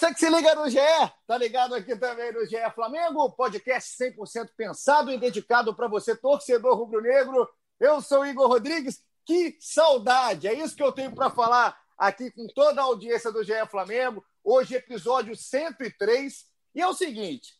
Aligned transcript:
Você 0.00 0.14
que 0.14 0.20
se 0.20 0.30
liga 0.30 0.54
no 0.54 0.66
GE, 0.66 0.78
tá 1.26 1.36
ligado 1.36 1.74
aqui 1.74 1.94
também 1.94 2.32
no 2.32 2.46
GE 2.46 2.56
Flamengo, 2.74 3.32
podcast 3.32 4.02
100% 4.02 4.48
pensado 4.56 5.12
e 5.12 5.18
dedicado 5.18 5.74
para 5.74 5.88
você, 5.88 6.16
torcedor 6.16 6.74
rubro-negro. 6.74 7.46
Eu 7.78 8.00
sou 8.00 8.24
Igor 8.24 8.48
Rodrigues. 8.48 9.04
Que 9.26 9.58
saudade! 9.60 10.48
É 10.48 10.54
isso 10.54 10.74
que 10.74 10.82
eu 10.82 10.90
tenho 10.90 11.14
para 11.14 11.28
falar 11.28 11.78
aqui 11.98 12.30
com 12.30 12.46
toda 12.46 12.80
a 12.80 12.84
audiência 12.84 13.30
do 13.30 13.44
GE 13.44 13.52
Flamengo. 13.70 14.24
Hoje, 14.42 14.74
episódio 14.74 15.36
103. 15.36 16.46
E 16.74 16.80
é 16.80 16.88
o 16.88 16.94
seguinte: 16.94 17.52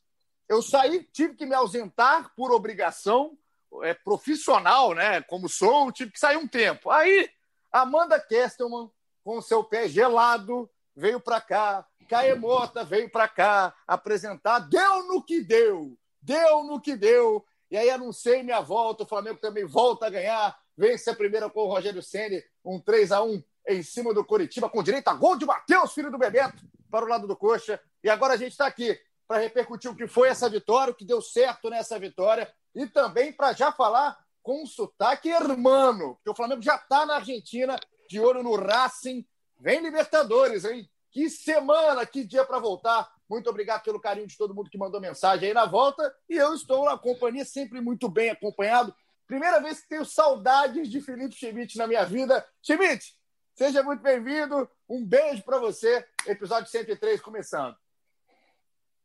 eu 0.49 0.63
saí, 0.63 1.05
tive 1.13 1.35
que 1.35 1.45
me 1.45 1.55
ausentar 1.55 2.33
por 2.35 2.53
obrigação 2.53 3.37
é, 3.83 3.93
profissional, 3.93 4.95
né? 4.95 5.21
Como 5.25 5.47
sou, 5.47 5.93
tive 5.93 6.11
que 6.11 6.19
sair 6.19 6.39
um 6.39 6.49
tempo. 6.49 6.89
Aí, 6.89 7.29
Amanda 7.71 8.19
Kestelman, 8.19 8.91
com 9.23 9.43
seu 9.43 9.63
pé 9.63 9.91
gelado, 9.91 10.71
veio 10.95 11.21
para 11.21 11.41
cá 11.41 11.87
Caemota 12.11 12.83
veio 12.83 13.09
para 13.09 13.29
cá 13.29 13.73
apresentar, 13.87 14.59
deu 14.59 15.07
no 15.07 15.23
que 15.23 15.41
deu, 15.41 15.97
deu 16.21 16.65
no 16.65 16.81
que 16.81 16.97
deu. 16.97 17.47
E 17.71 17.77
aí 17.77 17.89
anunciei 17.89 18.43
minha 18.43 18.61
volta, 18.61 19.05
o 19.05 19.07
Flamengo 19.07 19.39
também 19.39 19.65
volta 19.65 20.07
a 20.07 20.11
ganhar, 20.11 20.59
vence 20.77 21.09
a 21.09 21.15
primeira 21.15 21.49
com 21.49 21.61
o 21.61 21.69
Rogério 21.69 22.03
Ceni, 22.03 22.43
um 22.65 22.81
3 22.81 23.13
a 23.13 23.23
1 23.23 23.41
em 23.69 23.83
cima 23.85 24.13
do 24.13 24.25
Coritiba, 24.25 24.69
com 24.69 24.83
direito 24.83 25.07
a 25.07 25.15
gol 25.15 25.37
de 25.39 25.47
Matheus, 25.47 25.93
filho 25.93 26.11
do 26.11 26.19
Bebeto, 26.19 26.61
para 26.91 27.05
o 27.05 27.09
lado 27.09 27.29
do 27.29 27.37
Coxa. 27.37 27.81
E 28.03 28.11
agora 28.11 28.35
a 28.35 28.37
gente 28.37 28.51
está 28.51 28.67
aqui 28.67 28.99
para 29.29 29.39
repercutir 29.39 29.89
o 29.89 29.95
que 29.95 30.09
foi 30.09 30.31
essa 30.31 30.51
vitória, 30.51 30.91
o 30.91 30.97
que 30.97 31.05
deu 31.05 31.23
certo 31.23 31.71
nessa 31.71 31.97
vitória, 31.97 32.53
e 32.75 32.89
também 32.89 33.33
para 33.33 33.53
já 33.53 33.71
falar 33.71 34.19
com 34.43 34.65
um 34.65 34.67
sotaque 34.67 35.29
hermano, 35.29 36.17
porque 36.17 36.31
o 36.31 36.35
Flamengo 36.35 36.61
já 36.61 36.75
está 36.75 37.07
na 37.07 37.17
Argentina, 37.17 37.79
de 38.09 38.19
olho 38.19 38.43
no 38.43 38.57
Racing. 38.57 39.25
Vem 39.61 39.81
Libertadores, 39.81 40.65
hein? 40.65 40.89
Que 41.11 41.29
semana, 41.29 42.07
que 42.07 42.25
dia 42.25 42.45
para 42.45 42.59
voltar. 42.59 43.13
Muito 43.29 43.51
obrigado 43.51 43.83
pelo 43.83 44.01
carinho 44.01 44.27
de 44.27 44.37
todo 44.37 44.55
mundo 44.55 44.71
que 44.71 44.79
mandou 44.79 45.01
mensagem 45.01 45.49
aí 45.49 45.55
na 45.55 45.67
volta. 45.67 46.15
E 46.29 46.35
eu 46.35 46.55
estou 46.55 46.87
na 46.87 46.97
companhia, 46.97 47.45
sempre 47.45 47.81
muito 47.81 48.09
bem 48.09 48.31
acompanhado. 48.31 48.95
Primeira 49.27 49.61
vez 49.61 49.81
que 49.81 49.89
tenho 49.89 50.05
saudades 50.05 50.89
de 50.89 51.01
Felipe 51.01 51.35
Schmidt 51.35 51.77
na 51.77 51.87
minha 51.87 52.05
vida. 52.05 52.45
Schmidt, 52.63 53.15
seja 53.55 53.83
muito 53.83 54.03
bem-vindo. 54.03 54.69
Um 54.89 55.05
beijo 55.05 55.43
para 55.43 55.59
você. 55.59 56.05
Episódio 56.27 56.71
103 56.71 57.21
começando. 57.21 57.77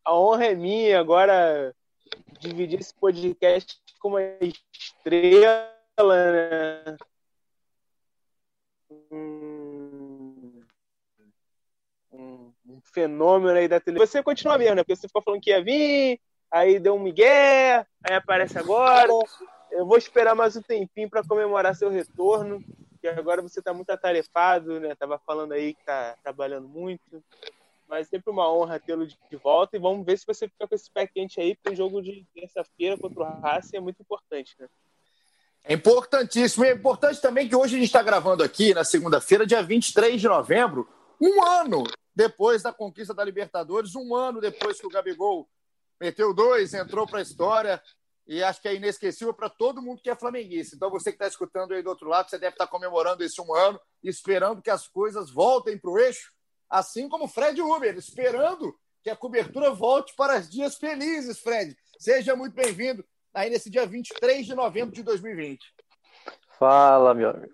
A 0.06 0.18
honra 0.18 0.46
é 0.46 0.56
minha 0.56 1.00
agora 1.00 1.76
dividir 2.40 2.80
esse 2.80 2.94
podcast 2.94 3.80
com 4.00 4.10
uma 4.10 4.22
estrela, 4.42 5.70
né? 6.00 6.98
Fenômeno 12.84 13.58
aí 13.58 13.68
da 13.68 13.80
televisão. 13.80 14.08
Você 14.08 14.24
continua 14.24 14.58
mesmo, 14.58 14.76
né? 14.76 14.84
Porque 14.84 14.96
você 14.96 15.08
ficou 15.08 15.22
falando 15.22 15.42
que 15.42 15.50
ia 15.50 15.64
vir, 15.64 16.20
aí 16.52 16.80
deu 16.80 16.96
um 16.96 17.00
migué, 17.00 17.86
aí 18.04 18.16
aparece 18.16 18.58
agora. 18.58 19.12
Eu 19.72 19.86
vou 19.86 19.98
esperar 19.98 20.36
mais 20.36 20.56
um 20.56 20.62
tempinho 20.62 21.10
para 21.10 21.24
comemorar 21.24 21.76
seu 21.76 21.90
retorno, 21.90 22.64
que 23.02 23.08
agora 23.08 23.42
você 23.42 23.60
está 23.60 23.74
muito 23.74 23.90
atarefado, 23.90 24.80
né? 24.80 24.96
Tava 24.96 25.20
falando 25.26 25.52
aí 25.54 25.74
que 25.74 25.84
tá 25.84 26.16
trabalhando 26.24 26.68
muito. 26.68 27.24
Mas 27.88 28.08
sempre 28.08 28.32
uma 28.32 28.52
honra 28.52 28.80
tê-lo 28.80 29.06
de 29.06 29.18
volta 29.44 29.76
e 29.76 29.80
vamos 29.80 30.06
ver 30.06 30.18
se 30.18 30.26
você 30.26 30.48
fica 30.48 30.68
com 30.68 30.74
esse 30.74 30.90
pé 30.90 31.06
quente 31.06 31.40
aí, 31.40 31.56
porque 31.56 31.74
o 31.74 31.76
jogo 31.76 32.02
de 32.02 32.26
terça-feira 32.34 32.98
contra 32.98 33.22
o 33.22 33.42
Racing 33.42 33.78
é 33.78 33.80
muito 33.80 34.02
importante, 34.02 34.56
né? 34.60 34.68
É 35.64 35.74
importantíssimo. 35.74 36.64
E 36.66 36.70
é 36.70 36.74
importante 36.74 37.20
também 37.22 37.48
que 37.48 37.56
hoje 37.56 37.76
a 37.76 37.80
gente 37.80 37.88
está 37.88 38.02
gravando 38.02 38.44
aqui, 38.44 38.74
na 38.74 38.84
segunda-feira, 38.84 39.46
dia 39.46 39.62
23 39.62 40.22
de 40.22 40.28
novembro, 40.28 40.88
um 41.22 41.44
ano 41.44 41.84
depois 42.16 42.62
da 42.62 42.72
conquista 42.72 43.14
da 43.14 43.24
Libertadores, 43.24 43.96
um 43.96 44.16
ano 44.16 44.40
depois 44.40 44.80
que 44.80 44.88
o 44.88 44.90
Gabigol 44.90 45.50
meteu 46.00 46.34
dois, 46.34 46.74
entrou 46.74 47.06
para 47.06 47.20
a 47.20 47.22
história 47.22 47.82
e 48.28 48.42
acho 48.42 48.62
que 48.62 48.68
é 48.68 48.76
inesquecível 48.76 49.34
para 49.34 49.50
todo 49.50 49.82
mundo 49.82 50.02
que 50.02 50.10
é 50.10 50.16
flamenguista. 50.16 50.76
Então, 50.76 50.90
você 50.90 51.12
que 51.12 51.16
está 51.16 51.28
escutando 51.28 51.74
aí 51.74 51.84
do 51.84 51.90
outro 51.90 52.10
lado, 52.10 52.30
você 52.30 52.40
deve 52.40 52.54
estar 52.54 52.66
tá 52.66 52.72
comemorando 52.72 53.24
esse 53.24 53.40
um 53.40 53.54
ano, 53.54 53.80
esperando 54.04 54.62
que 54.62 54.70
as 54.70 54.88
coisas 54.88 55.30
voltem 55.30 55.78
para 55.78 55.92
o 55.92 56.00
eixo, 56.00 56.32
assim 56.70 57.08
como 57.08 57.28
Fred 57.28 57.62
Uber, 57.62 57.96
esperando 57.98 58.76
que 59.04 59.10
a 59.10 59.16
cobertura 59.16 59.72
volte 59.72 60.16
para 60.16 60.40
os 60.40 60.50
dias 60.50 60.76
felizes, 60.76 61.40
Fred. 61.40 61.78
Seja 62.00 62.36
muito 62.36 62.56
bem-vindo 62.56 63.06
aí 63.32 63.50
nesse 63.50 63.70
dia 63.70 63.86
23 63.86 64.46
de 64.46 64.56
novembro 64.56 64.96
de 64.96 65.04
2020. 65.04 65.75
Fala, 66.58 67.14
meu 67.14 67.32
amigo. 67.32 67.54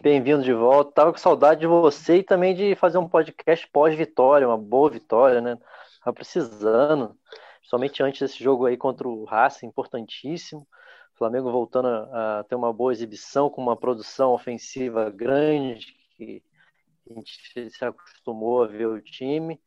Bem-vindo 0.00 0.44
de 0.44 0.52
volta. 0.52 0.92
Tava 0.92 1.12
com 1.12 1.18
saudade 1.18 1.60
de 1.60 1.66
você 1.66 2.18
e 2.18 2.22
também 2.22 2.54
de 2.54 2.76
fazer 2.76 2.96
um 2.96 3.08
podcast 3.08 3.66
pós-vitória, 3.72 4.46
uma 4.46 4.56
boa 4.56 4.88
vitória, 4.88 5.40
né? 5.40 5.58
Tava 6.04 6.14
precisando, 6.14 7.16
somente 7.64 8.00
antes 8.00 8.20
desse 8.20 8.42
jogo 8.42 8.66
aí 8.66 8.76
contra 8.76 9.08
o 9.08 9.24
Racing, 9.24 9.66
importantíssimo. 9.66 10.60
O 11.14 11.18
Flamengo 11.18 11.50
voltando 11.50 11.88
a, 11.88 12.38
a 12.38 12.44
ter 12.44 12.54
uma 12.54 12.72
boa 12.72 12.92
exibição, 12.92 13.50
com 13.50 13.60
uma 13.60 13.76
produção 13.76 14.30
ofensiva 14.30 15.10
grande, 15.10 15.96
que 16.16 16.40
a 17.10 17.14
gente 17.14 17.70
se 17.70 17.84
acostumou 17.84 18.62
a 18.62 18.68
ver 18.68 18.86
o 18.86 19.02
time. 19.02 19.60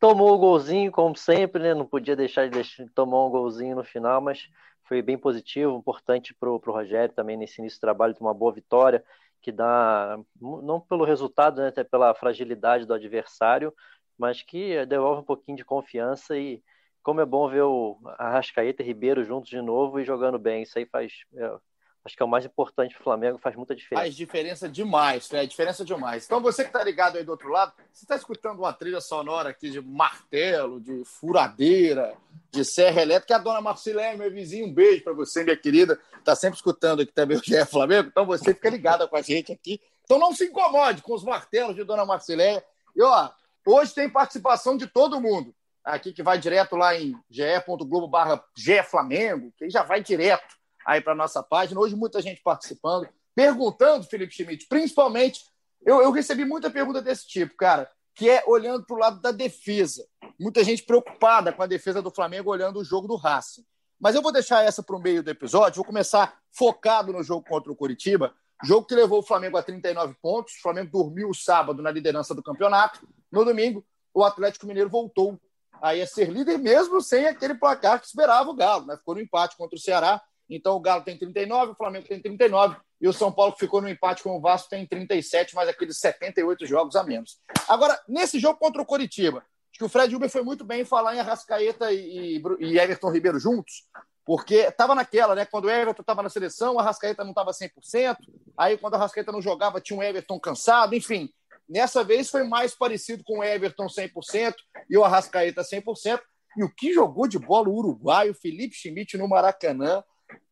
Tomou 0.00 0.32
o 0.32 0.38
golzinho, 0.38 0.90
como 0.90 1.14
sempre, 1.14 1.62
né? 1.62 1.74
Não 1.74 1.84
podia 1.84 2.16
deixar 2.16 2.44
de 2.44 2.52
deixar, 2.52 2.86
tomar 2.94 3.26
um 3.26 3.30
golzinho 3.30 3.76
no 3.76 3.84
final, 3.84 4.18
mas 4.22 4.48
foi 4.88 5.02
bem 5.02 5.18
positivo, 5.18 5.76
importante 5.76 6.34
para 6.34 6.50
o 6.50 6.56
Rogério 6.56 7.14
também 7.14 7.36
nesse 7.36 7.60
início 7.60 7.78
do 7.78 7.82
trabalho, 7.82 8.14
ter 8.14 8.22
uma 8.22 8.34
boa 8.34 8.52
vitória, 8.52 9.04
que 9.42 9.52
dá, 9.52 10.18
não 10.40 10.80
pelo 10.80 11.04
resultado, 11.04 11.60
né, 11.60 11.68
até 11.68 11.84
pela 11.84 12.14
fragilidade 12.14 12.86
do 12.86 12.94
adversário, 12.94 13.72
mas 14.16 14.42
que 14.42 14.84
devolve 14.86 15.20
um 15.20 15.24
pouquinho 15.24 15.56
de 15.56 15.64
confiança 15.64 16.36
e 16.36 16.62
como 17.02 17.20
é 17.20 17.26
bom 17.26 17.48
ver 17.48 17.62
o 17.62 17.98
Arrascaeta 18.18 18.82
e 18.82 18.86
Ribeiro 18.86 19.24
juntos 19.24 19.48
de 19.48 19.60
novo 19.62 20.00
e 20.00 20.04
jogando 20.04 20.38
bem, 20.38 20.62
isso 20.62 20.78
aí 20.78 20.86
faz, 20.86 21.12
é, 21.34 21.58
acho 22.08 22.16
que 22.16 22.22
é 22.22 22.26
o 22.26 22.28
mais 22.28 22.44
importante 22.44 22.94
para 22.94 23.02
o 23.02 23.04
Flamengo, 23.04 23.38
faz 23.38 23.54
muita 23.54 23.76
diferença. 23.76 24.02
Faz 24.02 24.16
diferença 24.16 24.68
demais, 24.68 25.30
né? 25.30 25.46
Diferença 25.46 25.84
demais. 25.84 26.24
Então, 26.24 26.40
você 26.40 26.64
que 26.64 26.70
está 26.70 26.82
ligado 26.82 27.18
aí 27.18 27.24
do 27.24 27.30
outro 27.30 27.50
lado, 27.50 27.72
você 27.92 28.04
está 28.04 28.16
escutando 28.16 28.60
uma 28.60 28.72
trilha 28.72 29.00
sonora 29.00 29.50
aqui 29.50 29.70
de 29.70 29.80
martelo, 29.80 30.80
de 30.80 31.04
furadeira, 31.04 32.16
de 32.50 32.64
serra 32.64 33.02
elétrica. 33.02 33.36
A 33.36 33.38
dona 33.38 33.60
Marcilé, 33.60 34.16
meu 34.16 34.30
vizinho, 34.30 34.66
um 34.66 34.72
beijo 34.72 35.04
para 35.04 35.12
você, 35.12 35.44
minha 35.44 35.56
querida. 35.56 36.00
Está 36.18 36.34
sempre 36.34 36.56
escutando 36.56 37.02
aqui 37.02 37.12
também 37.12 37.36
o 37.36 37.44
GE 37.44 37.64
Flamengo. 37.66 38.08
Então, 38.08 38.24
você 38.24 38.54
fica 38.54 38.70
ligada 38.70 39.06
com 39.06 39.16
a 39.16 39.22
gente 39.22 39.52
aqui. 39.52 39.78
Então, 40.04 40.18
não 40.18 40.34
se 40.34 40.46
incomode 40.46 41.02
com 41.02 41.14
os 41.14 41.22
martelos 41.22 41.76
de 41.76 41.84
dona 41.84 42.06
Marcilé. 42.06 42.64
E, 42.96 43.02
ó, 43.02 43.30
hoje 43.66 43.94
tem 43.94 44.08
participação 44.08 44.78
de 44.78 44.86
todo 44.86 45.20
mundo. 45.20 45.54
Aqui 45.84 46.12
que 46.12 46.22
vai 46.22 46.38
direto 46.38 46.74
lá 46.74 46.96
em 46.98 47.14
ge.globo 47.30 48.08
barra 48.08 48.42
Flamengo, 48.84 49.52
que 49.56 49.68
já 49.70 49.82
vai 49.82 50.02
direto 50.02 50.57
aí 50.88 51.02
para 51.02 51.14
nossa 51.14 51.42
página. 51.42 51.78
Hoje 51.78 51.94
muita 51.94 52.22
gente 52.22 52.40
participando, 52.42 53.06
perguntando, 53.34 54.06
Felipe 54.06 54.32
Schmidt, 54.32 54.66
principalmente, 54.68 55.44
eu, 55.84 56.00
eu 56.00 56.10
recebi 56.10 56.46
muita 56.46 56.70
pergunta 56.70 57.02
desse 57.02 57.28
tipo, 57.28 57.54
cara, 57.56 57.88
que 58.14 58.28
é 58.30 58.42
olhando 58.46 58.86
para 58.86 58.96
o 58.96 58.98
lado 58.98 59.20
da 59.20 59.30
defesa. 59.30 60.06
Muita 60.40 60.64
gente 60.64 60.82
preocupada 60.82 61.52
com 61.52 61.62
a 61.62 61.66
defesa 61.66 62.00
do 62.00 62.10
Flamengo 62.10 62.50
olhando 62.50 62.80
o 62.80 62.84
jogo 62.84 63.06
do 63.06 63.16
Racing. 63.16 63.64
Mas 64.00 64.14
eu 64.14 64.22
vou 64.22 64.32
deixar 64.32 64.64
essa 64.64 64.82
para 64.82 64.96
o 64.96 64.98
meio 64.98 65.22
do 65.22 65.30
episódio, 65.30 65.76
vou 65.76 65.84
começar 65.84 66.38
focado 66.50 67.12
no 67.12 67.22
jogo 67.22 67.44
contra 67.46 67.70
o 67.70 67.76
Curitiba, 67.76 68.32
jogo 68.64 68.86
que 68.86 68.94
levou 68.94 69.18
o 69.18 69.22
Flamengo 69.22 69.58
a 69.58 69.62
39 69.62 70.14
pontos. 70.22 70.54
O 70.54 70.62
Flamengo 70.62 70.90
dormiu 70.90 71.34
sábado 71.34 71.82
na 71.82 71.90
liderança 71.90 72.34
do 72.34 72.42
campeonato. 72.42 73.06
No 73.30 73.44
domingo, 73.44 73.84
o 74.14 74.24
Atlético 74.24 74.66
Mineiro 74.66 74.88
voltou 74.88 75.38
aí 75.82 76.00
a 76.00 76.06
ser 76.06 76.30
líder, 76.30 76.58
mesmo 76.58 77.00
sem 77.02 77.26
aquele 77.26 77.54
placar 77.54 78.00
que 78.00 78.06
esperava 78.06 78.48
o 78.48 78.54
Galo. 78.54 78.86
Né? 78.86 78.96
Ficou 78.96 79.16
no 79.16 79.20
empate 79.20 79.54
contra 79.56 79.76
o 79.76 79.80
Ceará 79.80 80.20
então 80.56 80.74
o 80.76 80.80
Galo 80.80 81.02
tem 81.02 81.18
39, 81.18 81.72
o 81.72 81.74
Flamengo 81.74 82.06
tem 82.06 82.20
39 82.20 82.76
e 83.00 83.08
o 83.08 83.12
São 83.12 83.30
Paulo 83.30 83.52
que 83.52 83.60
ficou 83.60 83.80
no 83.80 83.88
empate 83.88 84.22
com 84.22 84.36
o 84.36 84.40
Vasco 84.40 84.70
tem 84.70 84.86
37, 84.86 85.54
mais 85.54 85.68
aqueles 85.68 85.98
78 85.98 86.66
jogos 86.66 86.96
a 86.96 87.04
menos. 87.04 87.38
Agora, 87.68 88.00
nesse 88.08 88.38
jogo 88.38 88.58
contra 88.58 88.82
o 88.82 88.86
Coritiba, 88.86 89.38
acho 89.38 89.78
que 89.78 89.84
o 89.84 89.88
Fred 89.88 90.14
Uber 90.14 90.30
foi 90.30 90.42
muito 90.42 90.64
bem 90.64 90.80
em 90.80 90.84
falar 90.84 91.14
em 91.14 91.20
Arrascaeta 91.20 91.92
e, 91.92 92.42
e 92.60 92.78
Everton 92.78 93.10
Ribeiro 93.10 93.38
juntos, 93.38 93.84
porque 94.24 94.56
estava 94.56 94.94
naquela, 94.94 95.34
né? 95.34 95.44
Quando 95.44 95.66
o 95.66 95.70
Everton 95.70 96.02
estava 96.02 96.22
na 96.22 96.28
seleção, 96.28 96.74
o 96.74 96.78
Arrascaeta 96.78 97.22
não 97.22 97.30
estava 97.30 97.50
100%, 97.50 98.16
aí 98.56 98.76
quando 98.76 98.94
o 98.94 98.96
Arrascaeta 98.96 99.32
não 99.32 99.40
jogava, 99.40 99.80
tinha 99.80 99.98
um 99.98 100.02
Everton 100.02 100.38
cansado, 100.40 100.94
enfim. 100.94 101.30
Nessa 101.68 102.02
vez 102.02 102.30
foi 102.30 102.44
mais 102.44 102.74
parecido 102.74 103.22
com 103.24 103.40
o 103.40 103.44
Everton 103.44 103.86
100% 103.86 104.54
e 104.88 104.96
o 104.96 105.04
Arrascaeta 105.04 105.62
100%, 105.62 106.20
E 106.56 106.64
o 106.64 106.74
que 106.74 106.94
jogou 106.94 107.28
de 107.28 107.38
bola 107.38 107.68
o 107.68 107.74
uruguaio 107.74 108.34
Felipe 108.34 108.74
Schmidt 108.74 109.18
no 109.18 109.28
Maracanã. 109.28 110.02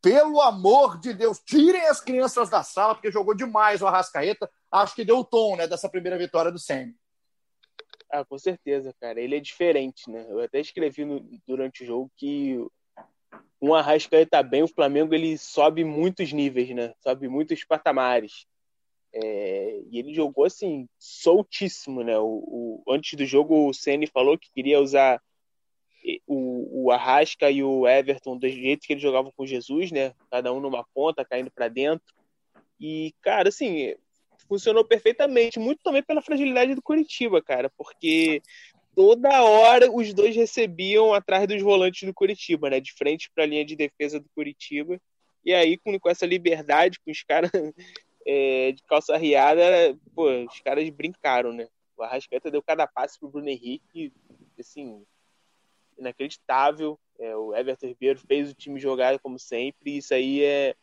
Pelo 0.01 0.41
amor 0.41 0.99
de 0.99 1.13
Deus, 1.13 1.39
tirem 1.39 1.85
as 1.87 2.01
crianças 2.01 2.49
da 2.49 2.63
sala, 2.63 2.95
porque 2.95 3.11
jogou 3.11 3.35
demais 3.35 3.81
o 3.81 3.87
Arrascaeta. 3.87 4.49
Acho 4.71 4.95
que 4.95 5.05
deu 5.05 5.19
o 5.19 5.25
tom 5.25 5.55
né, 5.55 5.67
dessa 5.67 5.89
primeira 5.89 6.17
vitória 6.17 6.51
do 6.51 6.59
Semi. 6.59 6.95
Ah, 8.11 8.23
com 8.23 8.37
certeza, 8.37 8.93
cara. 8.99 9.19
Ele 9.19 9.35
é 9.35 9.39
diferente, 9.39 10.09
né? 10.09 10.25
Eu 10.29 10.39
até 10.39 10.59
escrevi 10.59 11.03
no, 11.03 11.19
durante 11.45 11.83
o 11.83 11.85
jogo 11.85 12.11
que 12.15 12.57
um 13.61 13.73
Arrascaeta 13.73 14.41
bem, 14.41 14.63
o 14.63 14.67
Flamengo 14.67 15.13
ele 15.13 15.37
sobe 15.37 15.83
muitos 15.83 16.31
níveis, 16.31 16.69
né? 16.69 16.93
Sobe 17.01 17.27
muitos 17.27 17.63
patamares. 17.65 18.45
É, 19.13 19.81
e 19.89 19.99
ele 19.99 20.13
jogou 20.13 20.45
assim, 20.45 20.87
soltíssimo, 20.97 22.03
né? 22.03 22.17
O, 22.17 22.83
o, 22.85 22.93
antes 22.93 23.17
do 23.17 23.25
jogo, 23.25 23.67
o 23.67 23.73
Ceni 23.73 24.07
falou 24.07 24.37
que 24.37 24.51
queria 24.53 24.79
usar 24.79 25.21
o, 26.25 26.85
o 26.85 26.91
Arrasca 26.91 27.49
e 27.51 27.63
o 27.63 27.87
Everton 27.87 28.37
do 28.37 28.47
jeito 28.47 28.85
que 28.85 28.93
eles 28.93 29.03
jogavam 29.03 29.31
com 29.35 29.45
Jesus, 29.45 29.91
né? 29.91 30.13
Cada 30.31 30.53
um 30.53 30.59
numa 30.59 30.85
ponta, 30.93 31.25
caindo 31.25 31.51
para 31.51 31.67
dentro. 31.67 32.05
E, 32.79 33.13
cara, 33.21 33.49
assim, 33.49 33.95
funcionou 34.47 34.85
perfeitamente, 34.85 35.59
muito 35.59 35.81
também 35.83 36.03
pela 36.03 36.21
fragilidade 36.21 36.75
do 36.75 36.81
Curitiba, 36.81 37.41
cara, 37.41 37.69
porque 37.77 38.41
toda 38.95 39.43
hora 39.43 39.91
os 39.91 40.13
dois 40.13 40.35
recebiam 40.35 41.13
atrás 41.13 41.47
dos 41.47 41.61
volantes 41.61 42.07
do 42.07 42.13
Curitiba, 42.13 42.69
né? 42.69 42.79
De 42.79 42.93
frente 42.93 43.29
para 43.33 43.43
a 43.43 43.47
linha 43.47 43.65
de 43.65 43.75
defesa 43.75 44.19
do 44.19 44.29
Curitiba. 44.33 44.99
E 45.43 45.53
aí, 45.53 45.77
com, 45.77 45.97
com 45.99 46.09
essa 46.09 46.25
liberdade, 46.25 46.99
com 46.99 47.11
os 47.11 47.23
caras 47.23 47.51
é, 48.25 48.71
de 48.71 48.83
calça 48.83 49.17
riada, 49.17 49.97
pô, 50.15 50.29
os 50.45 50.59
caras 50.61 50.89
brincaram, 50.89 51.51
né? 51.51 51.67
O 51.97 52.03
Arrascaeta 52.03 52.51
deu 52.51 52.61
cada 52.61 52.85
passe 52.85 53.19
pro 53.19 53.29
Bruno 53.29 53.49
Henrique, 53.49 54.13
assim, 54.59 55.03
inacreditável. 55.97 56.99
É, 57.19 57.35
o 57.35 57.55
Everton 57.55 57.87
Ribeiro 57.87 58.19
fez 58.19 58.51
o 58.51 58.55
time 58.55 58.79
jogar 58.79 59.17
como 59.19 59.39
sempre, 59.39 59.91
e 59.91 59.97
isso 59.97 60.13
aí 60.13 60.43
é, 60.43 60.75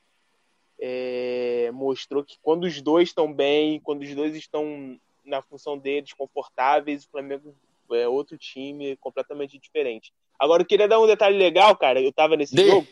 é, 0.81 1.71
mostrou 1.73 2.25
que 2.25 2.39
quando 2.43 2.65
os 2.65 2.81
dois 2.83 3.09
estão 3.09 3.33
bem, 3.33 3.81
quando 3.81 4.03
os 4.03 4.15
dois 4.15 4.35
estão 4.35 4.99
na 5.25 5.41
função 5.41 5.79
deles, 5.79 6.13
confortáveis, 6.13 7.05
o 7.05 7.11
Flamengo 7.11 7.55
é 7.93 8.09
outro 8.09 8.37
time 8.37 8.97
completamente 8.97 9.59
diferente. 9.59 10.13
Agora, 10.39 10.63
eu 10.63 10.67
queria 10.67 10.89
dar 10.89 11.01
um 11.01 11.07
detalhe 11.07 11.37
legal, 11.37 11.77
cara. 11.77 12.01
Eu 12.01 12.13
tava 12.13 12.37
nesse 12.37 12.55
De... 12.55 12.67
jogo. 12.67 12.87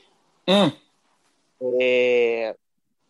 Hum. 0.49 0.73
É... 1.81 2.57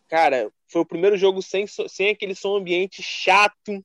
Cara, 0.07 0.51
foi 0.67 0.81
o 0.81 0.85
primeiro 0.85 1.17
jogo 1.17 1.41
sem, 1.41 1.65
sem 1.67 2.09
aquele 2.09 2.35
som 2.35 2.55
ambiente 2.55 3.01
chato, 3.01 3.83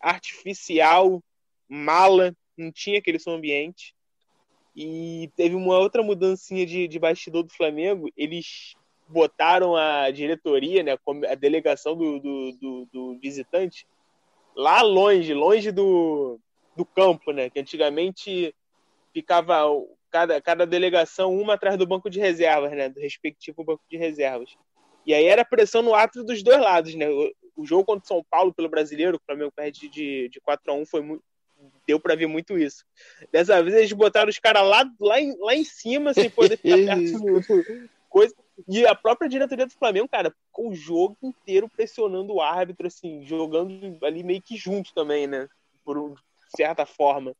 artificial, 0.00 1.22
mala, 1.68 2.34
não 2.56 2.70
tinha 2.70 2.98
aquele 2.98 3.18
som 3.18 3.32
ambiente. 3.32 3.94
E 4.76 5.30
teve 5.34 5.54
uma 5.54 5.78
outra 5.78 6.02
mudancinha 6.02 6.66
de, 6.66 6.86
de 6.86 6.98
bastidor 6.98 7.42
do 7.42 7.52
Flamengo. 7.52 8.10
Eles 8.14 8.74
botaram 9.08 9.74
a 9.74 10.10
diretoria, 10.10 10.82
né, 10.82 10.98
a 11.30 11.34
delegação 11.34 11.96
do, 11.96 12.20
do, 12.20 12.52
do, 12.52 12.88
do 12.92 13.18
visitante, 13.18 13.86
lá 14.54 14.82
longe, 14.82 15.32
longe 15.32 15.72
do, 15.72 16.38
do 16.76 16.84
campo, 16.84 17.30
né? 17.32 17.48
Que 17.48 17.60
antigamente 17.60 18.54
ficava 19.14 19.62
cada, 20.10 20.40
cada 20.40 20.66
delegação 20.66 21.34
uma 21.34 21.54
atrás 21.54 21.78
do 21.78 21.86
banco 21.86 22.10
de 22.10 22.20
reservas, 22.20 22.72
né? 22.72 22.88
Do 22.88 23.00
respectivo 23.00 23.64
banco 23.64 23.82
de 23.90 23.96
reservas. 23.96 24.54
E 25.06 25.14
aí 25.14 25.24
era 25.24 25.44
pressão 25.44 25.82
no 25.82 25.94
ato 25.94 26.22
dos 26.22 26.42
dois 26.42 26.60
lados, 26.60 26.94
né? 26.94 27.08
O, 27.08 27.32
o 27.56 27.66
jogo 27.66 27.84
contra 27.84 28.04
o 28.04 28.08
São 28.08 28.24
Paulo 28.28 28.52
pelo 28.52 28.68
brasileiro, 28.68 29.16
o 29.16 29.24
Flamengo 29.24 29.52
perde 29.54 29.88
de, 29.88 30.28
de 30.28 30.40
4 30.40 30.70
a 30.70 30.74
1 30.74 30.86
foi 30.86 31.00
muito. 31.00 31.24
Deu 31.86 32.00
para 32.00 32.16
ver 32.16 32.26
muito 32.26 32.58
isso. 32.58 32.84
Dessa 33.30 33.62
vez 33.62 33.74
eles 33.74 33.92
botaram 33.92 34.28
os 34.28 34.38
caras 34.38 34.62
lá, 34.68 34.84
lá, 35.00 35.20
em, 35.20 35.36
lá 35.38 35.54
em 35.54 35.64
cima, 35.64 36.12
sem 36.12 36.28
poder 36.28 36.56
ficar 36.56 36.76
perto 36.84 37.18
do, 37.18 37.88
coisa. 38.08 38.34
E 38.68 38.86
a 38.86 38.94
própria 38.94 39.28
diretoria 39.28 39.66
do 39.66 39.72
Flamengo, 39.72 40.08
cara, 40.08 40.34
com 40.50 40.68
o 40.68 40.74
jogo 40.74 41.16
inteiro 41.22 41.68
pressionando 41.68 42.34
o 42.34 42.40
árbitro, 42.40 42.86
assim, 42.86 43.22
jogando 43.24 43.98
ali 44.02 44.22
meio 44.22 44.40
que 44.40 44.56
junto 44.56 44.94
também, 44.94 45.26
né? 45.26 45.46
Por 45.84 46.14
certa 46.56 46.86
forma. 46.86 47.34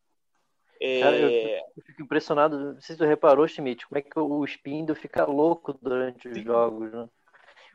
É... 0.80 1.00
Cara, 1.00 1.16
eu, 1.16 1.30
eu, 1.76 1.82
fico 1.82 2.02
impressionado, 2.02 2.74
não 2.74 2.80
sei 2.80 2.94
se 2.94 2.98
tu 2.98 3.04
reparou, 3.04 3.48
Schmidt, 3.48 3.86
como 3.86 3.98
é 3.98 4.02
que 4.02 4.18
o 4.18 4.46
Spindo 4.46 4.94
fica 4.94 5.24
louco 5.24 5.72
durante 5.80 6.28
os 6.28 6.38
jogos, 6.42 6.92
né? 6.92 7.08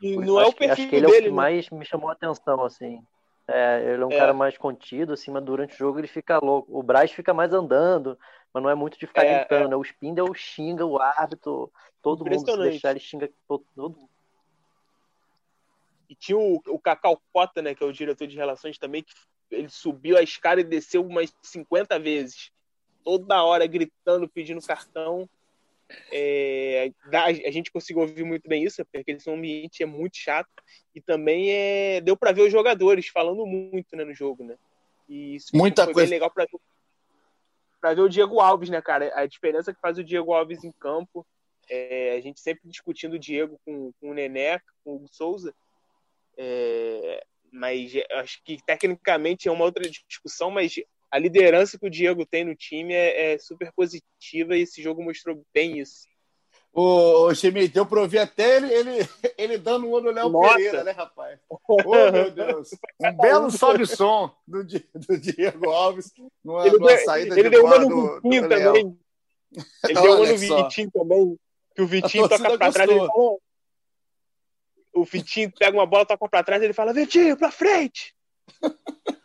E 0.00 0.16
não 0.16 0.40
é 0.40 0.46
o 0.46 0.52
perfil 0.52 0.72
acho 0.72 0.88
que 0.88 0.96
ele 0.96 1.06
dele, 1.06 1.16
é 1.16 1.18
o 1.18 1.22
que 1.22 1.30
né? 1.30 1.34
mais 1.34 1.70
me 1.70 1.84
chamou 1.84 2.08
a 2.10 2.12
atenção, 2.12 2.64
assim. 2.64 3.00
É, 3.48 3.92
ele 3.92 4.02
é 4.02 4.06
um 4.06 4.12
é. 4.12 4.18
cara 4.18 4.32
mais 4.32 4.56
contido, 4.56 5.12
assim, 5.12 5.30
mas 5.30 5.42
durante 5.42 5.74
o 5.74 5.78
jogo 5.78 5.98
ele 5.98 6.06
fica 6.06 6.38
louco. 6.38 6.78
O 6.78 6.82
Braz 6.82 7.10
fica 7.10 7.34
mais 7.34 7.52
andando, 7.52 8.18
mas 8.52 8.62
não 8.62 8.70
é 8.70 8.74
muito 8.74 8.98
de 8.98 9.06
ficar 9.06 9.24
é, 9.24 9.38
gritando. 9.38 9.64
É. 9.64 9.68
Né? 9.68 9.76
O 9.76 9.82
Spindle 9.82 10.34
xinga 10.34 10.86
o 10.86 10.98
árbitro, 10.98 11.70
todo 12.00 12.24
mundo 12.24 12.50
se 12.50 12.56
deixar, 12.56 12.90
ele 12.90 13.00
xinga 13.00 13.30
todo, 13.48 13.64
todo 13.74 13.96
mundo. 13.96 14.10
E 16.08 16.14
tinha 16.14 16.38
o, 16.38 16.60
o 16.68 16.78
Cacau 16.78 17.20
Cota, 17.32 17.62
né, 17.62 17.74
que 17.74 17.82
é 17.82 17.86
o 17.86 17.92
diretor 17.92 18.26
de 18.26 18.36
relações 18.36 18.78
também, 18.78 19.02
que 19.02 19.12
ele 19.50 19.68
subiu 19.68 20.16
a 20.16 20.22
escada 20.22 20.60
e 20.60 20.64
desceu 20.64 21.04
umas 21.04 21.34
50 21.42 21.98
vezes. 21.98 22.52
Toda 23.02 23.42
hora 23.42 23.66
gritando, 23.66 24.28
pedindo 24.28 24.64
cartão. 24.64 25.28
É, 26.10 26.90
a 27.12 27.50
gente 27.50 27.70
conseguiu 27.70 28.02
ouvir 28.02 28.24
muito 28.24 28.48
bem 28.48 28.64
isso, 28.64 28.84
porque 28.84 28.98
aquele 28.98 29.18
ambiente 29.28 29.82
é 29.82 29.86
muito 29.86 30.16
chato. 30.16 30.50
E 30.94 31.00
também 31.00 31.50
é, 31.50 32.00
deu 32.00 32.16
para 32.16 32.32
ver 32.32 32.42
os 32.42 32.52
jogadores 32.52 33.08
falando 33.08 33.46
muito 33.46 33.96
né, 33.96 34.04
no 34.04 34.14
jogo, 34.14 34.44
né? 34.44 34.56
E 35.08 35.36
isso 35.36 35.56
Muita 35.56 35.84
foi 35.84 35.94
coisa. 35.94 36.10
bem 36.10 36.18
legal 36.18 36.30
para 36.30 37.94
ver 37.94 38.00
o 38.00 38.08
Diego 38.08 38.40
Alves, 38.40 38.70
né, 38.70 38.80
cara? 38.80 39.12
A 39.14 39.26
diferença 39.26 39.74
que 39.74 39.80
faz 39.80 39.98
o 39.98 40.04
Diego 40.04 40.32
Alves 40.32 40.62
em 40.64 40.72
campo. 40.72 41.26
É, 41.68 42.16
a 42.16 42.20
gente 42.20 42.40
sempre 42.40 42.68
discutindo 42.68 43.14
o 43.14 43.18
Diego 43.18 43.58
com, 43.64 43.92
com 44.00 44.10
o 44.10 44.14
Nené, 44.14 44.60
com 44.84 44.96
o 44.96 45.08
Souza. 45.08 45.54
É, 46.36 47.24
mas 47.52 47.92
acho 48.12 48.42
que 48.44 48.58
tecnicamente 48.64 49.48
é 49.48 49.52
uma 49.52 49.64
outra 49.64 49.82
discussão, 50.08 50.50
mas 50.50 50.74
a 51.12 51.18
liderança 51.18 51.78
que 51.78 51.86
o 51.86 51.90
Diego 51.90 52.24
tem 52.24 52.42
no 52.42 52.56
time 52.56 52.94
é, 52.94 53.34
é 53.34 53.38
super 53.38 53.70
positiva 53.72 54.56
e 54.56 54.62
esse 54.62 54.82
jogo 54.82 55.04
mostrou 55.04 55.44
bem 55.52 55.78
isso. 55.78 56.06
O, 56.72 57.26
o 57.26 57.34
Schmidt, 57.34 57.68
deu 57.74 57.84
para 57.84 58.00
ouvir 58.00 58.20
até 58.20 58.56
ele, 58.56 58.72
ele, 58.72 59.08
ele 59.36 59.58
dando 59.58 59.86
um 59.86 60.00
no 60.00 60.10
Léo 60.10 60.32
Pereira, 60.32 60.82
né, 60.82 60.92
rapaz? 60.92 61.38
Oh, 61.68 62.10
meu 62.10 62.30
Deus! 62.30 62.70
Um 62.98 63.12
belo 63.12 63.50
sobe-som 63.50 64.34
do, 64.48 64.64
do 64.64 65.18
Diego 65.20 65.68
Alves 65.68 66.10
numa, 66.42 66.66
ele 66.66 66.78
numa 66.78 66.86
deu, 66.86 67.04
saída 67.04 67.38
ele 67.38 67.50
de 67.50 67.56
deu 67.56 67.66
uma 67.66 67.78
no 67.78 67.88
do, 67.90 68.14
Vitinho 68.14 68.42
do 68.42 68.48
também. 68.48 68.98
Ele 69.84 70.00
deu 70.00 70.14
uma 70.14 70.26
no 70.26 70.38
Vitinho 70.38 70.90
também, 70.90 71.38
que 71.76 71.82
o 71.82 71.86
Vitinho 71.86 72.26
toca 72.26 72.56
para 72.56 72.72
trás 72.72 72.88
e 72.88 72.94
ele 72.94 73.06
falou, 73.06 73.42
o 74.94 75.04
Vitinho 75.04 75.52
pega 75.52 75.76
uma 75.76 75.84
bola, 75.84 76.06
toca 76.06 76.26
para 76.26 76.42
trás, 76.42 76.62
ele 76.62 76.72
fala, 76.72 76.94
Vitinho, 76.94 77.36
para 77.36 77.50
frente! 77.50 78.16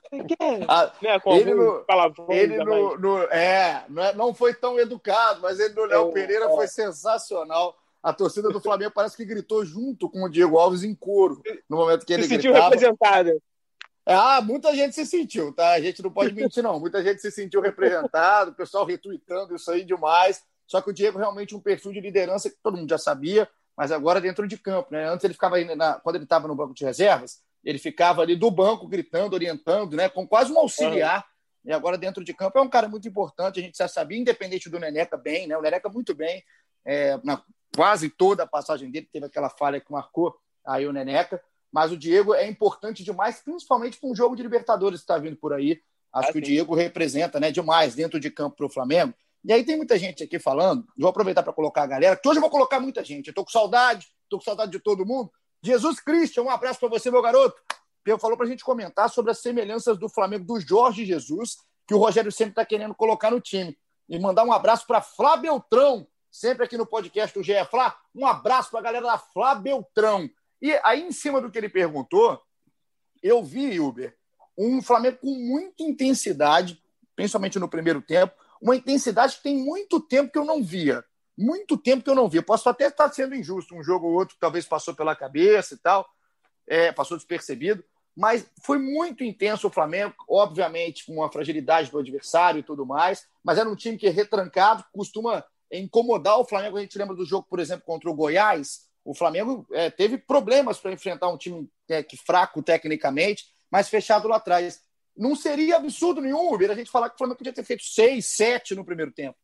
Ah, 0.67 0.91
né, 1.01 1.19
ele 1.27 1.53
no, 1.53 1.85
ele 2.29 2.57
no, 2.63 2.97
no, 2.97 3.21
é, 3.23 3.85
não, 3.89 4.03
é, 4.03 4.13
não 4.13 4.33
foi 4.33 4.53
tão 4.53 4.79
educado, 4.79 5.41
mas 5.41 5.59
ele 5.59 5.73
no 5.73 5.85
Léo 5.85 6.09
é, 6.09 6.11
Pereira 6.11 6.45
é. 6.45 6.49
foi 6.49 6.67
sensacional. 6.67 7.77
A 8.01 8.13
torcida 8.13 8.49
do 8.49 8.61
Flamengo 8.61 8.91
parece 8.93 9.17
que 9.17 9.25
gritou 9.25 9.65
junto 9.65 10.09
com 10.09 10.23
o 10.23 10.29
Diego 10.29 10.57
Alves 10.57 10.83
em 10.83 10.95
coro 10.95 11.41
no 11.69 11.77
momento 11.77 12.05
que 12.05 12.13
ele 12.13 12.23
se 12.23 12.29
sentiu 12.29 12.51
gritava. 12.51 12.75
representada. 12.75 13.37
Ah, 14.05 14.41
muita 14.41 14.73
gente 14.73 14.95
se 14.95 15.05
sentiu, 15.05 15.51
tá? 15.51 15.73
A 15.73 15.81
gente 15.81 16.01
não 16.01 16.09
pode 16.09 16.33
mentir, 16.33 16.63
não. 16.63 16.79
Muita 16.79 17.03
gente 17.03 17.19
se 17.21 17.29
sentiu 17.29 17.59
representado, 17.59 18.51
o 18.51 18.55
pessoal 18.55 18.85
retweetando 18.85 19.55
isso 19.55 19.69
aí 19.69 19.83
demais. 19.83 20.41
Só 20.65 20.81
que 20.81 20.89
o 20.89 20.93
Diego 20.93 21.17
realmente 21.17 21.55
um 21.55 21.59
perfil 21.59 21.91
de 21.91 21.99
liderança 21.99 22.49
que 22.49 22.57
todo 22.63 22.77
mundo 22.77 22.89
já 22.89 22.97
sabia, 22.97 23.49
mas 23.75 23.91
agora 23.91 24.21
dentro 24.21 24.47
de 24.47 24.57
campo, 24.57 24.89
né? 24.91 25.09
Antes 25.09 25.25
ele 25.25 25.33
ficava 25.33 25.57
aí 25.57 25.75
na, 25.75 25.95
quando 25.95 26.15
ele 26.15 26.23
estava 26.23 26.47
no 26.47 26.55
banco 26.55 26.73
de 26.73 26.85
reservas, 26.85 27.41
ele 27.63 27.77
ficava 27.77 28.21
ali 28.21 28.35
do 28.35 28.49
banco 28.49 28.87
gritando, 28.87 29.33
orientando, 29.33 29.95
né? 29.95 30.09
Com 30.09 30.27
quase 30.27 30.51
um 30.51 30.59
auxiliar. 30.59 31.25
E 31.65 31.71
agora 31.71 31.97
dentro 31.97 32.23
de 32.23 32.33
campo 32.33 32.57
é 32.57 32.61
um 32.61 32.69
cara 32.69 32.87
muito 32.87 33.07
importante, 33.07 33.59
a 33.59 33.63
gente 33.63 33.77
já 33.77 33.87
sabia, 33.87 34.17
independente 34.17 34.69
do 34.69 34.79
Neneca 34.79 35.17
bem, 35.17 35.47
né? 35.47 35.57
O 35.57 35.61
Neneca 35.61 35.89
muito 35.89 36.15
bem, 36.15 36.43
é, 36.85 37.19
na 37.23 37.43
quase 37.75 38.09
toda 38.09 38.43
a 38.43 38.47
passagem 38.47 38.89
dele, 38.89 39.09
teve 39.11 39.25
aquela 39.25 39.49
falha 39.49 39.79
que 39.79 39.91
marcou 39.91 40.35
aí 40.65 40.87
o 40.87 40.93
Neneca. 40.93 41.41
Mas 41.71 41.91
o 41.91 41.97
Diego 41.97 42.33
é 42.33 42.47
importante 42.47 43.03
demais, 43.03 43.41
principalmente 43.41 43.99
para 43.99 44.09
um 44.09 44.15
jogo 44.15 44.35
de 44.35 44.41
Libertadores 44.41 45.01
que 45.01 45.03
está 45.03 45.17
vindo 45.17 45.35
por 45.35 45.53
aí. 45.53 45.81
Acho 46.13 46.29
ah, 46.29 46.31
que 46.31 46.39
o 46.39 46.41
Diego 46.41 46.73
representa 46.73 47.39
né, 47.39 47.51
demais 47.51 47.93
dentro 47.93 48.19
de 48.19 48.31
campo 48.31 48.55
para 48.55 48.65
o 48.65 48.69
Flamengo. 48.69 49.13
E 49.43 49.53
aí 49.53 49.63
tem 49.63 49.77
muita 49.77 49.97
gente 49.97 50.23
aqui 50.23 50.39
falando, 50.39 50.85
vou 50.97 51.09
aproveitar 51.09 51.43
para 51.43 51.53
colocar 51.53 51.83
a 51.83 51.87
galera, 51.87 52.15
que 52.15 52.27
hoje 52.27 52.37
eu 52.37 52.41
vou 52.41 52.49
colocar 52.49 52.79
muita 52.79 53.03
gente. 53.03 53.27
Eu 53.27 53.33
tô 53.33 53.43
com 53.43 53.51
saudade, 53.51 54.07
tô 54.29 54.37
com 54.37 54.43
saudade 54.43 54.71
de 54.71 54.79
todo 54.79 55.05
mundo. 55.05 55.31
Jesus 55.61 55.99
Cristian, 55.99 56.43
um 56.43 56.49
abraço 56.49 56.79
para 56.79 56.89
você, 56.89 57.09
meu 57.09 57.21
garoto. 57.21 57.59
Pedro 58.03 58.21
falou 58.21 58.37
para 58.37 58.45
a 58.45 58.49
gente 58.49 58.63
comentar 58.63 59.09
sobre 59.09 59.31
as 59.31 59.39
semelhanças 59.39 59.97
do 59.97 60.07
Flamengo 60.07 60.45
do 60.45 60.59
Jorge 60.59 61.05
Jesus, 61.05 61.57
que 61.85 61.93
o 61.93 61.97
Rogério 61.97 62.31
sempre 62.31 62.51
está 62.51 62.65
querendo 62.65 62.95
colocar 62.95 63.31
no 63.31 63.41
time. 63.41 63.77
E 64.07 64.17
mandar 64.17 64.45
um 64.45 64.53
abraço 64.53 64.87
para 64.87 65.01
Flá 65.01 65.35
Beltrão, 65.35 66.07
sempre 66.31 66.63
aqui 66.63 66.77
no 66.77 66.85
podcast 66.85 67.37
do 67.37 67.43
GE 67.43 67.53
Flá. 67.69 67.97
Um 68.15 68.25
abraço 68.25 68.71
para 68.71 68.79
a 68.79 68.83
galera 68.83 69.05
da 69.07 69.17
Flá 69.17 69.55
Beltrão. 69.55 70.29
E 70.61 70.73
aí, 70.83 71.03
em 71.03 71.11
cima 71.11 71.41
do 71.41 71.51
que 71.51 71.57
ele 71.57 71.67
perguntou, 71.69 72.41
eu 73.21 73.43
vi, 73.43 73.79
Uber, 73.79 74.15
um 74.57 74.81
Flamengo 74.81 75.17
com 75.17 75.33
muita 75.33 75.83
intensidade, 75.83 76.81
principalmente 77.15 77.59
no 77.59 77.69
primeiro 77.69 78.01
tempo, 78.01 78.33
uma 78.61 78.75
intensidade 78.75 79.37
que 79.37 79.43
tem 79.43 79.57
muito 79.57 79.99
tempo 79.99 80.31
que 80.31 80.39
eu 80.39 80.45
não 80.45 80.63
via. 80.63 81.03
Muito 81.37 81.77
tempo 81.77 82.03
que 82.03 82.09
eu 82.09 82.15
não 82.15 82.27
via. 82.27 82.41
Posso 82.41 82.67
até 82.67 82.87
estar 82.87 83.11
sendo 83.13 83.35
injusto, 83.35 83.75
um 83.75 83.83
jogo 83.83 84.07
ou 84.07 84.13
outro 84.13 84.35
talvez 84.39 84.65
passou 84.65 84.95
pela 84.95 85.15
cabeça 85.15 85.75
e 85.75 85.77
tal, 85.77 86.07
é, 86.65 86.91
passou 86.91 87.15
despercebido, 87.15 87.83
mas 88.15 88.49
foi 88.63 88.79
muito 88.79 89.23
intenso 89.23 89.67
o 89.67 89.71
Flamengo, 89.71 90.15
obviamente 90.27 91.05
com 91.05 91.23
a 91.23 91.31
fragilidade 91.31 91.91
do 91.91 91.99
adversário 91.99 92.59
e 92.59 92.63
tudo 92.63 92.85
mais, 92.85 93.27
mas 93.43 93.59
era 93.59 93.69
um 93.69 93.75
time 93.75 93.97
que 93.97 94.07
é 94.07 94.09
retrancado, 94.09 94.83
costuma 94.91 95.45
incomodar 95.71 96.39
o 96.39 96.45
Flamengo. 96.45 96.77
A 96.77 96.81
gente 96.81 96.97
lembra 96.97 97.15
do 97.15 97.25
jogo, 97.25 97.45
por 97.47 97.59
exemplo, 97.59 97.85
contra 97.85 98.09
o 98.09 98.13
Goiás. 98.13 98.87
O 99.05 99.13
Flamengo 99.13 99.65
é, 99.71 99.89
teve 99.89 100.17
problemas 100.17 100.79
para 100.79 100.91
enfrentar 100.91 101.29
um 101.29 101.37
time 101.37 101.69
é, 101.87 102.01
que 102.01 102.17
fraco 102.17 102.63
tecnicamente, 102.63 103.45
mas 103.69 103.89
fechado 103.89 104.27
lá 104.27 104.37
atrás. 104.37 104.81
Não 105.15 105.35
seria 105.35 105.77
absurdo 105.77 106.21
nenhum, 106.21 106.53
Uber, 106.53 106.69
a 106.71 106.75
gente 106.75 106.91
falar 106.91 107.09
que 107.09 107.15
o 107.15 107.17
Flamengo 107.17 107.37
podia 107.37 107.53
ter 107.53 107.63
feito 107.63 107.83
seis, 107.83 108.27
sete 108.27 108.75
no 108.75 108.85
primeiro 108.85 109.11
tempo. 109.11 109.37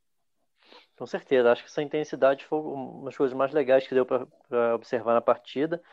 Com 1.03 1.07
certeza, 1.07 1.51
acho 1.51 1.63
que 1.63 1.69
essa 1.69 1.81
intensidade 1.81 2.45
foi 2.45 2.59
uma 2.61 3.03
das 3.03 3.17
coisas 3.17 3.35
mais 3.35 3.51
legais 3.51 3.85
que 3.85 3.93
deu 3.93 4.05
para 4.05 4.25
observar 4.73 5.13
na 5.13 5.19
partida. 5.19 5.83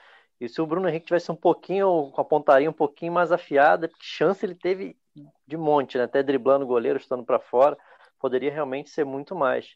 E 0.41 0.49
se 0.49 0.63
o 0.63 0.67
Bruno 0.67 0.89
Henrique 0.89 1.07
tivesse 1.07 1.33
um 1.33 1.35
pouquinho, 1.35 2.13
com 2.13 2.21
a 2.21 2.25
pontaria 2.25 2.71
um 2.71 2.73
pouquinho 2.73 3.13
mais 3.13 3.33
afiada, 3.33 3.91
chance 3.99 4.47
ele 4.47 4.55
teve 4.55 4.97
de 5.49 5.57
monte, 5.57 5.99
né? 5.99 6.05
até 6.05 6.23
driblando 6.23 6.65
o 6.65 6.69
goleiro, 6.69 6.97
estando 6.97 7.25
para 7.25 7.41
fora, 7.41 7.77
poderia 8.21 8.53
realmente 8.53 8.89
ser 8.89 9.05
muito 9.05 9.35
mais. 9.35 9.75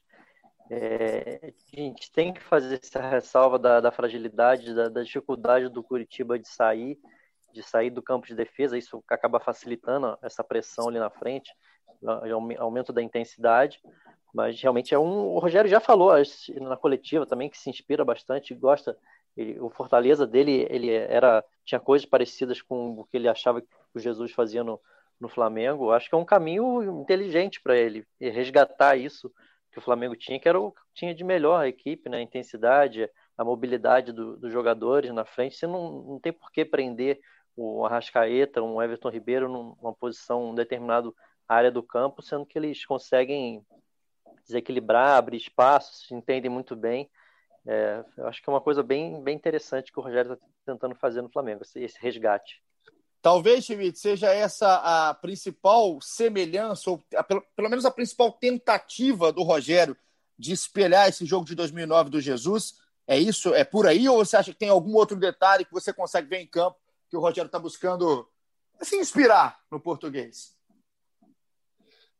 É, 0.71 1.53
a 1.73 1.81
gente 1.81 2.13
tem 2.13 2.33
que 2.33 2.41
fazer 2.41 2.79
essa 2.81 3.01
ressalva 3.01 3.59
da, 3.59 3.81
da 3.81 3.91
fragilidade, 3.91 4.73
da, 4.73 4.89
da, 4.89 5.03
dificuldade 5.03 5.69
do 5.69 5.83
Curitiba 5.83 6.39
de 6.39 6.47
sair, 6.47 6.97
de 7.53 7.61
sair 7.61 7.91
do 7.91 8.01
campo 8.01 8.25
de 8.25 8.37
defesa, 8.37 8.79
isso 8.79 9.03
acaba 9.11 9.41
facilitando 9.41 10.17
essa 10.23 10.45
pressão 10.45 10.89
ali 10.89 11.01
na 11.01 11.11
frente, 11.11 11.53
aumento 12.61 12.93
da 12.93 13.03
intensidade, 13.03 13.81
mas 14.35 14.61
realmente 14.61 14.93
é 14.93 14.99
um. 14.99 15.29
O 15.29 15.39
Rogério 15.39 15.71
já 15.71 15.81
falou 15.81 16.11
na 16.61 16.77
coletiva 16.77 17.25
também 17.25 17.49
que 17.49 17.57
se 17.57 17.71
inspira 17.71 18.05
bastante, 18.05 18.55
gosta 18.55 18.99
ele, 19.37 19.59
o 19.61 19.71
Fortaleza 19.71 20.27
dele, 20.27 20.67
ele 20.71 20.91
era 20.91 21.45
tinha 21.65 21.81
coisas 21.81 22.07
parecidas 22.07 22.61
com 22.63 23.01
o 23.01 23.05
que 23.05 23.17
ele 23.17 23.29
achava 23.29 23.61
que 23.61 23.69
o 23.95 23.99
Jesus 23.99 24.33
fazia 24.33 24.63
no, 24.63 24.81
no 25.21 25.29
Flamengo. 25.29 25.91
Acho 25.91 26.09
que 26.09 26.15
é 26.15 26.19
um 26.19 26.25
caminho 26.25 27.01
inteligente 27.01 27.61
para 27.61 27.77
ele 27.77 28.07
resgatar 28.21 28.97
isso 28.97 29.33
que 29.73 29.79
o 29.79 29.83
Flamengo 29.83 30.15
tinha, 30.15 30.39
que 30.39 30.49
era 30.49 30.61
o 30.61 30.71
que 30.71 30.81
tinha 30.95 31.15
de 31.15 31.25
melhor 31.25 31.61
a 31.61 31.69
equipe, 31.69 32.09
né? 32.09 32.19
a 32.19 32.23
intensidade, 32.23 33.11
a 33.37 33.45
mobilidade 33.45 34.13
do, 34.13 34.37
dos 34.37 34.53
jogadores 34.53 35.13
na 35.13 35.25
frente. 35.25 35.57
Você 35.57 35.67
não, 35.67 36.03
não 36.03 36.21
tem 36.21 36.33
por 36.33 36.53
que 36.53 36.65
prender 36.65 37.21
o 37.57 37.85
Arrascaeta, 37.85 38.63
um 38.63 38.81
Everton 38.81 39.09
Ribeiro 39.09 39.49
numa 39.49 39.93
posição, 39.95 40.51
em 40.51 40.55
determinada 40.55 41.11
área 41.49 41.71
do 41.71 41.83
campo, 41.83 42.23
sendo 42.23 42.47
que 42.47 42.59
eles 42.59 42.85
conseguem 42.87 43.65
desequilibrar, 44.45 45.17
abrir 45.17 45.37
espaços, 45.37 46.07
se 46.07 46.15
entendem 46.15 46.51
muito 46.51 46.75
bem. 46.75 47.11
É, 47.67 48.05
eu 48.19 48.29
acho 48.29 48.43
que 48.43 48.49
é 48.49 48.53
uma 48.53 48.61
coisa 48.61 48.83
bem, 48.83 49.23
bem 49.23 49.35
interessante 49.35 49.93
que 49.93 49.99
o 49.99 50.03
Rogério 50.03 50.35
está 50.35 50.47
tentando 50.67 50.95
fazer 50.95 51.23
no 51.23 51.31
Flamengo, 51.31 51.63
esse, 51.63 51.81
esse 51.81 51.99
resgate. 51.99 52.63
Talvez, 53.23 53.65
Schmidt, 53.65 53.99
seja 53.99 54.31
essa 54.35 55.09
a 55.09 55.15
principal 55.15 55.99
semelhança, 56.03 56.91
ou 56.91 57.03
a, 57.17 57.23
pelo, 57.23 57.43
pelo 57.57 57.71
menos 57.71 57.87
a 57.87 57.91
principal 57.91 58.31
tentativa 58.33 59.33
do 59.33 59.43
Rogério 59.43 59.97
de 60.39 60.53
espelhar 60.53 61.09
esse 61.09 61.25
jogo 61.25 61.47
de 61.47 61.55
2009 61.55 62.11
do 62.11 62.21
Jesus. 62.21 62.75
É 63.07 63.19
isso? 63.19 63.55
É 63.55 63.65
por 63.65 63.87
aí? 63.87 64.07
Ou 64.09 64.23
você 64.23 64.37
acha 64.37 64.53
que 64.53 64.59
tem 64.59 64.69
algum 64.69 64.95
outro 64.95 65.17
detalhe 65.17 65.65
que 65.65 65.73
você 65.73 65.91
consegue 65.91 66.29
ver 66.29 66.41
em 66.41 66.47
campo 66.47 66.77
que 67.09 67.17
o 67.17 67.21
Rogério 67.21 67.47
está 67.47 67.59
buscando 67.59 68.29
se 68.83 68.97
inspirar 68.97 69.59
no 69.71 69.81
português? 69.81 70.55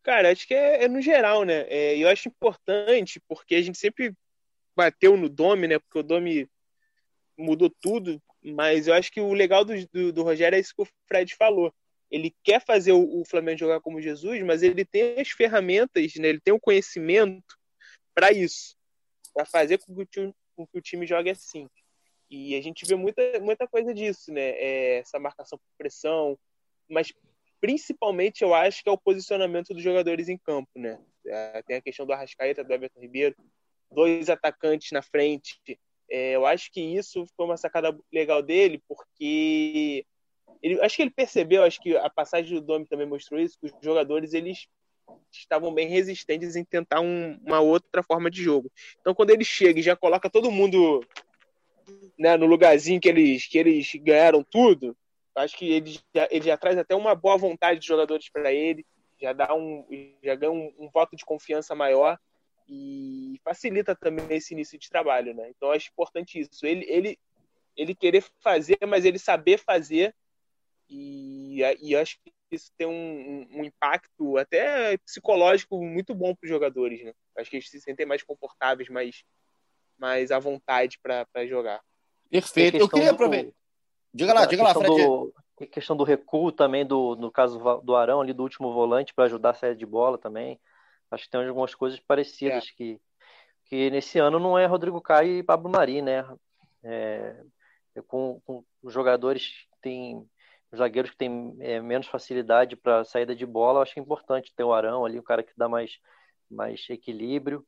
Cara, 0.05 0.31
acho 0.31 0.47
que 0.47 0.55
é, 0.55 0.85
é 0.85 0.89
no 0.89 1.01
geral, 1.01 1.45
né? 1.45 1.67
É, 1.69 1.97
eu 1.97 2.09
acho 2.09 2.29
importante 2.29 3.19
porque 3.27 3.55
a 3.55 3.63
gente 3.63 3.79
sempre 3.79 4.15
bateu 4.77 5.17
no 5.17 5.31
Domi, 5.31 5.67
né? 5.67 5.79
Porque 5.79 5.99
o 5.99 6.03
Domi 6.03 6.47
mudou 7.39 7.71
tudo, 7.81 8.23
mas 8.43 8.87
eu 8.87 8.93
acho 8.93 9.11
que 9.11 9.21
o 9.21 9.33
legal 9.33 9.65
do, 9.65 9.73
do, 9.89 10.13
do 10.13 10.23
Rogério 10.23 10.57
é 10.57 10.61
isso 10.61 10.75
que 10.77 10.83
o 10.83 10.89
Fred 11.09 11.35
falou. 11.35 11.75
Ele 12.11 12.35
quer 12.45 12.61
fazer 12.61 12.93
o, 12.93 13.23
o 13.23 13.25
Flamengo 13.25 13.59
jogar 13.59 13.81
como 13.81 14.01
Jesus, 14.01 14.43
mas 14.43 14.63
ele 14.63 14.85
tem 14.85 15.19
as 15.19 15.31
ferramentas, 15.31 16.15
né? 16.17 16.29
ele 16.29 16.41
tem 16.41 16.53
o 16.53 16.61
conhecimento 16.61 17.59
para 18.15 18.31
isso, 18.31 18.77
para 19.33 19.47
fazer 19.47 19.79
com 19.79 19.95
que, 19.95 20.03
o 20.03 20.07
time, 20.07 20.35
com 20.55 20.67
que 20.67 20.79
o 20.79 20.83
time 20.83 21.07
jogue 21.07 21.31
assim. 21.31 21.67
E 22.31 22.55
a 22.55 22.63
gente 22.63 22.85
vê 22.85 22.95
muita, 22.95 23.23
muita 23.41 23.67
coisa 23.67 23.95
disso, 23.95 24.31
né? 24.33 24.51
É 24.51 24.99
essa 24.99 25.19
marcação 25.19 25.59
por 25.59 25.77
pressão, 25.79 26.39
mas 26.89 27.11
principalmente 27.61 28.43
eu 28.43 28.55
acho 28.55 28.83
que 28.83 28.89
é 28.89 28.93
o 28.93 28.99
posicionamento 28.99 29.73
dos 29.73 29.83
jogadores 29.83 30.29
em 30.29 30.39
campo, 30.39 30.71
né? 30.77 30.99
É, 31.27 31.63
tem 31.63 31.77
a 31.77 31.83
questão 31.83 32.07
do 32.07 32.13
Arrascaeta, 32.13 32.63
do 32.63 32.73
Everton 32.73 33.01
Ribeiro, 33.01 33.35
dois 33.91 34.29
atacantes 34.29 34.91
na 34.93 35.03
frente. 35.03 35.59
É, 36.11 36.33
eu 36.33 36.45
acho 36.45 36.71
que 36.71 36.81
isso 36.81 37.27
foi 37.37 37.47
uma 37.47 37.57
sacada 37.57 37.97
legal 38.13 38.43
dele, 38.43 38.83
porque 38.87 40.05
ele, 40.63 40.81
acho 40.81 40.97
que 40.97 41.03
ele 41.03 41.11
percebeu, 41.11 41.63
acho 41.63 41.81
que 41.81 41.97
a 41.97 42.11
passagem 42.11 42.59
do 42.59 42.65
Domi 42.65 42.87
também 42.87 43.07
mostrou 43.07 43.41
isso, 43.41 43.59
que 43.59 43.67
os 43.67 43.73
jogadores 43.83 44.35
eles 44.35 44.67
estavam 45.33 45.73
bem 45.73 45.89
resistentes 45.89 46.57
em 46.57 46.65
tentar 46.65 47.01
um, 47.01 47.39
uma 47.45 47.61
outra 47.61 48.03
forma 48.03 48.31
de 48.31 48.43
jogo. 48.43 48.71
Então, 49.01 49.15
quando 49.15 49.31
ele 49.31 49.45
chega 49.45 49.81
e 49.81 49.83
já 49.83 49.97
coloca 49.97 50.31
todo 50.31 50.51
mundo 50.51 51.05
né, 52.19 52.37
no 52.37 52.47
lugarzinho 52.47 53.01
que 53.01 53.09
eles, 53.09 53.47
que 53.47 53.59
eles 53.59 53.91
ganharam 53.97 54.43
tudo, 54.43 54.97
acho 55.35 55.57
que 55.57 55.71
ele 55.71 55.99
já, 56.15 56.29
ele 56.31 56.45
já 56.45 56.57
traz 56.57 56.79
até 56.79 56.95
uma 56.95 57.15
boa 57.15 57.37
vontade 57.37 57.81
de 57.81 57.87
jogadores 57.87 58.29
para 58.29 58.53
ele, 58.53 58.87
já 59.21 59.33
dá 59.33 59.55
um, 59.55 59.87
já 60.23 60.35
ganha 60.35 60.53
um, 60.53 60.73
um 60.79 60.89
voto 60.89 61.17
de 61.17 61.25
confiança 61.25 61.75
maior 61.75 62.19
e 62.69 63.41
facilita 63.45 63.95
também 63.95 64.27
esse 64.31 64.55
início 64.55 64.79
de 64.79 64.89
trabalho, 64.89 65.35
né? 65.35 65.51
Então 65.51 65.71
acho 65.71 65.91
importante 65.91 66.39
isso. 66.39 66.65
Ele, 66.67 66.85
ele, 66.89 67.19
ele 67.77 67.95
querer 67.95 68.25
fazer, 68.41 68.79
mas 68.87 69.05
ele 69.05 69.19
saber 69.19 69.59
fazer 69.59 70.15
e, 70.89 71.61
e 71.81 71.97
acho 71.97 72.19
que 72.23 72.33
isso 72.51 72.71
tem 72.77 72.87
um, 72.87 73.47
um 73.51 73.65
impacto 73.65 74.37
até 74.37 74.97
psicológico 74.99 75.83
muito 75.83 76.15
bom 76.15 76.35
para 76.35 76.45
os 76.45 76.51
jogadores, 76.51 77.03
né? 77.03 77.13
Acho 77.37 77.51
que 77.51 77.57
eles 77.57 77.69
se 77.69 77.81
sentem 77.81 78.07
mais 78.07 78.23
confortáveis, 78.23 78.89
mais, 78.89 79.25
mais 79.99 80.31
à 80.31 80.39
vontade 80.39 80.99
para 81.01 81.47
jogar. 81.47 81.83
Perfeito. 82.31 82.77
Eu 82.77 82.89
queria 82.89 83.11
aproveitar. 83.11 83.53
Diga 84.15 84.33
lá, 84.33 84.47
diga 84.47 84.63
lá, 84.63 84.73
Fred. 84.73 84.87
Do, 84.89 85.35
a 85.61 85.67
questão 85.67 85.97
do 85.97 86.05
recuo 86.05 86.53
também, 86.53 86.87
do, 86.87 87.17
no 87.17 87.31
caso 87.31 87.59
do 87.83 87.97
Arão, 87.97 88.21
ali 88.21 88.33
do 88.33 88.45
último 88.45 88.73
volante, 88.73 89.13
para 89.13 89.25
ajudar 89.25 89.51
a 89.51 89.55
saída 89.55 89.77
de 89.77 89.85
bola 89.85 90.17
também. 90.17 90.61
Acho 91.11 91.25
que 91.25 91.31
tem 91.31 91.47
algumas 91.47 91.75
coisas 91.75 91.99
parecidas 92.01 92.69
é. 92.69 92.77
que, 92.77 93.01
que 93.65 93.91
nesse 93.91 94.19
ano 94.19 94.39
não 94.39 94.57
é 94.57 94.67
Rodrigo 94.67 95.01
Caio 95.01 95.39
e 95.39 95.43
Pablo 95.43 95.71
Mari, 95.71 96.01
né? 96.01 96.25
É, 96.83 97.37
é 97.97 98.03
com, 98.03 98.41
com 98.45 98.65
os 98.83 98.93
jogadores 98.93 99.49
que 99.49 99.81
têm 99.83 100.29
os 100.71 100.79
zagueiros 100.79 101.13
que 101.13 101.17
têm 101.17 101.57
é, 101.61 101.81
menos 101.81 102.07
facilidade 102.07 102.77
para 102.77 103.05
saída 103.05 103.35
de 103.35 103.47
bola, 103.47 103.81
acho 103.81 103.95
que 103.95 104.01
é 104.01 104.03
importante 104.03 104.53
ter 104.55 104.65
o 104.65 104.73
Arão 104.73 105.05
ali, 105.05 105.19
o 105.19 105.23
cara 105.23 105.43
que 105.43 105.53
dá 105.57 105.69
mais, 105.69 105.99
mais 106.51 106.85
equilíbrio. 106.91 107.65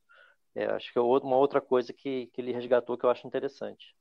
É, 0.55 0.67
acho 0.67 0.93
que 0.93 0.99
é 0.99 1.03
uma 1.03 1.37
outra 1.37 1.61
coisa 1.61 1.93
que, 1.93 2.27
que 2.29 2.41
ele 2.41 2.53
resgatou 2.53 2.97
que 2.99 3.05
eu 3.05 3.11
acho 3.11 3.27
interessante. 3.27 3.95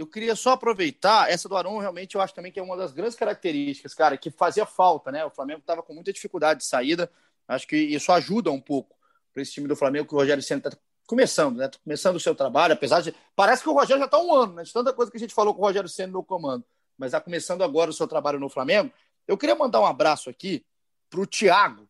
Eu 0.00 0.06
queria 0.06 0.34
só 0.34 0.52
aproveitar, 0.52 1.30
essa 1.30 1.46
do 1.46 1.56
Arão 1.56 1.76
realmente 1.76 2.14
eu 2.14 2.22
acho 2.22 2.34
também 2.34 2.50
que 2.50 2.58
é 2.58 2.62
uma 2.62 2.76
das 2.76 2.92
grandes 2.92 3.14
características, 3.14 3.92
cara, 3.92 4.16
que 4.16 4.30
fazia 4.30 4.64
falta, 4.64 5.12
né? 5.12 5.24
O 5.26 5.30
Flamengo 5.30 5.60
estava 5.60 5.82
com 5.82 5.92
muita 5.92 6.10
dificuldade 6.10 6.60
de 6.60 6.66
saída, 6.66 7.10
Acho 7.50 7.66
que 7.66 7.76
isso 7.76 8.12
ajuda 8.12 8.50
um 8.52 8.60
pouco 8.60 8.96
para 9.32 9.42
esse 9.42 9.50
time 9.50 9.66
do 9.66 9.74
Flamengo 9.74 10.06
que 10.06 10.14
o 10.14 10.18
Rogério 10.18 10.40
Senna 10.40 10.60
está 10.64 10.78
começando, 11.04 11.56
né? 11.56 11.66
Tá 11.66 11.78
começando 11.82 12.14
o 12.14 12.20
seu 12.20 12.32
trabalho, 12.32 12.74
apesar 12.74 13.00
de. 13.00 13.12
Parece 13.34 13.62
que 13.64 13.68
o 13.68 13.72
Rogério 13.72 13.98
já 13.98 14.06
está 14.06 14.18
um 14.18 14.32
ano, 14.32 14.54
né? 14.54 14.62
De 14.62 14.72
tanta 14.72 14.92
coisa 14.92 15.10
que 15.10 15.16
a 15.16 15.20
gente 15.20 15.34
falou 15.34 15.52
com 15.52 15.60
o 15.60 15.64
Rogério 15.64 15.88
Senna 15.88 16.12
no 16.12 16.22
comando. 16.22 16.64
Mas 16.96 17.08
está 17.08 17.20
começando 17.20 17.64
agora 17.64 17.90
o 17.90 17.92
seu 17.92 18.06
trabalho 18.06 18.38
no 18.38 18.48
Flamengo. 18.48 18.92
Eu 19.26 19.36
queria 19.36 19.56
mandar 19.56 19.80
um 19.80 19.86
abraço 19.86 20.30
aqui 20.30 20.64
para 21.10 21.20
o 21.20 21.26
Thiago. 21.26 21.88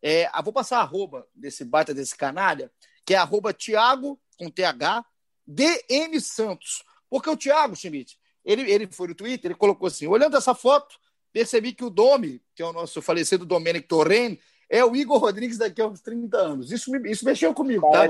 É, 0.00 0.30
ah, 0.32 0.40
vou 0.40 0.52
passar 0.52 0.78
a 0.78 0.82
arroba 0.82 1.26
desse 1.34 1.64
baita 1.64 1.92
desse 1.92 2.16
canalha, 2.16 2.70
que 3.04 3.12
é 3.12 3.16
arroba 3.16 3.52
Thiago, 3.52 4.20
com 4.38 4.48
TH, 4.48 5.04
DN 5.44 6.20
Santos. 6.20 6.84
Porque 7.12 7.28
o 7.28 7.36
Thiago 7.36 7.76
Schmidt, 7.76 8.18
ele, 8.42 8.62
ele 8.72 8.86
foi 8.90 9.08
no 9.08 9.14
Twitter, 9.14 9.50
ele 9.50 9.58
colocou 9.58 9.86
assim: 9.86 10.06
olhando 10.06 10.34
essa 10.34 10.54
foto, 10.54 10.98
percebi 11.30 11.74
que 11.74 11.84
o 11.84 11.90
Domi, 11.90 12.40
que 12.54 12.62
é 12.62 12.64
o 12.64 12.72
nosso 12.72 13.02
falecido 13.02 13.44
Domenic 13.44 13.86
Torren, 13.86 14.38
é 14.66 14.82
o 14.82 14.96
Igor 14.96 15.18
Rodrigues 15.18 15.58
daqui 15.58 15.82
a 15.82 15.86
uns 15.86 16.00
30 16.00 16.38
anos. 16.38 16.72
Isso, 16.72 16.90
isso 17.04 17.26
mexeu 17.26 17.52
comigo, 17.52 17.86
tá? 17.90 18.06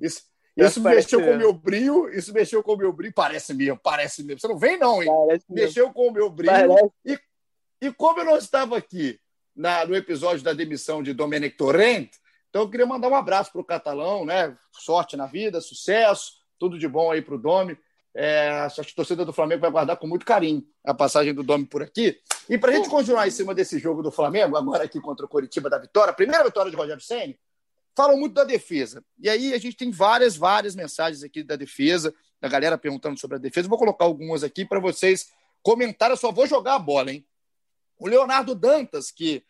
Isso, 0.00 0.22
isso 0.56 0.80
mexeu 0.80 1.22
com 1.22 1.32
o 1.32 1.36
meu 1.36 1.52
brilho, 1.52 2.08
isso 2.08 2.32
mexeu 2.32 2.62
com 2.62 2.72
o 2.72 2.78
meu 2.78 2.94
brilho. 2.94 3.12
Parece 3.12 3.52
mesmo, 3.52 3.78
parece 3.78 4.24
mesmo. 4.24 4.40
Você 4.40 4.48
não 4.48 4.56
vem, 4.56 4.78
não, 4.78 5.02
hein? 5.02 5.10
Parece 5.10 5.44
mexeu 5.50 5.84
mesmo. 5.84 5.94
com 5.94 6.08
o 6.08 6.12
meu 6.12 6.30
brilho. 6.30 6.90
E, 7.04 7.18
e 7.82 7.92
como 7.92 8.20
eu 8.20 8.24
não 8.24 8.38
estava 8.38 8.78
aqui 8.78 9.20
na, 9.54 9.84
no 9.84 9.94
episódio 9.94 10.42
da 10.42 10.54
demissão 10.54 11.02
de 11.02 11.12
Domenic 11.12 11.58
Torrent, 11.58 12.08
então 12.48 12.62
eu 12.62 12.70
queria 12.70 12.86
mandar 12.86 13.10
um 13.10 13.14
abraço 13.14 13.52
para 13.52 13.60
o 13.60 13.64
catalão, 13.64 14.24
né? 14.24 14.56
Sorte 14.72 15.14
na 15.14 15.26
vida, 15.26 15.60
sucesso, 15.60 16.32
tudo 16.58 16.78
de 16.78 16.88
bom 16.88 17.10
aí 17.10 17.20
para 17.20 17.34
o 17.34 17.38
Domi. 17.38 17.76
É, 18.18 18.48
acho 18.60 18.80
que 18.82 18.92
a 18.92 18.94
torcida 18.94 19.26
do 19.26 19.32
Flamengo 19.32 19.60
vai 19.60 19.70
guardar 19.70 19.98
com 19.98 20.06
muito 20.06 20.24
carinho 20.24 20.66
a 20.82 20.94
passagem 20.94 21.34
do 21.34 21.42
Domi 21.42 21.66
por 21.66 21.82
aqui. 21.82 22.18
E 22.48 22.56
para 22.56 22.72
a 22.72 22.74
gente 22.74 22.88
continuar 22.88 23.28
em 23.28 23.30
cima 23.30 23.54
desse 23.54 23.78
jogo 23.78 24.02
do 24.02 24.10
Flamengo, 24.10 24.56
agora 24.56 24.84
aqui 24.84 24.98
contra 24.98 25.26
o 25.26 25.28
Coritiba 25.28 25.68
da 25.68 25.76
vitória, 25.78 26.14
primeira 26.14 26.42
vitória 26.42 26.70
de 26.70 26.76
Rogério 26.78 27.02
Senni, 27.02 27.38
falam 27.94 28.16
muito 28.16 28.32
da 28.32 28.42
defesa. 28.42 29.04
E 29.18 29.28
aí 29.28 29.52
a 29.52 29.58
gente 29.58 29.76
tem 29.76 29.90
várias, 29.90 30.34
várias 30.34 30.74
mensagens 30.74 31.22
aqui 31.22 31.42
da 31.42 31.56
defesa, 31.56 32.14
da 32.40 32.48
galera 32.48 32.78
perguntando 32.78 33.20
sobre 33.20 33.36
a 33.36 33.38
defesa. 33.38 33.68
Vou 33.68 33.78
colocar 33.78 34.06
algumas 34.06 34.42
aqui 34.42 34.64
para 34.64 34.80
vocês 34.80 35.28
comentarem. 35.62 36.14
Eu 36.14 36.16
só 36.16 36.32
vou 36.32 36.46
jogar 36.46 36.76
a 36.76 36.78
bola, 36.78 37.12
hein? 37.12 37.26
O 37.98 38.08
Leonardo 38.08 38.54
Dantas, 38.54 39.10
que 39.10 39.44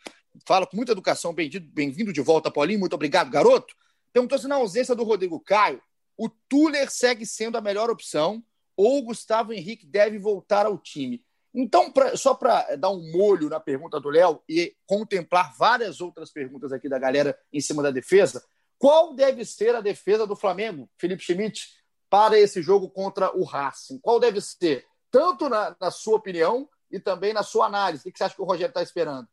fala 0.44 0.66
com 0.66 0.76
muita 0.76 0.90
educação, 0.90 1.32
bem-vindo 1.32 2.12
de 2.12 2.20
volta, 2.20 2.50
Paulinho. 2.50 2.80
Muito 2.80 2.94
obrigado, 2.94 3.30
garoto. 3.30 3.76
Perguntou 4.12 4.36
se 4.40 4.48
na 4.48 4.56
ausência 4.56 4.92
do 4.96 5.04
Rodrigo 5.04 5.38
Caio, 5.38 5.80
o 6.16 6.28
Tuller 6.28 6.90
segue 6.90 7.24
sendo 7.24 7.56
a 7.56 7.60
melhor 7.60 7.90
opção 7.90 8.42
ou 8.76 9.02
Gustavo 9.02 9.52
Henrique 9.52 9.86
deve 9.86 10.18
voltar 10.18 10.66
ao 10.66 10.78
time. 10.78 11.24
Então, 11.54 11.90
pra, 11.90 12.16
só 12.16 12.34
para 12.34 12.76
dar 12.76 12.90
um 12.90 13.10
molho 13.10 13.48
na 13.48 13.58
pergunta 13.58 13.98
do 13.98 14.10
Léo 14.10 14.42
e 14.46 14.76
contemplar 14.84 15.56
várias 15.56 16.00
outras 16.02 16.30
perguntas 16.30 16.70
aqui 16.70 16.88
da 16.88 16.98
galera 16.98 17.38
em 17.50 17.60
cima 17.60 17.82
da 17.82 17.90
defesa, 17.90 18.44
qual 18.78 19.14
deve 19.14 19.44
ser 19.44 19.74
a 19.74 19.80
defesa 19.80 20.26
do 20.26 20.36
Flamengo, 20.36 20.90
Felipe 20.98 21.22
Schmidt, 21.22 21.68
para 22.10 22.38
esse 22.38 22.60
jogo 22.60 22.90
contra 22.90 23.34
o 23.34 23.42
Racing? 23.42 23.98
Qual 24.00 24.20
deve 24.20 24.40
ser? 24.40 24.86
Tanto 25.10 25.48
na, 25.48 25.74
na 25.80 25.90
sua 25.90 26.16
opinião 26.16 26.68
e 26.90 27.00
também 27.00 27.32
na 27.32 27.42
sua 27.42 27.66
análise. 27.66 28.06
O 28.06 28.12
que 28.12 28.18
você 28.18 28.24
acha 28.24 28.34
que 28.34 28.42
o 28.42 28.44
Rogério 28.44 28.70
está 28.70 28.82
esperando? 28.82 29.26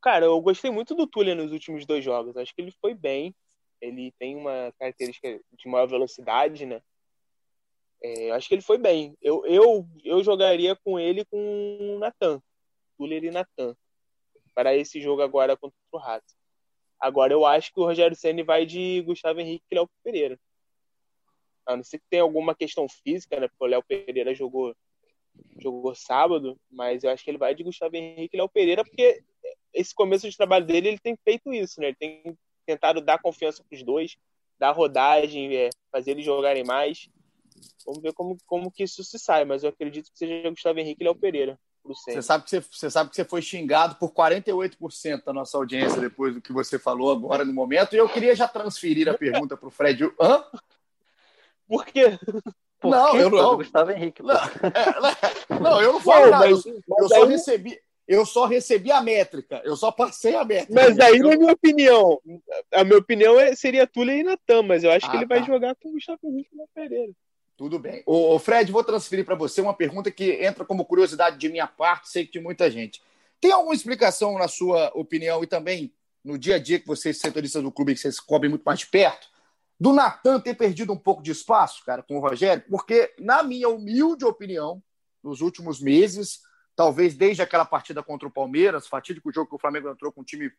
Cara, 0.00 0.26
eu 0.26 0.40
gostei 0.40 0.70
muito 0.70 0.94
do 0.94 1.06
Tuller 1.06 1.36
nos 1.36 1.52
últimos 1.52 1.84
dois 1.84 2.02
jogos. 2.04 2.36
Acho 2.36 2.54
que 2.54 2.62
ele 2.62 2.72
foi 2.80 2.94
bem. 2.94 3.34
Ele 3.80 4.12
tem 4.18 4.36
uma 4.36 4.72
característica 4.78 5.40
de 5.52 5.68
maior 5.68 5.86
velocidade, 5.86 6.64
né? 6.64 6.80
É, 8.02 8.30
acho 8.32 8.48
que 8.48 8.54
ele 8.54 8.62
foi 8.62 8.78
bem. 8.78 9.16
Eu, 9.20 9.44
eu, 9.46 9.86
eu 10.04 10.24
jogaria 10.24 10.74
com 10.76 10.98
ele 10.98 11.24
com 11.26 11.96
o 11.96 11.98
Natan. 11.98 12.42
Tuller 12.96 13.24
e 13.24 13.30
Natan. 13.30 13.76
Para 14.54 14.74
esse 14.74 15.00
jogo 15.00 15.22
agora 15.22 15.56
contra 15.56 15.76
o 15.92 15.98
Rato. 15.98 16.34
Agora 16.98 17.32
eu 17.32 17.46
acho 17.46 17.72
que 17.72 17.80
o 17.80 17.84
Rogério 17.84 18.16
Senna 18.16 18.44
vai 18.44 18.66
de 18.66 19.00
Gustavo 19.02 19.40
Henrique 19.40 19.64
e 19.70 19.74
Léo 19.74 19.88
Pereira. 20.02 20.38
A 21.66 21.76
não 21.76 21.84
ser 21.84 21.98
que 21.98 22.04
tenha 22.10 22.22
alguma 22.22 22.54
questão 22.54 22.86
física, 22.88 23.40
né? 23.40 23.48
Porque 23.48 23.64
o 23.64 23.66
Léo 23.66 23.82
Pereira 23.82 24.34
jogou, 24.34 24.74
jogou 25.58 25.94
sábado, 25.94 26.58
mas 26.70 27.02
eu 27.02 27.10
acho 27.10 27.24
que 27.24 27.30
ele 27.30 27.38
vai 27.38 27.54
de 27.54 27.62
Gustavo 27.62 27.96
Henrique 27.96 28.36
e 28.36 28.38
Léo 28.38 28.48
Pereira, 28.48 28.84
porque 28.84 29.22
esse 29.72 29.94
começo 29.94 30.28
de 30.28 30.36
trabalho 30.36 30.66
dele, 30.66 30.88
ele 30.88 30.98
tem 30.98 31.16
feito 31.24 31.52
isso, 31.52 31.80
né? 31.80 31.88
Ele 31.88 31.96
tem 31.96 32.38
tentado 32.66 33.00
dar 33.00 33.20
confiança 33.20 33.64
para 33.64 33.76
os 33.76 33.82
dois, 33.82 34.16
dar 34.58 34.72
rodagem, 34.72 35.56
é, 35.56 35.70
fazer 35.90 36.12
eles 36.12 36.24
jogarem 36.24 36.64
mais. 36.64 37.08
Vamos 37.84 38.02
ver 38.02 38.12
como, 38.12 38.36
como 38.46 38.70
que 38.70 38.84
isso 38.84 39.02
se 39.04 39.18
sai, 39.18 39.44
mas 39.44 39.62
eu 39.62 39.70
acredito 39.70 40.10
que 40.10 40.18
seja 40.18 40.50
Gustavo 40.50 40.78
Henrique 40.78 41.02
e 41.02 41.04
Léo 41.04 41.14
Pereira. 41.14 41.58
Você 41.82 42.20
sabe, 42.20 42.44
que 42.44 42.50
você, 42.50 42.60
você 42.60 42.90
sabe 42.90 43.10
que 43.10 43.16
você 43.16 43.24
foi 43.24 43.40
xingado 43.40 43.96
por 43.96 44.12
48% 44.12 45.24
da 45.24 45.32
nossa 45.32 45.56
audiência 45.56 46.00
depois 46.00 46.34
do 46.34 46.40
que 46.40 46.52
você 46.52 46.78
falou 46.78 47.10
agora 47.10 47.44
no 47.44 47.52
momento. 47.52 47.94
E 47.94 47.98
eu 47.98 48.08
queria 48.08 48.36
já 48.36 48.46
transferir 48.46 49.08
a 49.08 49.14
pergunta 49.16 49.56
para 49.56 49.68
o 49.68 49.70
Fred. 49.70 50.04
Hã? 50.20 50.44
Por 51.66 51.86
quê? 51.86 52.18
Por 52.78 52.90
não, 52.90 53.16
eu 53.16 53.30
não. 53.30 53.56
Gustavo 53.56 53.90
Henrique. 53.90 54.22
Não, 54.22 54.34
é, 54.34 55.60
não, 55.60 55.80
eu 55.80 55.94
não 55.94 56.00
falo 56.00 56.30
nada. 56.30 56.50
Mas, 56.50 56.66
eu, 56.66 56.82
eu 56.98 57.08
só 57.08 57.24
recebi 57.24 57.80
eu 58.10 58.26
só 58.26 58.44
recebi 58.44 58.90
a 58.90 59.00
métrica, 59.00 59.62
eu 59.64 59.76
só 59.76 59.92
passei 59.92 60.34
a 60.34 60.44
métrica. 60.44 60.74
Mas 60.74 60.98
aí, 60.98 61.20
na 61.20 61.36
minha 61.36 61.52
opinião, 61.52 62.20
a 62.74 62.82
minha 62.82 62.98
opinião 62.98 63.38
é, 63.38 63.54
seria 63.54 63.86
Tula 63.86 64.12
e 64.12 64.24
Natan, 64.24 64.64
mas 64.64 64.82
eu 64.82 64.90
acho 64.90 65.06
ah, 65.06 65.10
que 65.10 65.16
ele 65.16 65.28
tá. 65.28 65.36
vai 65.36 65.46
jogar 65.46 65.76
com 65.76 65.90
o 65.90 65.92
Gustavo 65.92 66.18
Henrique 66.24 66.50
na 66.56 66.64
Pereira. 66.74 67.12
Tudo 67.60 67.78
bem. 67.78 68.02
Ô, 68.06 68.38
Fred, 68.38 68.72
vou 68.72 68.82
transferir 68.82 69.22
para 69.22 69.34
você 69.34 69.60
uma 69.60 69.74
pergunta 69.74 70.10
que 70.10 70.42
entra 70.42 70.64
como 70.64 70.82
curiosidade 70.82 71.36
de 71.36 71.46
minha 71.50 71.66
parte, 71.66 72.08
sei 72.08 72.24
que 72.24 72.32
de 72.32 72.40
muita 72.40 72.70
gente. 72.70 73.02
Tem 73.38 73.52
alguma 73.52 73.74
explicação, 73.74 74.38
na 74.38 74.48
sua 74.48 74.90
opinião, 74.94 75.44
e 75.44 75.46
também 75.46 75.92
no 76.24 76.38
dia 76.38 76.54
a 76.54 76.58
dia 76.58 76.80
que 76.80 76.86
vocês, 76.86 77.18
setoristas 77.18 77.62
do 77.62 77.70
clube, 77.70 77.92
que 77.92 78.00
vocês 78.00 78.18
cobrem 78.18 78.48
muito 78.48 78.62
mais 78.62 78.82
perto, 78.86 79.28
do 79.78 79.92
Natan 79.92 80.40
ter 80.40 80.54
perdido 80.54 80.90
um 80.94 80.96
pouco 80.96 81.22
de 81.22 81.32
espaço, 81.32 81.84
cara, 81.84 82.02
com 82.02 82.16
o 82.16 82.20
Rogério? 82.20 82.64
Porque, 82.66 83.14
na 83.18 83.42
minha 83.42 83.68
humilde 83.68 84.24
opinião, 84.24 84.82
nos 85.22 85.42
últimos 85.42 85.82
meses, 85.82 86.40
talvez 86.74 87.14
desde 87.14 87.42
aquela 87.42 87.66
partida 87.66 88.02
contra 88.02 88.26
o 88.26 88.32
Palmeiras, 88.32 88.86
fatídico 88.86 89.30
jogo 89.30 89.50
que 89.50 89.56
o 89.56 89.60
Flamengo 89.60 89.90
entrou 89.90 90.10
com 90.10 90.22
um 90.22 90.24
time 90.24 90.50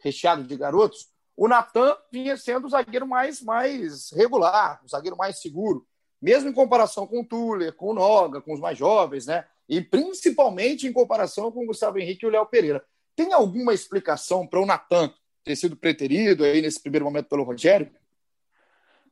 recheado 0.00 0.42
de 0.42 0.56
garotos, 0.56 1.06
o 1.36 1.46
Natan 1.46 1.96
vinha 2.10 2.36
sendo 2.36 2.66
o 2.66 2.70
zagueiro 2.70 3.06
mais, 3.06 3.40
mais 3.40 4.10
regular, 4.10 4.80
o 4.84 4.88
zagueiro 4.88 5.16
mais 5.16 5.40
seguro, 5.40 5.86
mesmo 6.20 6.48
em 6.48 6.52
comparação 6.52 7.06
com 7.06 7.20
o 7.20 7.24
Tuller, 7.24 7.74
com 7.74 7.90
o 7.90 7.94
Noga, 7.94 8.40
com 8.40 8.52
os 8.52 8.60
mais 8.60 8.76
jovens, 8.76 9.26
né? 9.26 9.44
E 9.68 9.80
principalmente 9.80 10.86
em 10.86 10.92
comparação 10.92 11.52
com 11.52 11.62
o 11.62 11.66
Gustavo 11.66 11.98
Henrique 11.98 12.24
e 12.24 12.28
o 12.28 12.30
Léo 12.30 12.46
Pereira. 12.46 12.82
Tem 13.14 13.32
alguma 13.32 13.74
explicação 13.74 14.46
para 14.46 14.60
o 14.60 14.66
Natan 14.66 15.12
ter 15.44 15.56
sido 15.56 15.76
preterido 15.76 16.44
aí 16.44 16.60
nesse 16.60 16.80
primeiro 16.80 17.04
momento 17.04 17.28
pelo 17.28 17.42
Rogério? 17.42 17.90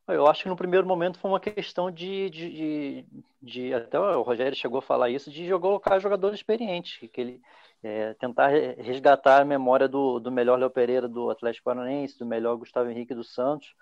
Eu 0.08 0.26
acho 0.28 0.44
que 0.44 0.48
no 0.48 0.56
primeiro 0.56 0.86
momento 0.86 1.18
foi 1.18 1.30
uma 1.30 1.40
questão 1.40 1.90
de, 1.90 2.30
de, 2.30 2.50
de, 2.52 3.06
de, 3.42 3.74
até 3.74 3.98
o 3.98 4.22
Rogério 4.22 4.56
chegou 4.56 4.78
a 4.78 4.82
falar 4.82 5.10
isso, 5.10 5.30
de 5.30 5.48
colocar 5.58 5.98
jogadores 5.98 6.38
experientes, 6.38 6.98
que 7.10 7.20
ele 7.20 7.42
é, 7.82 8.14
tentar 8.14 8.48
resgatar 8.78 9.42
a 9.42 9.44
memória 9.44 9.88
do, 9.88 10.20
do 10.20 10.30
melhor 10.30 10.58
Léo 10.58 10.70
Pereira 10.70 11.08
do 11.08 11.30
Atlético 11.30 11.64
Paranaense, 11.64 12.18
do 12.18 12.24
melhor 12.24 12.56
Gustavo 12.56 12.88
Henrique 12.88 13.14
do 13.14 13.24
Santos, 13.24 13.74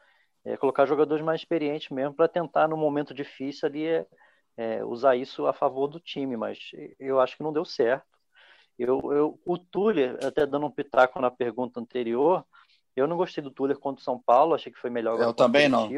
é, 0.44 0.56
colocar 0.56 0.86
jogadores 0.86 1.24
mais 1.24 1.40
experientes 1.40 1.88
mesmo 1.90 2.14
para 2.14 2.28
tentar 2.28 2.68
no 2.68 2.76
momento 2.76 3.14
difícil 3.14 3.68
ali 3.68 3.86
é, 3.86 4.06
é, 4.56 4.84
usar 4.84 5.16
isso 5.16 5.46
a 5.46 5.52
favor 5.52 5.88
do 5.88 5.98
time, 5.98 6.36
mas 6.36 6.70
eu 6.98 7.20
acho 7.20 7.36
que 7.36 7.42
não 7.42 7.52
deu 7.52 7.64
certo. 7.64 8.06
Eu, 8.78 9.00
eu, 9.12 9.40
o 9.46 9.56
Tuller, 9.56 10.18
até 10.24 10.44
dando 10.44 10.66
um 10.66 10.70
pitaco 10.70 11.20
na 11.20 11.30
pergunta 11.30 11.80
anterior, 11.80 12.44
eu 12.96 13.06
não 13.06 13.16
gostei 13.16 13.42
do 13.42 13.50
Tuller 13.50 13.78
contra 13.78 14.00
o 14.00 14.04
São 14.04 14.18
Paulo, 14.18 14.54
achei 14.54 14.72
que 14.72 14.78
foi 14.78 14.90
melhor. 14.90 15.20
Eu 15.20 15.32
também 15.32 15.68
não. 15.68 15.88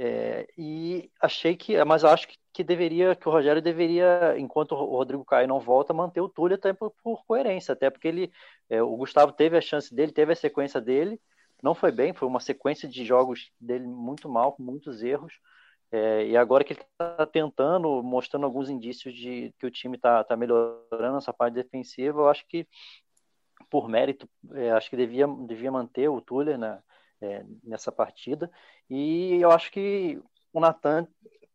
É, 0.00 0.46
e 0.56 1.10
achei 1.20 1.56
que, 1.56 1.82
mas 1.84 2.04
acho 2.04 2.28
que, 2.28 2.36
que, 2.52 2.62
deveria, 2.62 3.16
que 3.16 3.28
o 3.28 3.32
Rogério 3.32 3.60
deveria, 3.60 4.38
enquanto 4.38 4.72
o 4.72 4.96
Rodrigo 4.96 5.24
Caio 5.24 5.48
não 5.48 5.58
volta, 5.58 5.92
manter 5.92 6.20
o 6.20 6.28
Tuller 6.28 6.56
até 6.56 6.72
por, 6.72 6.92
por 7.02 7.24
coerência, 7.26 7.72
até 7.72 7.90
porque 7.90 8.06
ele, 8.06 8.32
é, 8.70 8.80
o 8.80 8.96
Gustavo 8.96 9.32
teve 9.32 9.56
a 9.56 9.60
chance 9.60 9.92
dele, 9.92 10.12
teve 10.12 10.32
a 10.32 10.36
sequência 10.36 10.80
dele, 10.80 11.20
não 11.62 11.74
foi 11.74 11.92
bem, 11.92 12.12
foi 12.12 12.28
uma 12.28 12.40
sequência 12.40 12.88
de 12.88 13.04
jogos 13.04 13.50
dele 13.60 13.86
muito 13.86 14.28
mal, 14.28 14.52
com 14.52 14.62
muitos 14.62 15.02
erros. 15.02 15.34
É, 15.90 16.26
e 16.26 16.36
agora 16.36 16.64
que 16.64 16.74
ele 16.74 16.80
está 16.80 17.26
tentando, 17.26 18.02
mostrando 18.02 18.44
alguns 18.44 18.68
indícios 18.68 19.14
de 19.14 19.54
que 19.58 19.66
o 19.66 19.70
time 19.70 19.96
está 19.96 20.22
tá 20.22 20.36
melhorando 20.36 21.16
essa 21.16 21.32
parte 21.32 21.54
defensiva, 21.54 22.20
eu 22.20 22.28
acho 22.28 22.46
que 22.46 22.66
por 23.70 23.88
mérito, 23.88 24.28
é, 24.54 24.70
acho 24.70 24.88
que 24.90 24.96
devia, 24.96 25.26
devia 25.46 25.72
manter 25.72 26.08
o 26.08 26.20
Tuller 26.20 26.58
né, 26.58 26.80
é, 27.20 27.44
nessa 27.64 27.90
partida. 27.92 28.50
E 28.88 29.34
eu 29.40 29.50
acho 29.50 29.70
que 29.70 30.20
o 30.52 30.60
Natan, 30.60 31.06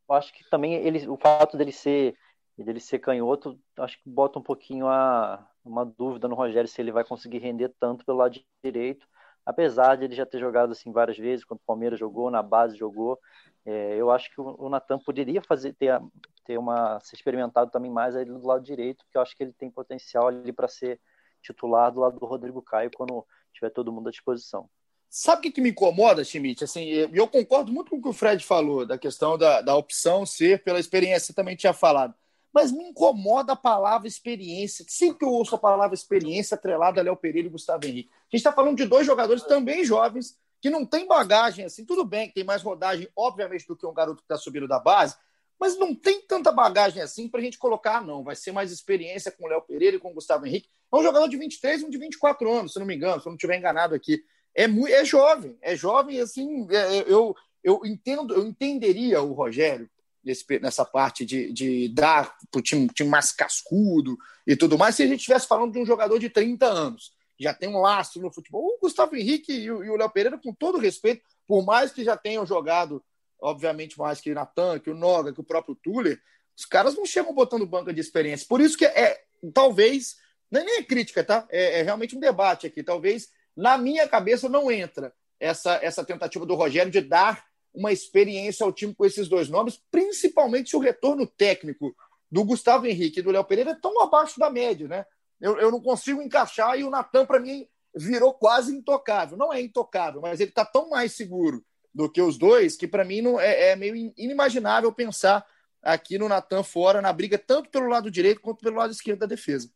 acho 0.09 0.33
que 0.33 0.47
também 0.49 0.73
ele, 0.75 1.07
o 1.07 1.17
fato 1.17 1.57
dele 1.57 1.71
ser 1.71 2.15
dele 2.57 2.79
ser 2.79 2.99
canhoto, 2.99 3.59
acho 3.79 3.97
que 3.97 4.07
bota 4.07 4.37
um 4.37 4.43
pouquinho 4.43 4.87
a, 4.87 5.43
uma 5.65 5.83
dúvida 5.83 6.27
no 6.27 6.35
Rogério 6.35 6.67
se 6.67 6.79
ele 6.79 6.91
vai 6.91 7.03
conseguir 7.03 7.39
render 7.39 7.73
tanto 7.79 8.05
pelo 8.05 8.19
lado 8.19 8.39
direito, 8.63 9.07
apesar 9.45 9.97
de 9.97 10.05
ele 10.05 10.15
já 10.15 10.25
ter 10.25 10.39
jogado 10.39 10.71
assim 10.71 10.91
várias 10.91 11.17
vezes, 11.17 11.45
quando 11.45 11.59
o 11.59 11.65
Palmeiras 11.65 11.99
jogou, 11.99 12.31
na 12.31 12.41
base 12.41 12.77
jogou. 12.77 13.19
É, 13.65 13.95
eu 13.95 14.11
acho 14.11 14.29
que 14.33 14.41
o, 14.41 14.69
Natan 14.69 14.99
poderia 14.99 15.41
fazer 15.41 15.73
ter, 15.73 15.99
ter 16.45 16.57
uma 16.57 16.99
se 16.99 17.15
experimentado 17.15 17.71
também 17.71 17.91
mais 17.91 18.15
ali 18.15 18.25
do 18.25 18.45
lado 18.45 18.63
direito, 18.63 19.03
porque 19.05 19.17
eu 19.17 19.21
acho 19.21 19.35
que 19.35 19.43
ele 19.43 19.53
tem 19.53 19.71
potencial 19.71 20.27
ali 20.27 20.51
para 20.51 20.67
ser 20.67 20.99
titular 21.41 21.91
do 21.91 21.99
lado 21.99 22.19
do 22.19 22.25
Rodrigo 22.25 22.61
Caio 22.61 22.91
quando 22.95 23.25
tiver 23.53 23.69
todo 23.69 23.91
mundo 23.91 24.09
à 24.09 24.11
disposição. 24.11 24.69
Sabe 25.09 25.39
o 25.39 25.41
que, 25.43 25.51
que 25.51 25.61
me 25.61 25.69
incomoda, 25.69 26.23
Schmidt? 26.23 26.63
Assim, 26.63 26.85
eu 26.85 27.27
concordo 27.27 27.71
muito 27.71 27.91
com 27.91 27.97
o 27.97 28.01
que 28.01 28.09
o 28.09 28.13
Fred 28.13 28.43
falou, 28.43 28.83
da 28.85 28.97
questão 28.97 29.37
da, 29.37 29.61
da 29.61 29.75
opção 29.75 30.25
ser 30.25 30.63
pela 30.63 30.79
experiência, 30.79 31.27
você 31.27 31.33
também 31.33 31.55
tinha 31.55 31.71
falado. 31.71 32.15
Mas 32.53 32.71
me 32.71 32.83
incomoda 32.83 33.53
a 33.53 33.55
palavra 33.55 34.07
experiência. 34.07 34.85
Sempre 34.87 35.19
que 35.19 35.25
eu 35.25 35.29
ouço 35.29 35.55
a 35.55 35.57
palavra 35.57 35.95
experiência 35.95 36.55
atrelada 36.55 37.01
a 37.01 37.03
Léo 37.03 37.17
Pereira 37.17 37.47
e 37.47 37.51
Gustavo 37.51 37.85
Henrique. 37.85 38.11
A 38.11 38.25
gente 38.25 38.41
está 38.41 38.53
falando 38.53 38.77
de 38.77 38.85
dois 38.85 39.05
jogadores 39.07 39.43
também 39.43 39.83
jovens, 39.83 40.37
que 40.61 40.69
não 40.69 40.85
tem 40.85 41.07
bagagem 41.07 41.65
assim. 41.65 41.83
Tudo 41.83 42.05
bem 42.05 42.27
que 42.27 42.35
tem 42.35 42.43
mais 42.43 42.61
rodagem, 42.61 43.09
obviamente, 43.15 43.67
do 43.67 43.75
que 43.75 43.85
um 43.85 43.93
garoto 43.93 44.17
que 44.17 44.23
está 44.23 44.37
subindo 44.37 44.67
da 44.67 44.79
base, 44.79 45.15
mas 45.59 45.77
não 45.77 45.95
tem 45.95 46.21
tanta 46.21 46.51
bagagem 46.51 47.01
assim 47.01 47.27
para 47.27 47.39
a 47.39 47.43
gente 47.43 47.57
colocar, 47.57 48.01
não. 48.05 48.23
Vai 48.23 48.35
ser 48.35 48.51
mais 48.51 48.71
experiência 48.71 49.31
com 49.31 49.45
o 49.45 49.47
Léo 49.47 49.61
Pereira 49.61 49.95
e 49.95 49.99
com 49.99 50.11
o 50.11 50.13
Gustavo 50.13 50.45
Henrique. 50.45 50.69
É 50.91 50.95
um 50.95 51.03
jogador 51.03 51.27
de 51.27 51.37
23 51.37 51.81
e 51.81 51.85
um 51.85 51.89
de 51.89 51.97
24 51.97 52.51
anos, 52.51 52.73
se 52.73 52.79
não 52.79 52.85
me 52.85 52.95
engano, 52.95 53.19
se 53.19 53.27
eu 53.27 53.31
não 53.31 53.35
estiver 53.35 53.57
enganado 53.57 53.95
aqui. 53.95 54.23
É, 54.53 54.67
muito, 54.67 54.93
é 54.93 55.03
jovem, 55.03 55.57
é 55.61 55.75
jovem, 55.75 56.19
assim, 56.19 56.67
é, 56.69 57.11
eu, 57.11 57.35
eu 57.63 57.81
entendo, 57.83 58.33
eu 58.33 58.45
entenderia 58.45 59.21
o 59.21 59.33
Rogério 59.33 59.89
nesse, 60.23 60.45
nessa 60.59 60.85
parte 60.85 61.25
de, 61.25 61.51
de 61.51 61.89
dar 61.89 62.35
para 62.49 62.59
o 62.59 62.61
time, 62.61 62.87
time 62.89 63.09
mais 63.09 63.31
cascudo 63.31 64.17
e 64.47 64.55
tudo 64.55 64.77
mais, 64.77 64.95
se 64.95 65.03
a 65.03 65.07
gente 65.07 65.19
estivesse 65.19 65.47
falando 65.47 65.73
de 65.73 65.79
um 65.79 65.85
jogador 65.85 66.17
de 66.19 66.29
30 66.29 66.65
anos, 66.65 67.13
já 67.39 67.53
tem 67.53 67.69
um 67.69 67.81
lastro 67.81 68.21
no 68.21 68.31
futebol. 68.31 68.65
O 68.65 68.79
Gustavo 68.79 69.15
Henrique 69.15 69.51
e 69.51 69.71
o, 69.71 69.95
Léo 69.95 70.09
Pereira, 70.09 70.37
com 70.37 70.53
todo 70.53 70.77
respeito, 70.77 71.23
por 71.47 71.65
mais 71.65 71.91
que 71.91 72.03
já 72.03 72.15
tenham 72.15 72.45
jogado 72.45 73.03
obviamente 73.43 73.99
mais 73.99 74.21
que 74.21 74.31
o 74.31 74.35
Natan, 74.35 74.79
que 74.79 74.89
o 74.89 74.95
Noga, 74.95 75.33
que 75.33 75.41
o 75.41 75.43
próprio 75.43 75.75
Tuller, 75.75 76.17
os 76.57 76.65
caras 76.65 76.95
não 76.95 77.05
chegam 77.05 77.33
botando 77.33 77.65
banca 77.65 77.93
de 77.93 77.99
experiência. 77.99 78.47
Por 78.47 78.61
isso 78.61 78.77
que 78.77 78.85
é, 78.85 79.21
talvez, 79.53 80.15
é 80.51 80.63
nem 80.63 80.83
crítica, 80.83 81.23
tá? 81.23 81.45
É, 81.49 81.79
é 81.79 81.81
realmente 81.81 82.15
um 82.15 82.21
debate 82.21 82.65
aqui. 82.65 82.81
Talvez 82.81 83.29
Na 83.55 83.77
minha 83.77 84.07
cabeça 84.07 84.47
não 84.47 84.71
entra 84.71 85.13
essa, 85.39 85.75
essa 85.83 86.05
tentativa 86.05 86.45
do 86.45 86.55
Rogério 86.55 86.91
de 86.91 87.01
dar 87.01 87.45
uma 87.73 87.91
experiência 87.91 88.63
ao 88.63 88.71
time 88.71 88.93
com 88.93 89.05
esses 89.05 89.27
dois 89.27 89.49
nomes, 89.49 89.81
principalmente 89.89 90.69
se 90.69 90.75
o 90.75 90.79
retorno 90.79 91.25
técnico 91.25 91.95
do 92.31 92.43
Gustavo 92.43 92.85
Henrique 92.85 93.19
e 93.19 93.23
do 93.23 93.31
Léo 93.31 93.43
Pereira 93.43 93.71
é 93.71 93.75
tão 93.75 94.01
abaixo 94.01 94.39
da 94.39 94.49
média, 94.49 94.87
né? 94.87 95.05
Eu, 95.39 95.57
eu 95.59 95.71
não 95.71 95.81
consigo 95.81 96.21
encaixar 96.21 96.79
e 96.79 96.83
o 96.83 96.89
Natan, 96.89 97.25
para 97.25 97.39
mim, 97.39 97.67
virou 97.93 98.33
quase 98.33 98.75
intocável. 98.75 99.37
Não 99.37 99.51
é 99.51 99.61
intocável, 99.61 100.21
mas 100.21 100.39
ele 100.39 100.49
está 100.49 100.65
tão 100.65 100.89
mais 100.89 101.13
seguro 101.13 101.63
do 101.93 102.09
que 102.09 102.21
os 102.21 102.37
dois 102.37 102.75
que, 102.75 102.87
para 102.87 103.03
mim, 103.03 103.21
não 103.21 103.39
é, 103.39 103.71
é, 103.71 103.75
meio 103.75 104.13
inimaginável 104.17 104.91
pensar 104.91 105.45
aqui 105.81 106.17
no 106.17 106.29
Natan 106.29 106.63
fora 106.63 107.01
na 107.01 107.11
briga, 107.11 107.37
tanto 107.37 107.69
pelo 107.69 107.87
lado 107.87 108.09
direito 108.09 108.41
quanto 108.41 108.61
pelo 108.61 108.77
lado 108.77 108.91
esquerdo 108.91 109.19
da 109.19 109.25
defesa. 109.25 109.69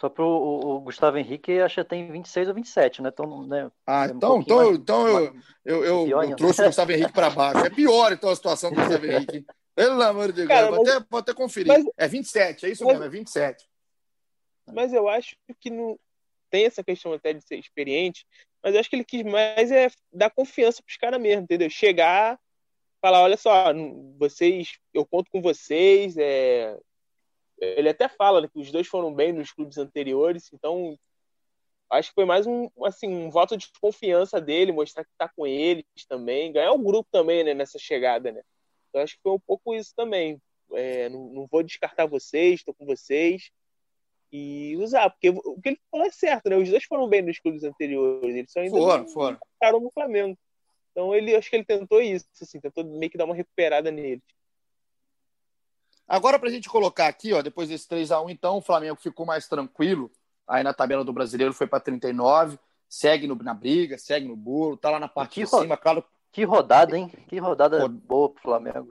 Só 0.00 0.08
para 0.08 0.24
o 0.24 0.80
Gustavo 0.80 1.18
Henrique, 1.18 1.58
acho 1.58 1.82
que 1.82 1.84
tem 1.84 2.10
26 2.10 2.48
ou 2.48 2.54
27, 2.54 3.02
né? 3.02 3.08
Então, 3.12 3.46
né 3.48 3.68
ah, 3.84 4.06
é 4.06 4.12
um 4.12 4.16
então, 4.16 4.40
então, 4.40 4.56
mais... 4.58 4.76
então 4.78 5.08
eu, 5.08 5.34
eu, 5.64 5.84
eu, 6.06 6.22
eu 6.22 6.36
trouxe 6.36 6.62
o 6.62 6.66
Gustavo 6.66 6.92
Henrique 6.92 7.12
para 7.12 7.30
baixo. 7.30 7.66
É 7.66 7.70
pior, 7.70 8.12
então, 8.12 8.30
a 8.30 8.36
situação 8.36 8.70
do 8.70 8.76
Gustavo 8.80 9.06
Henrique. 9.06 9.44
Pelo 9.74 10.00
amor 10.02 10.28
de 10.28 10.34
Deus, 10.34 10.48
Cara, 10.48 10.70
vou, 10.70 10.82
até, 10.82 11.06
vou 11.10 11.20
até 11.20 11.34
conferir. 11.34 11.68
Mas, 11.68 11.84
é 11.96 12.06
27, 12.06 12.66
é 12.66 12.68
isso 12.70 12.84
mas, 12.84 12.92
mesmo, 12.92 13.04
é 13.06 13.08
27. 13.08 13.68
Mas 14.72 14.92
eu 14.92 15.08
acho 15.08 15.36
que 15.60 15.70
não 15.70 15.98
tem 16.48 16.66
essa 16.66 16.84
questão 16.84 17.12
até 17.12 17.32
de 17.32 17.44
ser 17.44 17.56
experiente, 17.56 18.24
mas 18.62 18.74
eu 18.74 18.80
acho 18.80 18.88
que 18.88 18.96
ele 18.96 19.04
quis 19.04 19.24
mais 19.24 19.70
é 19.72 19.88
dar 20.12 20.30
confiança 20.30 20.80
para 20.82 20.90
os 20.90 20.96
caras 20.96 21.20
mesmo, 21.20 21.42
entendeu? 21.42 21.68
Chegar, 21.68 22.38
falar, 23.00 23.22
olha 23.22 23.36
só, 23.36 23.72
vocês, 24.16 24.78
eu 24.94 25.04
conto 25.04 25.30
com 25.30 25.42
vocês, 25.42 26.16
é, 26.16 26.76
ele 27.60 27.88
até 27.88 28.08
fala 28.08 28.40
né, 28.40 28.48
que 28.52 28.60
os 28.60 28.70
dois 28.70 28.86
foram 28.86 29.12
bem 29.12 29.32
nos 29.32 29.52
clubes 29.52 29.78
anteriores, 29.78 30.50
então 30.52 30.98
acho 31.90 32.10
que 32.10 32.14
foi 32.14 32.24
mais 32.24 32.46
um, 32.46 32.68
assim, 32.84 33.08
um 33.08 33.30
voto 33.30 33.56
de 33.56 33.68
confiança 33.80 34.40
dele, 34.40 34.72
mostrar 34.72 35.04
que 35.04 35.10
está 35.10 35.28
com 35.28 35.46
eles 35.46 35.84
também, 36.08 36.52
ganhar 36.52 36.72
o 36.72 36.78
grupo 36.78 37.08
também 37.10 37.42
né, 37.42 37.54
nessa 37.54 37.78
chegada, 37.78 38.30
né? 38.30 38.42
Então 38.88 39.02
acho 39.02 39.16
que 39.16 39.22
foi 39.22 39.32
um 39.32 39.40
pouco 39.40 39.74
isso 39.74 39.92
também. 39.96 40.40
É, 40.72 41.08
não, 41.08 41.28
não, 41.30 41.46
vou 41.50 41.62
descartar 41.62 42.06
vocês, 42.06 42.60
estou 42.60 42.74
com 42.74 42.84
vocês 42.84 43.50
e 44.30 44.76
usar, 44.76 45.08
porque 45.08 45.30
o 45.30 45.60
que 45.60 45.70
ele 45.70 45.80
falou 45.90 46.06
é 46.06 46.10
certo, 46.10 46.50
né? 46.50 46.56
Os 46.56 46.68
dois 46.68 46.84
foram 46.84 47.08
bem 47.08 47.22
nos 47.22 47.38
clubes 47.38 47.64
anteriores, 47.64 48.36
eles 48.36 48.52
só 48.52 48.60
ainda 48.60 48.76
foram, 48.76 49.04
não 49.04 49.08
foram. 49.08 49.38
no 49.80 49.90
Flamengo. 49.90 50.38
Então 50.90 51.14
ele 51.14 51.34
acho 51.34 51.48
que 51.48 51.56
ele 51.56 51.64
tentou 51.64 52.02
isso, 52.02 52.26
assim, 52.40 52.60
tentou 52.60 52.84
meio 52.84 53.10
que 53.10 53.16
dar 53.16 53.24
uma 53.24 53.34
recuperada 53.34 53.90
neles. 53.90 54.22
Agora, 56.08 56.38
para 56.38 56.48
a 56.48 56.52
gente 56.52 56.70
colocar 56.70 57.06
aqui, 57.06 57.34
ó, 57.34 57.42
depois 57.42 57.68
desse 57.68 57.86
3 57.86 58.10
a 58.10 58.20
1 58.22 58.30
então, 58.30 58.56
o 58.56 58.62
Flamengo 58.62 58.96
ficou 58.96 59.26
mais 59.26 59.46
tranquilo. 59.46 60.10
Aí 60.46 60.62
na 60.62 60.72
tabela 60.72 61.04
do 61.04 61.12
brasileiro 61.12 61.52
foi 61.52 61.66
para 61.66 61.80
39, 61.80 62.58
segue 62.88 63.26
no, 63.26 63.34
na 63.34 63.52
briga, 63.52 63.98
segue 63.98 64.26
no 64.26 64.34
bolo, 64.34 64.78
tá 64.78 64.88
lá 64.88 64.98
na 64.98 65.08
parte 65.08 65.34
que 65.34 65.44
de 65.44 65.50
cima, 65.50 65.76
claro. 65.76 66.02
Que 66.32 66.44
rodada, 66.44 66.96
hein? 66.96 67.12
Que 67.28 67.38
rodada 67.38 67.80
Rod... 67.80 67.92
boa 67.92 68.30
pro 68.30 68.42
Flamengo. 68.42 68.88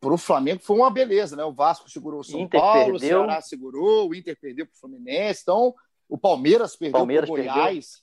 Pro 0.00 0.16
Flamengo 0.16 0.62
foi 0.62 0.76
uma 0.76 0.90
beleza, 0.90 1.36
né? 1.36 1.44
O 1.44 1.52
Vasco 1.52 1.90
segurou 1.90 2.20
o 2.20 2.24
São 2.24 2.40
Inter 2.40 2.60
Paulo, 2.60 2.92
perdeu. 2.98 3.22
o 3.22 3.24
Ceará 3.26 3.40
segurou, 3.40 4.08
o 4.08 4.14
Inter 4.14 4.38
perdeu 4.40 4.66
pro 4.66 4.76
Fluminense, 4.76 5.40
então 5.42 5.74
o 6.08 6.16
Palmeiras 6.16 6.76
perdeu 6.76 6.98
Palmeiras 6.98 7.28
pro 7.28 7.36
Goiás. 7.36 8.02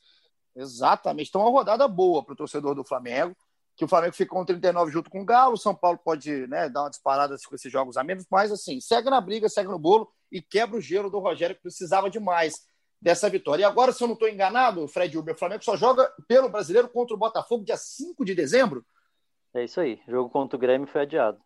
Perdeu. 0.53 0.67
Exatamente. 0.67 1.29
Então, 1.29 1.41
uma 1.41 1.49
rodada 1.49 1.87
boa 1.87 2.23
para 2.23 2.33
o 2.33 2.35
torcedor 2.35 2.75
do 2.75 2.83
Flamengo 2.83 3.35
que 3.75 3.83
o 3.83 3.87
Flamengo 3.87 4.13
ficou 4.13 4.39
com 4.39 4.45
39 4.45 4.91
junto 4.91 5.09
com 5.09 5.21
o 5.21 5.25
Galo, 5.25 5.53
o 5.53 5.57
São 5.57 5.73
Paulo 5.73 5.97
pode 5.97 6.47
né, 6.47 6.69
dar 6.69 6.83
uma 6.83 6.89
disparada 6.89 7.35
com 7.47 7.55
esses 7.55 7.71
jogos 7.71 7.97
a 7.97 8.03
menos, 8.03 8.25
mas 8.29 8.51
assim, 8.51 8.79
segue 8.79 9.09
na 9.09 9.19
briga, 9.19 9.49
segue 9.49 9.69
no 9.69 9.79
bolo 9.79 10.11
e 10.31 10.41
quebra 10.41 10.77
o 10.77 10.81
gelo 10.81 11.09
do 11.09 11.19
Rogério, 11.19 11.55
que 11.55 11.61
precisava 11.61 12.09
demais 12.09 12.53
dessa 13.01 13.29
vitória. 13.29 13.63
E 13.63 13.65
agora, 13.65 13.91
se 13.91 14.03
eu 14.03 14.07
não 14.07 14.13
estou 14.13 14.29
enganado, 14.29 14.87
Fred 14.87 15.17
Uber, 15.17 15.35
o 15.35 15.37
Flamengo 15.37 15.63
só 15.63 15.75
joga 15.75 16.11
pelo 16.27 16.49
brasileiro 16.49 16.87
contra 16.87 17.15
o 17.15 17.19
Botafogo 17.19 17.65
dia 17.65 17.77
5 17.77 18.23
de 18.23 18.35
dezembro? 18.35 18.85
É 19.53 19.63
isso 19.63 19.79
aí, 19.79 19.99
jogo 20.07 20.29
contra 20.29 20.55
o 20.55 20.59
Grêmio 20.59 20.87
foi 20.87 21.01
adiado. 21.01 21.39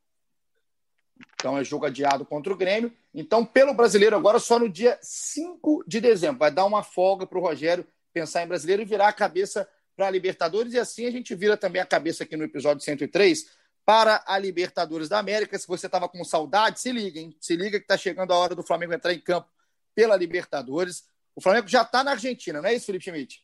Então 1.33 1.57
é 1.57 1.63
jogo 1.63 1.85
adiado 1.85 2.25
contra 2.25 2.53
o 2.53 2.57
Grêmio. 2.57 2.93
Então, 3.13 3.45
pelo 3.45 3.73
brasileiro, 3.73 4.15
agora 4.15 4.37
só 4.37 4.59
no 4.59 4.69
dia 4.69 4.97
5 5.01 5.83
de 5.87 5.99
dezembro. 5.99 6.39
Vai 6.39 6.51
dar 6.51 6.65
uma 6.65 6.83
folga 6.83 7.25
para 7.25 7.37
o 7.39 7.41
Rogério 7.41 7.87
pensar 8.13 8.43
em 8.43 8.47
brasileiro 8.47 8.81
e 8.81 8.85
virar 8.85 9.07
a 9.07 9.13
cabeça 9.13 9.67
para 9.97 10.07
a 10.07 10.11
Libertadores 10.11 10.73
e 10.73 10.79
assim 10.79 11.07
a 11.07 11.11
gente 11.11 11.33
vira 11.33 11.57
também 11.57 11.81
a 11.81 11.85
cabeça 11.85 12.23
aqui 12.23 12.37
no 12.37 12.43
episódio 12.43 12.83
103 12.83 13.57
para 13.83 14.23
a 14.27 14.37
Libertadores 14.37 15.09
da 15.09 15.17
América. 15.17 15.57
Se 15.57 15.67
você 15.67 15.87
estava 15.87 16.07
com 16.07 16.23
saudade, 16.23 16.79
se 16.79 16.91
liga, 16.91 17.19
hein? 17.19 17.35
Se 17.41 17.55
liga 17.55 17.79
que 17.79 17.85
está 17.85 17.97
chegando 17.97 18.31
a 18.31 18.37
hora 18.37 18.53
do 18.53 18.61
Flamengo 18.61 18.93
entrar 18.93 19.11
em 19.11 19.19
campo 19.19 19.49
pela 19.95 20.15
Libertadores. 20.15 21.09
O 21.35 21.41
Flamengo 21.41 21.67
já 21.67 21.81
está 21.81 22.03
na 22.03 22.11
Argentina, 22.11 22.61
não 22.61 22.69
é 22.69 22.75
isso, 22.75 22.85
Felipe 22.85 23.05
Schmidt? 23.05 23.43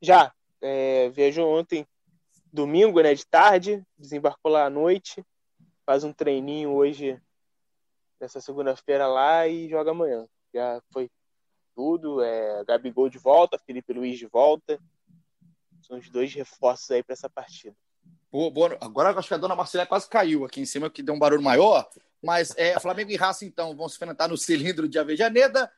Já. 0.00 0.32
É, 0.62 1.10
ontem, 1.40 1.86
domingo, 2.50 3.00
né, 3.00 3.14
de 3.14 3.26
tarde, 3.26 3.84
desembarcou 3.98 4.50
lá 4.50 4.64
à 4.64 4.70
noite, 4.70 5.22
faz 5.84 6.04
um 6.04 6.12
treininho 6.12 6.70
hoje, 6.70 7.20
nessa 8.20 8.40
segunda-feira 8.40 9.06
lá 9.06 9.46
e 9.46 9.68
joga 9.68 9.90
amanhã. 9.90 10.26
Já 10.54 10.80
foi 10.92 11.10
tudo, 11.74 12.22
é, 12.22 12.64
Gabigol 12.64 13.08
de 13.10 13.18
volta, 13.18 13.58
Felipe 13.58 13.92
Luiz 13.92 14.18
de 14.18 14.26
volta, 14.26 14.78
são 15.82 15.98
os 15.98 16.08
dois 16.08 16.32
reforços 16.32 16.90
aí 16.90 17.02
para 17.02 17.12
essa 17.12 17.28
partida. 17.28 17.76
Boa, 18.30 18.50
boa. 18.50 18.78
Agora 18.80 19.10
acho 19.10 19.28
que 19.28 19.34
a 19.34 19.38
dona 19.38 19.54
Marcela 19.54 19.84
quase 19.84 20.08
caiu 20.08 20.44
aqui 20.44 20.60
em 20.60 20.64
cima, 20.64 20.88
que 20.88 21.02
deu 21.02 21.14
um 21.14 21.18
barulho 21.18 21.42
maior. 21.42 21.88
Mas 22.22 22.54
é, 22.56 22.78
Flamengo 22.80 23.10
e 23.10 23.16
Raça, 23.16 23.44
então, 23.44 23.76
vão 23.76 23.88
se 23.88 23.96
enfrentar 23.96 24.28
no 24.28 24.38
cilindro 24.38 24.88
de 24.88 24.98
Avejaneda 24.98 25.70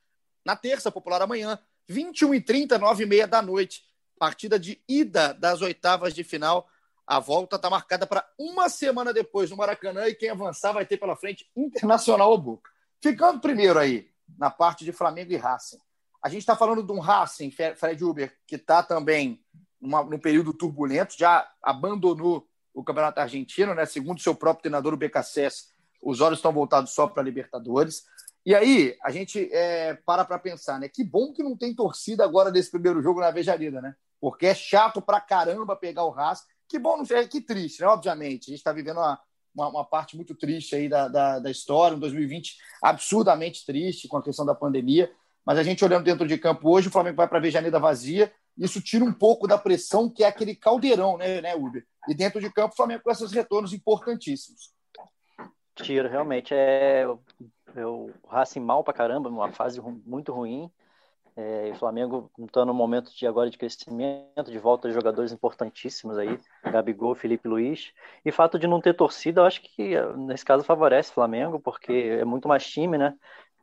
na 0.45 0.55
terça, 0.55 0.93
popular 0.93 1.23
amanhã, 1.23 1.59
21h30, 1.91 2.79
9h30 2.79 3.27
da 3.27 3.43
noite. 3.43 3.83
Partida 4.19 4.59
de 4.59 4.81
ida 4.89 5.35
das 5.35 5.63
oitavas 5.63 6.15
de 6.15 6.23
final. 6.23 6.69
A 7.07 7.19
volta 7.19 7.57
está 7.57 7.69
marcada 7.69 8.07
para 8.07 8.27
uma 8.39 8.69
semana 8.69 9.13
depois 9.13 9.51
no 9.51 9.57
Maracanã 9.57 10.07
e 10.07 10.15
quem 10.15 10.31
avançar 10.31 10.73
vai 10.73 10.87
ter 10.87 10.97
pela 10.97 11.17
frente 11.17 11.51
Internacional 11.57 12.31
ou 12.31 12.39
Boca. 12.39 12.71
Ficando 13.03 13.41
primeiro 13.41 13.79
aí 13.79 14.09
na 14.39 14.51
parte 14.51 14.85
de 14.85 14.93
Flamengo 14.93 15.33
e 15.33 15.37
Racing. 15.37 15.79
A 16.23 16.29
gente 16.29 16.41
está 16.41 16.57
falando 16.57 16.83
de 16.83 16.93
um 16.93 17.01
Racing, 17.01 17.51
Fred 17.51 18.03
Uber, 18.03 18.35
que 18.47 18.55
está 18.55 18.83
também 18.83 19.45
numa, 19.85 20.03
num 20.03 20.19
período 20.19 20.53
turbulento, 20.53 21.15
já 21.17 21.49
abandonou 21.63 22.47
o 22.73 22.83
Campeonato 22.83 23.21
Argentino, 23.21 23.75
né? 23.75 23.87
segundo 23.87 24.21
seu 24.21 24.35
próprio 24.35 24.63
treinador, 24.63 24.95
o 24.95 24.97
BKSS, 24.97 25.73
os 26.03 26.21
olhos 26.21 26.39
estão 26.39 26.53
voltados 26.53 26.93
só 26.93 27.07
para 27.07 27.23
a 27.23 27.25
Libertadores. 27.25 28.03
E 28.45 28.55
aí, 28.55 28.97
a 29.03 29.11
gente 29.11 29.49
é, 29.53 29.95
para 30.05 30.25
para 30.25 30.39
pensar, 30.39 30.79
né? 30.79 30.87
Que 30.87 31.03
bom 31.03 31.33
que 31.33 31.43
não 31.43 31.57
tem 31.57 31.75
torcida 31.75 32.25
agora 32.25 32.53
desse 32.53 32.71
primeiro 32.71 33.01
jogo 33.01 33.21
na 33.21 33.31
Vejarida, 33.31 33.81
né? 33.81 33.95
Porque 34.21 34.47
é 34.47 34.55
chato 34.55 35.01
pra 35.01 35.19
caramba 35.19 35.75
pegar 35.75 36.05
o 36.05 36.11
Racing. 36.11 36.45
Que 36.69 36.79
bom, 36.79 36.99
não 36.99 37.07
sei, 37.07 37.27
que 37.27 37.41
triste, 37.41 37.81
né? 37.81 37.87
Obviamente, 37.87 38.45
a 38.45 38.51
gente 38.51 38.59
está 38.59 38.71
vivendo 38.71 38.99
uma, 38.99 39.19
uma, 39.55 39.69
uma, 39.69 39.85
parte 39.85 40.15
muito 40.15 40.35
triste 40.35 40.75
aí 40.75 40.91
da, 40.91 41.09
da, 41.09 41.39
da 41.39 41.51
história, 41.51 41.97
um 41.97 42.01
2020 42.01 42.59
absurdamente 42.83 43.65
triste 43.65 44.09
com 44.09 44.19
a 44.19 44.23
questão 44.23 44.45
da 44.45 44.55
pandemia. 44.55 45.11
Mas 45.45 45.59
a 45.59 45.63
gente 45.63 45.83
olhando 45.83 46.05
dentro 46.05 46.27
de 46.27 46.37
campo 46.37 46.69
hoje, 46.69 46.89
o 46.89 46.91
Flamengo 46.91 47.17
vai 47.17 47.29
para 47.29 47.39
a 47.39 47.41
Vejaneda 47.41 47.79
vazia, 47.79 48.31
isso 48.57 48.81
tira 48.81 49.05
um 49.05 49.13
pouco 49.13 49.47
da 49.47 49.59
pressão 49.59 50.09
que 50.09 50.23
é 50.23 50.27
aquele 50.27 50.55
caldeirão, 50.55 51.17
né, 51.17 51.41
né 51.41 51.55
Uber? 51.55 51.85
E 52.09 52.15
dentro 52.15 52.41
de 52.41 52.51
campo, 52.51 52.73
o 52.73 52.77
Flamengo 52.77 53.03
com 53.03 53.11
esses 53.11 53.33
retornos 53.33 53.73
importantíssimos. 53.73 54.73
Tira, 55.75 56.09
realmente. 56.09 56.55
É, 56.55 57.07
é 57.75 57.87
o 57.87 58.11
Racing 58.29 58.61
mal 58.61 58.85
para 58.85 58.95
caramba, 58.95 59.29
uma 59.29 59.53
fase 59.53 59.81
muito 59.81 60.33
ruim. 60.33 60.71
É, 61.37 61.73
o 61.73 61.75
Flamengo 61.75 62.31
está 62.39 62.65
no 62.65 62.73
momento 62.73 63.13
de 63.13 63.27
agora 63.27 63.51
de 63.51 63.59
crescimento, 63.59 64.53
de 64.53 64.59
volta 64.59 64.87
de 64.87 64.95
jogadores 64.95 65.33
importantíssimos 65.33 66.17
aí, 66.17 66.39
Gabigol, 66.63 67.17
Felipe 67.17 67.49
Luiz. 67.49 67.93
E 68.25 68.31
fato 68.31 68.57
de 68.57 68.69
não 68.69 68.81
ter 68.81 68.95
torcida, 68.95 69.41
eu 69.41 69.45
acho 69.45 69.61
que 69.61 69.97
nesse 70.17 70.45
caso 70.45 70.63
favorece 70.63 71.11
o 71.11 71.15
Flamengo, 71.15 71.59
porque 71.59 72.19
é 72.21 72.25
muito 72.25 72.47
mais 72.47 72.65
time, 72.65 72.97
né? 72.97 73.15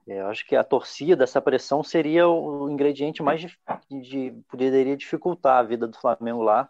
É, 0.07 0.19
eu 0.19 0.27
acho 0.27 0.45
que 0.45 0.55
a 0.55 0.63
torcida, 0.63 1.23
essa 1.23 1.41
pressão 1.41 1.83
seria 1.83 2.27
o 2.27 2.69
ingrediente 2.69 3.21
mais 3.21 3.41
de, 3.41 3.57
de 3.89 4.31
poderia 4.49 4.97
dificultar 4.97 5.57
a 5.59 5.63
vida 5.63 5.87
do 5.87 5.97
Flamengo 5.97 6.41
lá. 6.41 6.69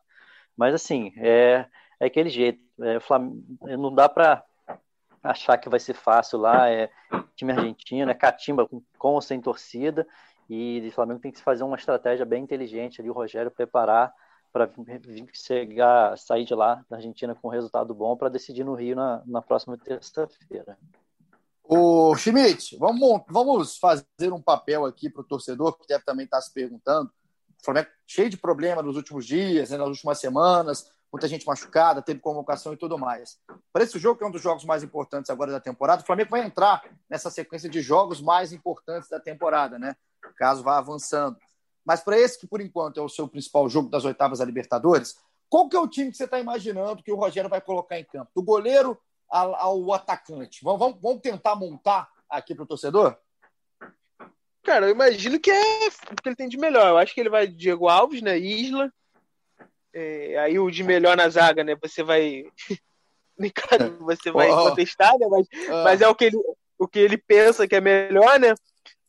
Mas 0.55 0.73
assim, 0.73 1.13
é, 1.17 1.65
é 1.99 2.05
aquele 2.05 2.29
jeito. 2.29 2.61
É, 2.81 2.99
Flamengo, 2.99 3.43
não 3.61 3.93
dá 3.93 4.09
para 4.09 4.43
achar 5.23 5.57
que 5.57 5.69
vai 5.69 5.79
ser 5.79 5.93
fácil 5.93 6.39
lá. 6.39 6.69
É 6.69 6.89
time 7.35 7.51
argentino, 7.51 8.11
é 8.11 8.13
catimba 8.13 8.67
com, 8.67 8.81
com 8.97 9.13
ou 9.13 9.21
sem 9.21 9.41
torcida. 9.41 10.05
E 10.49 10.85
o 10.87 10.91
Flamengo 10.91 11.21
tem 11.21 11.31
que 11.31 11.41
fazer 11.41 11.63
uma 11.63 11.77
estratégia 11.77 12.25
bem 12.25 12.43
inteligente 12.43 12.99
ali, 12.99 13.09
o 13.09 13.13
Rogério 13.13 13.49
preparar 13.49 14.13
para 14.51 14.69
chegar, 15.31 16.17
sair 16.17 16.43
de 16.43 16.53
lá 16.53 16.83
da 16.89 16.97
Argentina 16.97 17.33
com 17.33 17.47
um 17.47 17.51
resultado 17.51 17.93
bom 17.93 18.17
para 18.17 18.27
decidir 18.27 18.65
no 18.65 18.73
Rio 18.73 18.97
na, 18.97 19.23
na 19.25 19.41
próxima 19.41 19.77
terça-feira. 19.77 20.77
O 21.73 22.13
Schmidt, 22.17 22.75
vamos, 22.77 23.21
vamos 23.29 23.77
fazer 23.77 24.33
um 24.33 24.41
papel 24.41 24.85
aqui 24.85 25.09
para 25.09 25.21
o 25.21 25.23
torcedor 25.23 25.77
que 25.77 25.87
deve 25.87 26.03
também 26.03 26.25
estar 26.25 26.35
tá 26.35 26.41
se 26.41 26.51
perguntando. 26.51 27.09
O 27.61 27.63
Flamengo 27.63 27.87
cheio 28.05 28.29
de 28.29 28.35
problema 28.35 28.81
nos 28.81 28.97
últimos 28.97 29.25
dias, 29.25 29.69
né, 29.69 29.77
nas 29.77 29.87
últimas 29.87 30.19
semanas, 30.19 30.91
muita 31.09 31.29
gente 31.29 31.47
machucada, 31.47 32.01
teve 32.01 32.19
convocação 32.19 32.73
e 32.73 32.77
tudo 32.77 32.97
mais. 32.97 33.39
Para 33.71 33.85
esse 33.85 33.97
jogo, 33.97 34.17
que 34.17 34.25
é 34.25 34.27
um 34.27 34.31
dos 34.31 34.41
jogos 34.41 34.65
mais 34.65 34.83
importantes 34.83 35.29
agora 35.29 35.49
da 35.49 35.61
temporada, 35.61 36.03
o 36.03 36.05
Flamengo 36.05 36.31
vai 36.31 36.45
entrar 36.45 36.83
nessa 37.09 37.29
sequência 37.29 37.69
de 37.69 37.81
jogos 37.81 38.19
mais 38.21 38.51
importantes 38.51 39.07
da 39.07 39.21
temporada, 39.21 39.79
né? 39.79 39.95
Caso 40.35 40.63
vá 40.63 40.77
avançando. 40.77 41.37
mas 41.85 42.01
para 42.01 42.19
esse 42.19 42.37
que 42.37 42.47
por 42.47 42.59
enquanto 42.59 42.99
é 42.99 43.01
o 43.01 43.07
seu 43.07 43.29
principal 43.29 43.69
jogo 43.69 43.89
das 43.89 44.03
oitavas 44.03 44.39
da 44.39 44.45
Libertadores, 44.45 45.15
qual 45.47 45.69
que 45.69 45.77
é 45.77 45.79
o 45.79 45.87
time 45.87 46.11
que 46.11 46.17
você 46.17 46.25
está 46.25 46.37
imaginando 46.37 47.01
que 47.01 47.13
o 47.13 47.15
Rogério 47.15 47.49
vai 47.49 47.61
colocar 47.61 47.97
em 47.97 48.03
campo? 48.03 48.29
Do 48.35 48.43
goleiro 48.43 48.99
ao, 49.31 49.93
atacante. 49.93 50.63
Vamos, 50.63 50.99
vamos, 51.01 51.21
tentar 51.21 51.55
montar 51.55 52.09
aqui 52.29 52.53
para 52.53 52.63
o 52.63 52.67
torcedor? 52.67 53.17
Cara, 54.63 54.87
eu 54.87 54.91
imagino 54.91 55.39
que 55.39 55.49
é 55.49 55.87
o 55.87 56.21
que 56.21 56.29
ele 56.29 56.35
tem 56.35 56.49
de 56.49 56.57
melhor. 56.57 56.87
Eu 56.89 56.97
acho 56.97 57.13
que 57.13 57.21
ele 57.21 57.29
vai 57.29 57.47
Diego 57.47 57.87
Alves, 57.87 58.21
né? 58.21 58.37
Isla. 58.37 58.91
É, 59.93 60.37
aí 60.37 60.59
o 60.59 60.69
de 60.69 60.83
melhor 60.83 61.17
na 61.17 61.27
zaga, 61.29 61.63
né? 61.63 61.75
Você 61.81 62.03
vai. 62.03 62.45
você 64.01 64.31
vai 64.31 64.51
oh. 64.51 64.69
contestar, 64.69 65.17
né? 65.17 65.27
Mas, 65.29 65.47
oh. 65.67 65.83
mas 65.83 66.01
é 66.01 66.07
o 66.07 66.13
que, 66.13 66.25
ele, 66.25 66.37
o 66.77 66.87
que 66.87 66.99
ele 66.99 67.17
pensa 67.17 67.67
que 67.67 67.75
é 67.75 67.81
melhor, 67.81 68.39
né? 68.39 68.53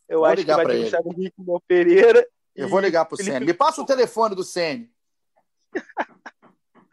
Eu 0.08 0.20
vou 0.20 0.26
acho 0.26 0.44
que 0.44 0.54
vai 0.54 0.66
ter 0.66 0.86
o 0.86 0.90
Thiago 0.90 1.12
Henrique 1.12 1.36
Pereira. 1.66 2.26
Eu 2.54 2.68
vou 2.68 2.80
ligar 2.80 3.04
pro 3.04 3.16
Felipe... 3.16 3.32
Sene. 3.32 3.46
Me 3.46 3.54
passa 3.54 3.80
o 3.82 3.86
telefone 3.86 4.34
do 4.34 4.44
Sene. 4.44 4.90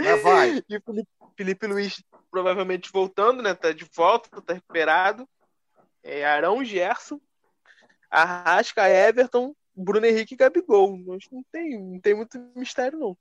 Já 0.01 0.15
vai. 0.17 0.63
E 0.69 0.79
Felipe, 0.79 1.09
Felipe 1.35 1.67
Luiz 1.67 2.01
provavelmente 2.29 2.91
voltando, 2.91 3.41
né? 3.41 3.53
Tá 3.53 3.71
de 3.71 3.85
volta, 3.95 4.41
tá 4.41 4.53
recuperado. 4.53 5.27
É 6.03 6.25
Arão 6.25 6.63
Gerson, 6.63 7.19
Arrasca, 8.09 8.89
Everton, 8.89 9.53
Bruno 9.75 10.05
Henrique 10.05 10.33
e 10.33 10.37
Gabigol. 10.37 10.97
Mas 10.97 11.25
não 11.31 11.43
tem, 11.51 11.79
não 11.79 11.99
tem 11.99 12.15
muito 12.15 12.39
mistério, 12.55 12.97
não. 12.97 13.17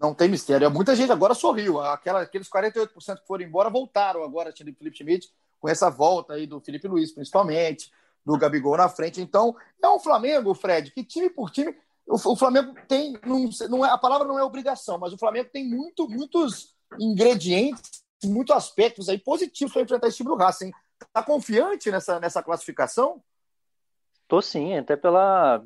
Não 0.00 0.14
tem 0.14 0.28
mistério. 0.28 0.70
Muita 0.70 0.94
gente 0.94 1.10
agora 1.10 1.34
sorriu. 1.34 1.80
Aquela, 1.80 2.22
aqueles 2.22 2.48
48% 2.48 3.20
que 3.20 3.26
foram 3.26 3.44
embora 3.44 3.70
voltaram 3.70 4.22
agora, 4.22 4.52
tinha 4.52 4.70
o 4.70 4.74
Felipe 4.74 4.96
Schmidt, 4.96 5.32
com 5.58 5.68
essa 5.68 5.90
volta 5.90 6.34
aí 6.34 6.46
do 6.46 6.60
Felipe 6.60 6.86
Luiz, 6.86 7.12
principalmente, 7.12 7.90
do 8.24 8.36
Gabigol 8.36 8.76
na 8.76 8.88
frente. 8.88 9.20
Então, 9.20 9.56
é 9.82 9.88
um 9.88 9.98
Flamengo, 9.98 10.54
Fred, 10.54 10.90
que 10.90 11.02
time 11.02 11.30
por 11.30 11.50
time. 11.50 11.74
O, 12.06 12.14
o 12.14 12.36
Flamengo 12.36 12.74
tem. 12.86 13.18
Não, 13.24 13.48
não 13.68 13.86
é, 13.86 13.90
a 13.90 13.98
palavra 13.98 14.28
não 14.28 14.38
é 14.38 14.44
obrigação, 14.44 14.98
mas 14.98 15.12
o 15.12 15.18
Flamengo 15.18 15.48
tem 15.50 15.66
muito, 15.66 16.08
muitos 16.08 16.74
ingredientes, 17.00 18.04
muitos 18.24 18.54
aspectos 18.54 19.08
aí 19.08 19.18
positivos 19.18 19.72
para 19.72 19.82
enfrentar 19.82 20.08
esse 20.08 20.16
time 20.16 20.28
do 20.28 20.36
Racing. 20.36 20.72
Está 21.00 21.22
confiante 21.22 21.90
nessa, 21.90 22.18
nessa 22.18 22.42
classificação? 22.42 23.22
Tô 24.28 24.42
sim, 24.42 24.76
até 24.76 24.96
pela. 24.96 25.62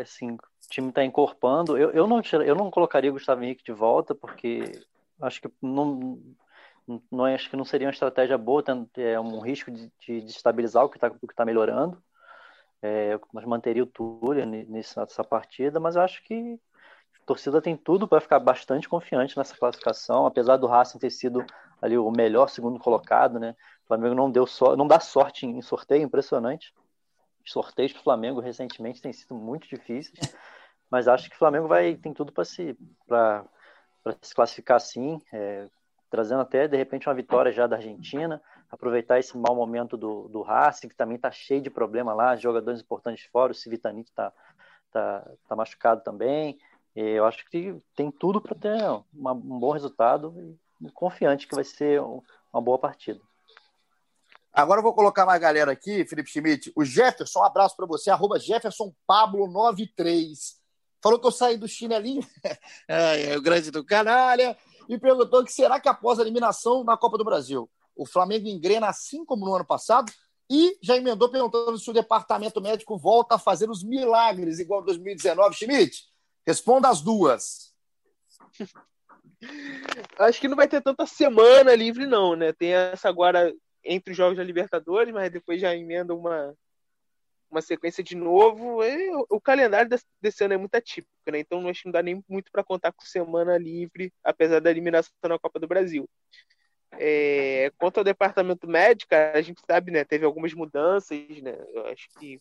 Assim, 0.00 0.32
o 0.32 0.38
time 0.70 0.88
está 0.88 1.04
encorpando. 1.04 1.76
Eu, 1.76 1.90
eu, 1.90 2.06
não, 2.06 2.22
eu 2.44 2.54
não 2.54 2.70
colocaria 2.70 3.10
o 3.10 3.14
Gustavo 3.14 3.42
Henrique 3.42 3.64
de 3.64 3.72
volta, 3.72 4.14
porque 4.14 4.80
acho 5.20 5.42
que 5.42 5.50
não, 5.60 6.18
não 7.10 7.24
acho 7.26 7.50
que 7.50 7.56
não 7.56 7.64
seria 7.64 7.86
uma 7.86 7.92
estratégia 7.92 8.38
boa, 8.38 8.64
é 8.96 9.20
um 9.20 9.40
risco 9.40 9.70
de, 9.70 9.92
de 9.98 10.26
o 10.84 10.88
que 10.88 10.96
está 10.96 11.10
tá 11.36 11.44
melhorando. 11.44 12.02
É, 12.82 13.20
mas 13.32 13.44
manteria 13.44 13.82
o 13.82 13.86
Túlio 13.86 14.46
nessa 14.46 15.22
partida, 15.22 15.78
mas 15.78 15.96
eu 15.96 16.02
acho 16.02 16.24
que 16.24 16.58
a 17.22 17.26
torcida 17.26 17.60
tem 17.60 17.76
tudo 17.76 18.08
para 18.08 18.22
ficar 18.22 18.38
bastante 18.38 18.88
confiante 18.88 19.36
nessa 19.36 19.54
classificação, 19.54 20.24
apesar 20.24 20.56
do 20.56 20.66
Racing 20.66 20.98
ter 20.98 21.10
sido 21.10 21.44
ali 21.80 21.96
o 21.96 22.10
melhor 22.10 22.48
segundo 22.48 22.78
colocado, 22.78 23.38
né? 23.38 23.54
O 23.84 23.88
Flamengo 23.88 24.14
não 24.14 24.30
deu 24.30 24.46
só, 24.46 24.76
não 24.76 24.86
dá 24.86 25.00
sorte 25.00 25.46
em 25.46 25.60
sorteio, 25.62 26.02
impressionante 26.02 26.72
sorteios 27.44 27.92
para 27.92 28.00
o 28.00 28.04
Flamengo 28.04 28.40
recentemente 28.40 29.02
têm 29.02 29.12
sido 29.12 29.34
muito 29.34 29.68
difíceis, 29.68 30.34
mas 30.90 31.08
acho 31.08 31.28
que 31.28 31.36
o 31.36 31.38
Flamengo 31.38 31.68
vai 31.68 31.96
tem 31.96 32.12
tudo 32.12 32.32
para 32.32 32.44
se 32.44 32.76
para 33.06 33.44
se 34.22 34.34
classificar 34.34 34.80
sim, 34.80 35.20
é, 35.32 35.68
trazendo 36.10 36.40
até 36.40 36.68
de 36.68 36.76
repente 36.76 37.08
uma 37.08 37.14
vitória 37.14 37.52
já 37.52 37.66
da 37.66 37.76
Argentina, 37.76 38.40
aproveitar 38.70 39.18
esse 39.18 39.36
mau 39.36 39.54
momento 39.54 39.96
do, 39.96 40.28
do 40.28 40.42
Racing, 40.42 40.88
que 40.88 40.96
também 40.96 41.16
está 41.16 41.30
cheio 41.30 41.60
de 41.60 41.70
problema 41.70 42.14
lá, 42.14 42.36
jogadores 42.36 42.80
importantes 42.80 43.24
fora, 43.26 43.52
o 43.52 43.54
Civitanite 43.54 44.10
está 44.10 44.32
tá, 44.90 45.30
tá 45.48 45.56
machucado 45.56 46.02
também. 46.02 46.58
E 46.94 47.00
eu 47.00 47.24
acho 47.24 47.48
que 47.48 47.76
tem 47.94 48.10
tudo 48.10 48.40
para 48.40 48.56
ter 48.56 48.82
um 49.14 49.58
bom 49.60 49.70
resultado 49.70 50.58
confiante 50.94 51.46
que 51.46 51.54
vai 51.54 51.64
ser 51.64 52.00
uma 52.00 52.62
boa 52.62 52.78
partida. 52.78 53.20
Agora 54.52 54.80
eu 54.80 54.82
vou 54.82 54.94
colocar 54.94 55.24
mais 55.24 55.40
galera 55.40 55.70
aqui, 55.70 56.04
Felipe 56.04 56.30
Schmidt. 56.30 56.72
O 56.74 56.84
Jefferson, 56.84 57.40
um 57.40 57.44
abraço 57.44 57.76
para 57.76 57.86
você, 57.86 58.10
arroba 58.10 58.38
Jefferson 58.38 58.92
Pablo 59.06 59.46
93. 59.46 60.58
Falou 61.02 61.18
que 61.18 61.26
eu 61.26 61.32
saí 61.32 61.56
do 61.56 61.68
chinelinho, 61.68 62.26
é, 62.88 63.32
é, 63.32 63.38
o 63.38 63.42
grande 63.42 63.70
do 63.70 63.84
canalha, 63.84 64.56
e 64.88 64.98
perguntou 64.98 65.44
que 65.44 65.52
será 65.52 65.78
que 65.78 65.88
após 65.88 66.18
a 66.18 66.22
eliminação 66.22 66.82
na 66.82 66.96
Copa 66.96 67.16
do 67.16 67.24
Brasil, 67.24 67.70
o 67.94 68.04
Flamengo 68.04 68.48
engrena 68.48 68.88
assim 68.88 69.24
como 69.24 69.46
no 69.46 69.54
ano 69.54 69.64
passado? 69.64 70.12
E 70.50 70.76
já 70.82 70.96
emendou 70.96 71.30
perguntando 71.30 71.78
se 71.78 71.88
o 71.88 71.92
departamento 71.92 72.60
médico 72.60 72.98
volta 72.98 73.36
a 73.36 73.38
fazer 73.38 73.70
os 73.70 73.84
milagres 73.84 74.58
igual 74.58 74.82
2019. 74.82 75.54
Schmidt, 75.54 76.08
responda 76.44 76.88
as 76.88 77.00
duas. 77.00 77.72
Acho 80.18 80.40
que 80.40 80.48
não 80.48 80.56
vai 80.56 80.68
ter 80.68 80.82
tanta 80.82 81.06
semana 81.06 81.74
livre, 81.74 82.06
não, 82.06 82.36
né? 82.36 82.52
Tem 82.52 82.74
essa 82.74 83.08
agora 83.08 83.52
entre 83.82 84.12
os 84.12 84.16
jogos 84.16 84.36
da 84.36 84.44
Libertadores, 84.44 85.12
mas 85.12 85.30
depois 85.30 85.60
já 85.60 85.74
emenda 85.74 86.14
uma, 86.14 86.54
uma 87.50 87.62
sequência 87.62 88.04
de 88.04 88.14
novo. 88.14 88.84
E 88.84 89.10
o 89.28 89.40
calendário 89.40 89.90
desse 90.20 90.44
ano 90.44 90.54
é 90.54 90.56
muito 90.58 90.74
atípico, 90.74 91.10
né? 91.30 91.40
Então 91.40 91.66
acho 91.68 91.82
que 91.82 91.86
não 91.86 91.92
dá 91.92 92.02
nem 92.02 92.22
muito 92.28 92.50
para 92.52 92.64
contar 92.64 92.92
com 92.92 93.02
semana 93.02 93.56
livre, 93.56 94.12
apesar 94.22 94.60
da 94.60 94.70
eliminação 94.70 95.12
na 95.24 95.38
Copa 95.38 95.58
do 95.58 95.68
Brasil. 95.68 96.08
É, 96.98 97.72
quanto 97.78 97.98
ao 97.98 98.04
departamento 98.04 98.68
médico, 98.68 99.14
a 99.14 99.40
gente 99.40 99.60
sabe, 99.68 99.90
né? 99.90 100.04
Teve 100.04 100.24
algumas 100.24 100.52
mudanças, 100.52 101.18
né? 101.40 101.56
Eu 101.72 101.86
acho 101.86 102.08
que 102.18 102.40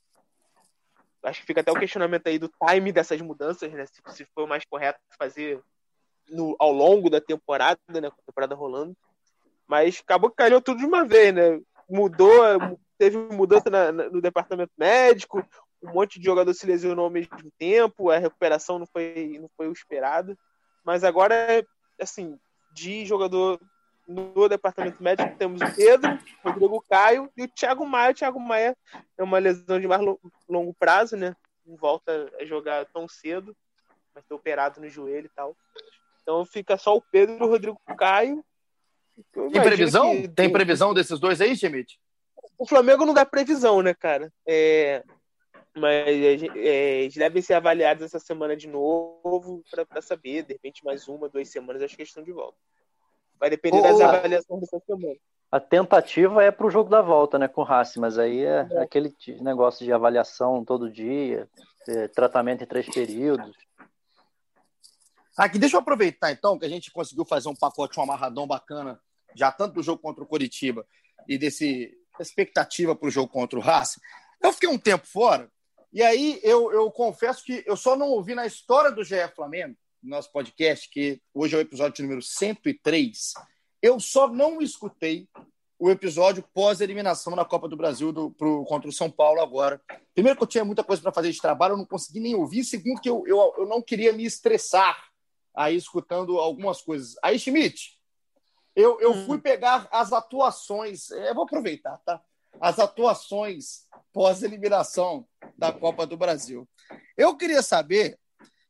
acho 1.23 1.41
que 1.41 1.47
fica 1.47 1.61
até 1.61 1.71
o 1.71 1.79
questionamento 1.79 2.27
aí 2.27 2.39
do 2.39 2.49
time 2.67 2.91
dessas 2.91 3.21
mudanças, 3.21 3.71
né? 3.71 3.85
Se, 3.85 4.01
se 4.15 4.25
foi 4.33 4.43
o 4.43 4.47
mais 4.47 4.63
correto 4.65 4.99
fazer 5.17 5.61
no, 6.29 6.55
ao 6.59 6.71
longo 6.71 7.09
da 7.09 7.19
temporada, 7.21 7.79
né? 7.89 8.09
Com 8.09 8.21
a 8.21 8.25
temporada 8.25 8.55
rolando. 8.55 8.95
Mas 9.67 9.99
acabou 10.03 10.29
que 10.29 10.37
caiu 10.37 10.61
tudo 10.61 10.79
de 10.79 10.85
uma 10.85 11.05
vez, 11.05 11.33
né? 11.33 11.59
Mudou, 11.89 12.41
teve 12.97 13.17
mudança 13.17 13.69
na, 13.69 13.91
na, 13.91 14.09
no 14.09 14.21
departamento 14.21 14.71
médico, 14.77 15.43
um 15.81 15.93
monte 15.93 16.19
de 16.19 16.25
jogador 16.25 16.53
se 16.53 16.65
lesionou 16.65 17.05
ao 17.05 17.11
mesmo 17.11 17.51
tempo, 17.57 18.09
a 18.09 18.17
recuperação 18.17 18.77
não 18.77 18.85
foi, 18.85 19.37
não 19.39 19.49
foi 19.55 19.67
o 19.69 19.73
esperado. 19.73 20.37
Mas 20.83 21.03
agora, 21.03 21.65
assim, 21.99 22.37
de 22.73 23.05
jogador 23.05 23.59
no 24.07 24.49
departamento 24.49 25.01
médico, 25.01 25.37
temos 25.37 25.61
o 25.61 25.75
Pedro, 25.75 26.17
o 26.43 26.49
Rodrigo 26.49 26.83
Caio 26.89 27.31
e 27.37 27.43
o 27.43 27.47
Thiago 27.47 27.85
Maia. 27.85 28.11
O 28.11 28.13
Thiago 28.15 28.39
Maia 28.39 28.75
é 29.17 29.23
uma 29.23 29.37
lesão 29.37 29.79
de 29.79 29.87
mais 29.87 30.01
longo 30.47 30.73
prazo, 30.73 31.15
né? 31.15 31.35
Não 31.65 31.77
volta 31.77 32.29
a 32.39 32.45
jogar 32.45 32.85
tão 32.87 33.07
cedo, 33.07 33.55
vai 34.13 34.23
ter 34.23 34.33
operado 34.33 34.81
no 34.81 34.89
joelho 34.89 35.27
e 35.27 35.35
tal. 35.35 35.55
Então 36.29 36.45
fica 36.45 36.77
só 36.77 36.95
o 36.95 37.01
Pedro 37.01 37.37
e 37.39 37.43
o 37.43 37.49
Rodrigo 37.49 37.81
Caio 37.97 38.45
tem 39.33 39.61
previsão? 39.63 40.11
Que... 40.11 40.27
Tem 40.27 40.51
previsão 40.51 40.93
desses 40.93 41.19
dois 41.19 41.41
aí, 41.41 41.55
Schmidt? 41.55 41.99
O 42.55 42.67
Flamengo 42.67 43.03
não 43.03 43.15
dá 43.15 43.25
previsão, 43.25 43.81
né, 43.81 43.95
cara? 43.95 44.31
É... 44.47 45.03
Mas 45.75 46.43
é, 46.55 47.01
eles 47.01 47.15
devem 47.15 47.41
ser 47.41 47.55
avaliados 47.55 48.03
essa 48.03 48.19
semana 48.19 48.55
de 48.55 48.67
novo 48.67 49.63
para 49.89 50.01
saber. 50.03 50.43
De 50.43 50.53
repente, 50.53 50.85
mais 50.85 51.07
uma, 51.07 51.27
duas 51.27 51.49
semanas, 51.49 51.81
acho 51.81 51.95
que 51.95 52.03
eles 52.03 52.09
estão 52.09 52.23
de 52.23 52.31
volta. 52.31 52.57
Vai 53.39 53.49
depender 53.49 53.81
das 53.81 53.99
avaliações 53.99 54.61
dessa 54.61 54.79
semana. 54.85 55.15
A 55.51 55.59
tentativa 55.59 56.43
é 56.43 56.51
para 56.51 56.67
o 56.67 56.69
jogo 56.71 56.91
da 56.91 57.01
volta, 57.01 57.39
né, 57.39 57.47
com 57.47 57.61
o 57.61 57.63
Racing, 57.63 57.99
mas 57.99 58.19
aí 58.19 58.45
é, 58.45 58.67
é, 58.69 58.81
aquele 58.83 59.11
negócio 59.41 59.83
de 59.83 59.91
avaliação 59.91 60.63
todo 60.63 60.91
dia, 60.91 61.49
é, 61.87 62.07
tratamento 62.07 62.63
em 62.63 62.67
três 62.67 62.87
períodos. 62.87 63.68
Aqui, 65.39 65.57
deixa 65.57 65.77
eu 65.77 65.79
aproveitar 65.79 66.33
então 66.33 66.59
que 66.59 66.65
a 66.65 66.69
gente 66.69 66.91
conseguiu 66.91 67.23
fazer 67.23 67.47
um 67.47 67.55
pacote, 67.55 67.97
um 67.97 68.03
amarradão 68.03 68.45
bacana 68.45 68.99
já 69.33 69.49
tanto 69.49 69.75
do 69.75 69.81
jogo 69.81 70.01
contra 70.01 70.21
o 70.21 70.27
Coritiba 70.27 70.85
e 71.29 71.37
desse 71.37 71.97
expectativa 72.19 72.93
para 72.93 73.07
o 73.07 73.09
jogo 73.09 73.31
contra 73.31 73.57
o 73.57 73.61
Racing. 73.61 74.01
Eu 74.43 74.51
fiquei 74.51 74.67
um 74.67 74.77
tempo 74.77 75.07
fora 75.07 75.49
e 75.93 76.03
aí 76.03 76.41
eu, 76.43 76.73
eu 76.73 76.91
confesso 76.91 77.41
que 77.45 77.63
eu 77.65 77.77
só 77.77 77.95
não 77.95 78.09
ouvi 78.09 78.35
na 78.35 78.45
história 78.45 78.91
do 78.91 79.01
GE 79.01 79.15
Flamengo, 79.33 79.77
nosso 80.03 80.29
podcast, 80.29 80.89
que 80.89 81.21
hoje 81.33 81.55
é 81.55 81.57
o 81.57 81.61
episódio 81.61 82.03
número 82.03 82.21
103, 82.21 83.33
eu 83.81 83.97
só 83.97 84.27
não 84.27 84.61
escutei 84.61 85.29
o 85.79 85.89
episódio 85.89 86.43
pós-eliminação 86.53 87.33
na 87.33 87.45
Copa 87.45 87.69
do 87.69 87.77
Brasil 87.77 88.11
do, 88.11 88.29
pro, 88.31 88.65
contra 88.65 88.89
o 88.89 88.93
São 88.93 89.09
Paulo 89.09 89.39
agora. 89.39 89.81
Primeiro 90.13 90.37
que 90.37 90.43
eu 90.43 90.47
tinha 90.47 90.65
muita 90.65 90.83
coisa 90.83 91.01
para 91.01 91.13
fazer 91.13 91.31
de 91.31 91.39
trabalho, 91.39 91.75
eu 91.75 91.77
não 91.77 91.85
consegui 91.85 92.19
nem 92.19 92.35
ouvir. 92.35 92.65
Segundo 92.65 92.99
que 92.99 93.09
eu, 93.09 93.23
eu, 93.25 93.53
eu 93.59 93.65
não 93.65 93.81
queria 93.81 94.11
me 94.11 94.25
estressar 94.25 95.08
aí 95.55 95.75
escutando 95.75 96.37
algumas 96.37 96.81
coisas. 96.81 97.15
Aí, 97.23 97.37
Schmidt, 97.37 97.99
eu, 98.75 98.99
eu 99.01 99.13
fui 99.25 99.37
hum. 99.37 99.41
pegar 99.41 99.87
as 99.91 100.13
atuações, 100.13 101.09
eu 101.11 101.35
vou 101.35 101.43
aproveitar, 101.43 101.97
tá? 101.99 102.21
As 102.61 102.79
atuações 102.79 103.87
pós-eliminação 104.11 105.27
da 105.57 105.71
Copa 105.71 106.05
do 106.05 106.17
Brasil. 106.17 106.67
Eu 107.17 107.35
queria 107.35 107.61
saber 107.61 108.17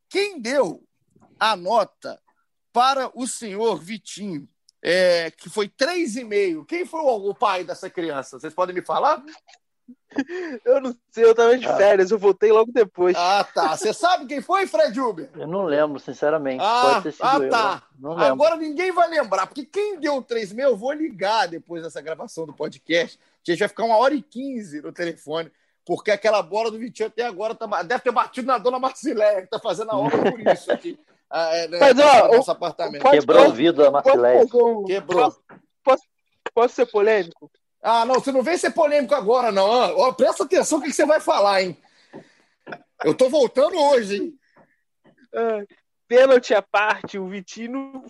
quem 0.09 0.39
deu 0.41 0.83
a 1.39 1.55
nota 1.55 2.21
para 2.73 3.11
o 3.13 3.27
senhor 3.27 3.79
Vitinho, 3.79 4.47
é, 4.81 5.31
que 5.31 5.49
foi 5.49 5.67
3,5. 5.69 6.65
Quem 6.65 6.85
foi 6.85 7.01
o, 7.01 7.29
o 7.29 7.35
pai 7.35 7.63
dessa 7.63 7.89
criança? 7.89 8.39
Vocês 8.39 8.53
podem 8.53 8.75
me 8.75 8.81
falar? 8.81 9.23
Eu 10.65 10.81
não 10.81 10.95
sei, 11.11 11.23
eu 11.23 11.35
tava 11.35 11.57
de 11.57 11.67
Ah. 11.67 11.77
férias, 11.77 12.09
eu 12.09 12.17
voltei 12.17 12.51
logo 12.51 12.71
depois. 12.71 13.15
Ah, 13.17 13.43
tá. 13.43 13.77
Você 13.77 13.93
sabe 13.93 14.25
quem 14.25 14.41
foi, 14.41 14.65
Fred 14.65 14.99
Uber? 14.99 15.29
Eu 15.35 15.47
não 15.47 15.63
lembro, 15.65 15.99
sinceramente. 15.99 16.63
Ah, 16.63 16.81
Pode 16.93 17.03
ter 17.03 17.11
sido 17.11 17.23
ah, 17.25 17.37
eu. 17.39 17.49
tá. 17.49 17.75
né? 17.75 17.81
Não 17.99 18.09
lembro. 18.11 18.25
Agora 18.25 18.55
ninguém 18.55 18.91
vai 18.91 19.07
lembrar, 19.09 19.45
porque 19.45 19.65
quem 19.65 19.99
deu 19.99 20.17
o 20.17 20.23
3,6, 20.23 20.57
eu 20.59 20.75
vou 20.75 20.91
ligar 20.93 21.47
depois 21.47 21.83
dessa 21.83 22.01
gravação 22.01 22.45
do 22.45 22.53
podcast. 22.53 23.19
A 23.47 23.51
gente 23.51 23.59
vai 23.59 23.67
ficar 23.67 23.83
uma 23.83 23.97
hora 23.97 24.13
e 24.15 24.21
quinze 24.21 24.81
no 24.81 24.91
telefone, 24.91 25.51
porque 25.85 26.11
aquela 26.11 26.41
bola 26.41 26.71
do 26.71 26.79
Vitinho 26.79 27.07
até 27.07 27.23
agora 27.23 27.53
tá, 27.53 27.67
deve 27.83 28.03
ter 28.03 28.11
batido 28.11 28.47
na 28.47 28.57
dona 28.57 28.79
Marcileia, 28.79 29.41
que 29.43 29.47
tá 29.49 29.59
fazendo 29.59 29.91
a 29.91 29.97
obra 29.97 30.17
por 30.31 30.39
isso 30.39 30.71
aqui. 30.71 30.99
Ah, 31.29 31.55
é, 31.55 31.67
né, 31.67 31.77
Mas, 31.79 31.99
ó, 31.99 32.27
no 32.27 32.37
nosso 32.37 32.49
apartamento. 32.51 33.07
Quebrou 33.07 33.49
o 33.49 33.53
vidro 33.53 33.83
da 33.83 33.91
Marcileia. 33.91 34.45
Quebrou. 34.87 35.25
Posso, 35.25 35.41
posso, 35.83 36.03
posso 36.53 36.75
ser 36.75 36.87
polêmico? 36.87 37.51
Ah, 37.81 38.05
não, 38.05 38.15
você 38.15 38.31
não 38.31 38.41
vem 38.43 38.57
ser 38.57 38.71
polêmico 38.71 39.15
agora, 39.15 39.51
não. 39.51 39.71
Ah, 39.71 39.93
ó, 39.95 40.11
presta 40.11 40.43
atenção 40.43 40.79
no 40.79 40.83
que 40.83 40.89
que 40.89 40.95
você 40.95 41.05
vai 41.05 41.19
falar, 41.19 41.61
hein? 41.63 41.77
Eu 43.03 43.13
tô 43.13 43.29
voltando 43.29 43.77
hoje, 43.77 44.17
hein? 44.17 44.39
Ah, 45.33 45.63
pênalti 46.07 46.53
à 46.53 46.61
parte, 46.61 47.17
o 47.17 47.27
Vitinho 47.27 48.03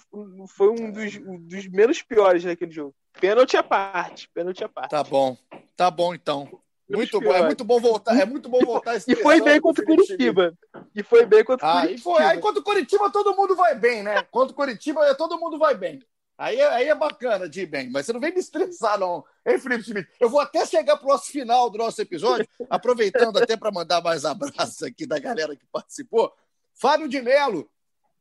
foi 0.47 0.69
um 0.69 0.91
dos, 0.91 1.15
um 1.17 1.37
dos 1.37 1.67
menos 1.67 2.01
piores 2.01 2.43
naquele 2.43 2.71
jogo. 2.71 2.95
Pênalti 3.19 3.57
à 3.57 3.63
parte, 3.63 4.29
pênalti 4.33 4.63
à 4.63 4.69
parte. 4.69 4.89
Tá 4.91 5.03
bom, 5.03 5.37
tá 5.75 5.91
bom 5.91 6.13
então. 6.15 6.49
Muito 6.89 7.21
bom, 7.21 7.31
é 7.31 7.43
muito 7.45 7.63
bom 7.63 7.79
voltar, 7.79 8.19
é 8.19 8.25
muito 8.25 8.49
bom 8.49 8.61
voltar 8.65 8.95
E 9.07 9.15
foi 9.17 9.39
bem 9.41 9.61
contra 9.61 9.83
o 9.83 9.85
Curitiba. 9.85 10.57
E 10.95 11.03
foi 11.03 11.23
bem 11.23 11.43
contra 11.43 11.63
o 11.63 11.69
Ah, 11.69 11.81
Curitiba. 11.81 11.99
e 11.99 12.01
foi. 12.01 12.23
Aí 12.23 12.39
contra 12.39 12.59
o 12.59 12.63
Curitiba 12.63 13.11
todo 13.11 13.35
mundo 13.35 13.55
vai 13.55 13.75
bem, 13.75 14.01
né? 14.01 14.23
Contra 14.31 14.53
o 14.53 14.55
Curitiba 14.55 15.13
todo 15.13 15.37
mundo 15.39 15.59
vai 15.59 15.75
bem. 15.75 15.99
Aí, 16.39 16.57
é- 16.57 16.67
aí 16.69 16.87
é 16.87 16.95
bacana 16.95 17.49
de 17.49 17.65
bem, 17.65 17.89
mas 17.91 18.05
você 18.05 18.13
não 18.13 18.19
vem 18.21 18.31
me 18.31 18.39
estressar, 18.39 18.97
não. 18.97 19.25
Hein, 19.45 19.59
Felipe 19.59 19.83
Schmidt? 19.83 20.09
Eu 20.21 20.29
vou 20.29 20.39
até 20.39 20.65
chegar 20.65 20.95
pro 20.95 21.09
nosso 21.09 21.29
final 21.29 21.69
do 21.69 21.77
nosso 21.77 22.01
episódio, 22.01 22.47
aproveitando 22.69 23.37
até 23.37 23.57
para 23.57 23.69
mandar 23.69 24.01
mais 24.01 24.23
abraços 24.23 24.81
aqui 24.81 25.05
da 25.05 25.19
galera 25.19 25.53
que 25.53 25.65
participou. 25.65 26.33
Fábio 26.73 27.09
de 27.09 27.21
Melo, 27.21 27.69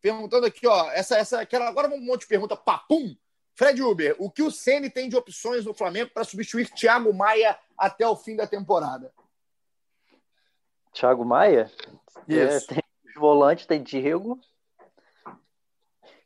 perguntando 0.02 0.46
aqui, 0.46 0.66
ó, 0.66 0.90
essa, 0.90 1.16
essa, 1.16 1.40
aquela, 1.40 1.68
agora 1.68 1.86
um 1.94 2.00
monte 2.00 2.22
de 2.22 2.26
pergunta, 2.26 2.56
papum. 2.56 3.16
Fred 3.54 3.80
Uber, 3.80 4.16
o 4.18 4.28
que 4.28 4.42
o 4.42 4.50
Ceni 4.50 4.90
tem 4.90 5.08
de 5.08 5.16
opções 5.16 5.64
no 5.64 5.72
Flamengo 5.72 6.10
para 6.12 6.24
substituir 6.24 6.68
Thiago 6.70 7.14
Maia 7.14 7.56
até 7.76 8.04
o 8.06 8.16
fim 8.16 8.34
da 8.34 8.48
temporada? 8.48 9.12
Thiago 10.92 11.24
Maia? 11.24 11.70
Isso. 12.26 12.72
É, 12.72 12.74
tem 12.74 12.82
os 13.06 13.14
volantes, 13.14 13.64
tem 13.64 13.80
Diego, 13.80 14.40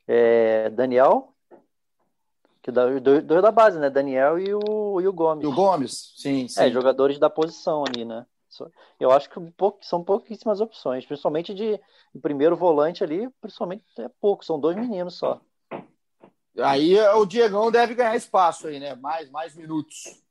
é, 0.09 0.71
Daniel, 0.71 1.32
que 2.63 2.71
dois, 2.71 3.03
dois 3.03 3.43
da 3.43 3.51
base, 3.51 3.79
né? 3.79 3.91
Daniel 3.91 4.39
e 4.39 4.55
o, 4.55 5.01
e 5.01 5.09
o 5.09 5.13
Gomes. 5.13 5.45
E 5.45 5.47
o 5.47 5.53
Gomes? 5.53 6.13
Sim, 6.17 6.47
sim. 6.47 6.61
É, 6.61 6.71
jogadores 6.71 7.19
da 7.19 7.29
posição 7.29 7.85
ali, 7.87 8.05
né? 8.05 8.25
Eu 9.01 9.11
acho 9.11 9.31
que 9.31 9.41
são 9.81 10.05
pouquíssimas 10.05 10.61
opções, 10.61 11.07
principalmente 11.07 11.55
de 11.55 11.81
o 12.15 12.21
primeiro 12.21 12.55
volante 12.55 13.03
ali, 13.03 13.29
principalmente 13.41 13.85
é 13.99 14.09
pouco, 14.21 14.45
são 14.45 14.61
dois 14.61 14.77
meninos 14.77 15.15
só. 15.15 15.41
Aí 16.59 16.97
é, 16.97 17.11
o 17.15 17.25
Diegão 17.25 17.71
deve 17.71 17.95
ganhar 17.95 18.15
espaço 18.15 18.69
aí, 18.69 18.79
né? 18.79 18.95
Mais, 18.95 19.31
mais 19.31 19.57
minutos. 19.57 20.23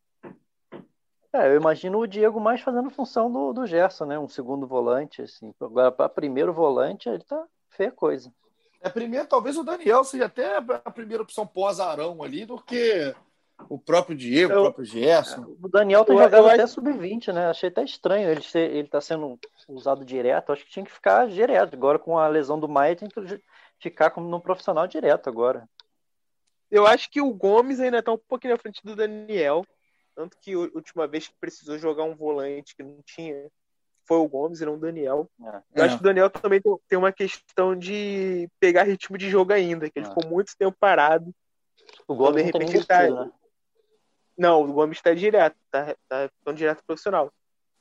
É, 1.34 1.48
eu 1.48 1.56
imagino 1.56 1.98
o 1.98 2.08
Diego 2.08 2.40
mais 2.40 2.62
fazendo 2.62 2.90
função 2.90 3.32
do, 3.32 3.54
do 3.54 3.66
Gerson, 3.66 4.06
né? 4.06 4.20
Um 4.20 4.28
segundo 4.28 4.68
volante, 4.68 5.22
assim. 5.22 5.54
Agora, 5.60 5.92
para 5.92 6.10
primeiro 6.10 6.54
volante, 6.54 7.10
ele 7.10 7.24
tá 7.24 7.44
feia 7.70 7.92
coisa. 7.92 8.32
É 8.82 8.90
primeiro, 8.90 9.28
talvez 9.28 9.58
o 9.58 9.64
Daniel 9.64 10.04
seja 10.04 10.26
até 10.26 10.58
a 10.58 10.92
primeira 10.92 11.22
opção 11.24 11.46
pós-Arão 11.46 12.24
ali 12.24 12.46
do 12.46 12.58
que 12.62 13.14
o 13.70 13.78
próprio 13.78 14.18
Diego, 14.18 14.52
Eu- 14.54 14.60
o 14.60 14.64
próprio 14.64 14.86
Gerson. 14.86 15.56
O 15.62 15.70
Daniel 15.70 16.04
tá 16.04 16.14
jogando 16.14 16.34
eu 16.34 16.48
até 16.48 16.64
acho- 16.64 16.74
sub-20, 16.74 17.32
né? 17.32 17.46
Achei 17.48 17.70
até 17.70 17.84
estranho 17.84 18.28
ele 18.30 18.42
ser, 18.42 18.72
ele 18.72 18.88
tá 18.88 19.00
sendo 19.00 19.40
usado 19.70 20.04
direto. 20.04 20.52
Acho 20.52 20.66
que 20.66 20.72
tinha 20.72 20.84
que 20.86 20.92
ficar 20.92 21.28
direto. 21.28 21.76
Agora, 21.76 22.00
com 22.00 22.18
a 22.18 22.28
lesão 22.28 22.60
do 22.60 22.68
Maia, 22.68 22.96
tem 22.96 23.08
que 23.08 23.42
ficar 23.80 24.10
como 24.10 24.28
no 24.28 24.42
profissional 24.42 24.88
direto 24.88 25.30
agora. 25.30 25.70
Eu 26.72 26.88
acho 26.88 27.12
que 27.12 27.22
o 27.22 27.32
Gomes 27.34 27.80
ainda 27.80 28.02
tá 28.02 28.12
um 28.14 28.18
pouquinho 28.18 28.54
na 28.54 28.60
frente 28.60 28.82
do 28.84 28.96
Daniel. 28.96 29.64
Tanto 30.16 30.38
que 30.42 30.54
a 30.54 30.58
última 30.58 31.08
vez 31.08 31.28
que 31.28 31.36
precisou 31.40 31.78
jogar 31.78 32.04
um 32.04 32.16
volante 32.16 32.76
que 32.76 32.82
não 32.82 33.00
tinha 33.06 33.48
foi 34.08 34.18
o 34.18 34.28
Gomes 34.28 34.62
e 34.62 34.66
não 34.66 34.74
o 34.76 34.80
Daniel. 34.80 35.30
É. 35.44 35.62
Eu 35.76 35.84
acho 35.86 35.96
que 35.96 36.02
o 36.02 36.04
Daniel 36.04 36.30
também 36.30 36.62
tem- 36.88 36.98
uma 36.98 37.12
questão 37.12 37.76
de 37.76 38.50
pegar 38.60 38.84
ritmo 38.84 39.18
de 39.18 39.30
jogo 39.30 39.54
ainda, 39.54 39.90
que 39.90 40.00
ele 40.00 40.06
É. 40.06 40.10
ficou 40.10 40.26
muito 40.28 40.56
tempo 40.58 40.76
parado. 40.80 41.34
O 42.08 42.16
Gomes 42.16 42.44
de 42.44 42.52
não 42.52 42.52
tem 42.52 42.60
nem 42.60 42.70
repente 42.70 42.88
tá- 42.88 43.00
descido, 43.02 43.26
né? 43.26 43.32
Não, 44.38 44.64
o 44.64 44.74
Gomes 44.74 45.02
tá 45.02 45.14
direto, 45.14 45.56
tá, 45.70 45.96
tá 46.08 46.30
ficando 46.40 46.58
direto 46.58 46.84
profissional. 46.86 47.32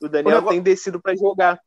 O 0.01 0.07
Daniel 0.07 0.27
O 0.27 0.39
negócio- 0.39 0.49
tem 0.55 0.61
descido 0.61 1.01
pra 1.01 1.15
jogar. 1.15 1.59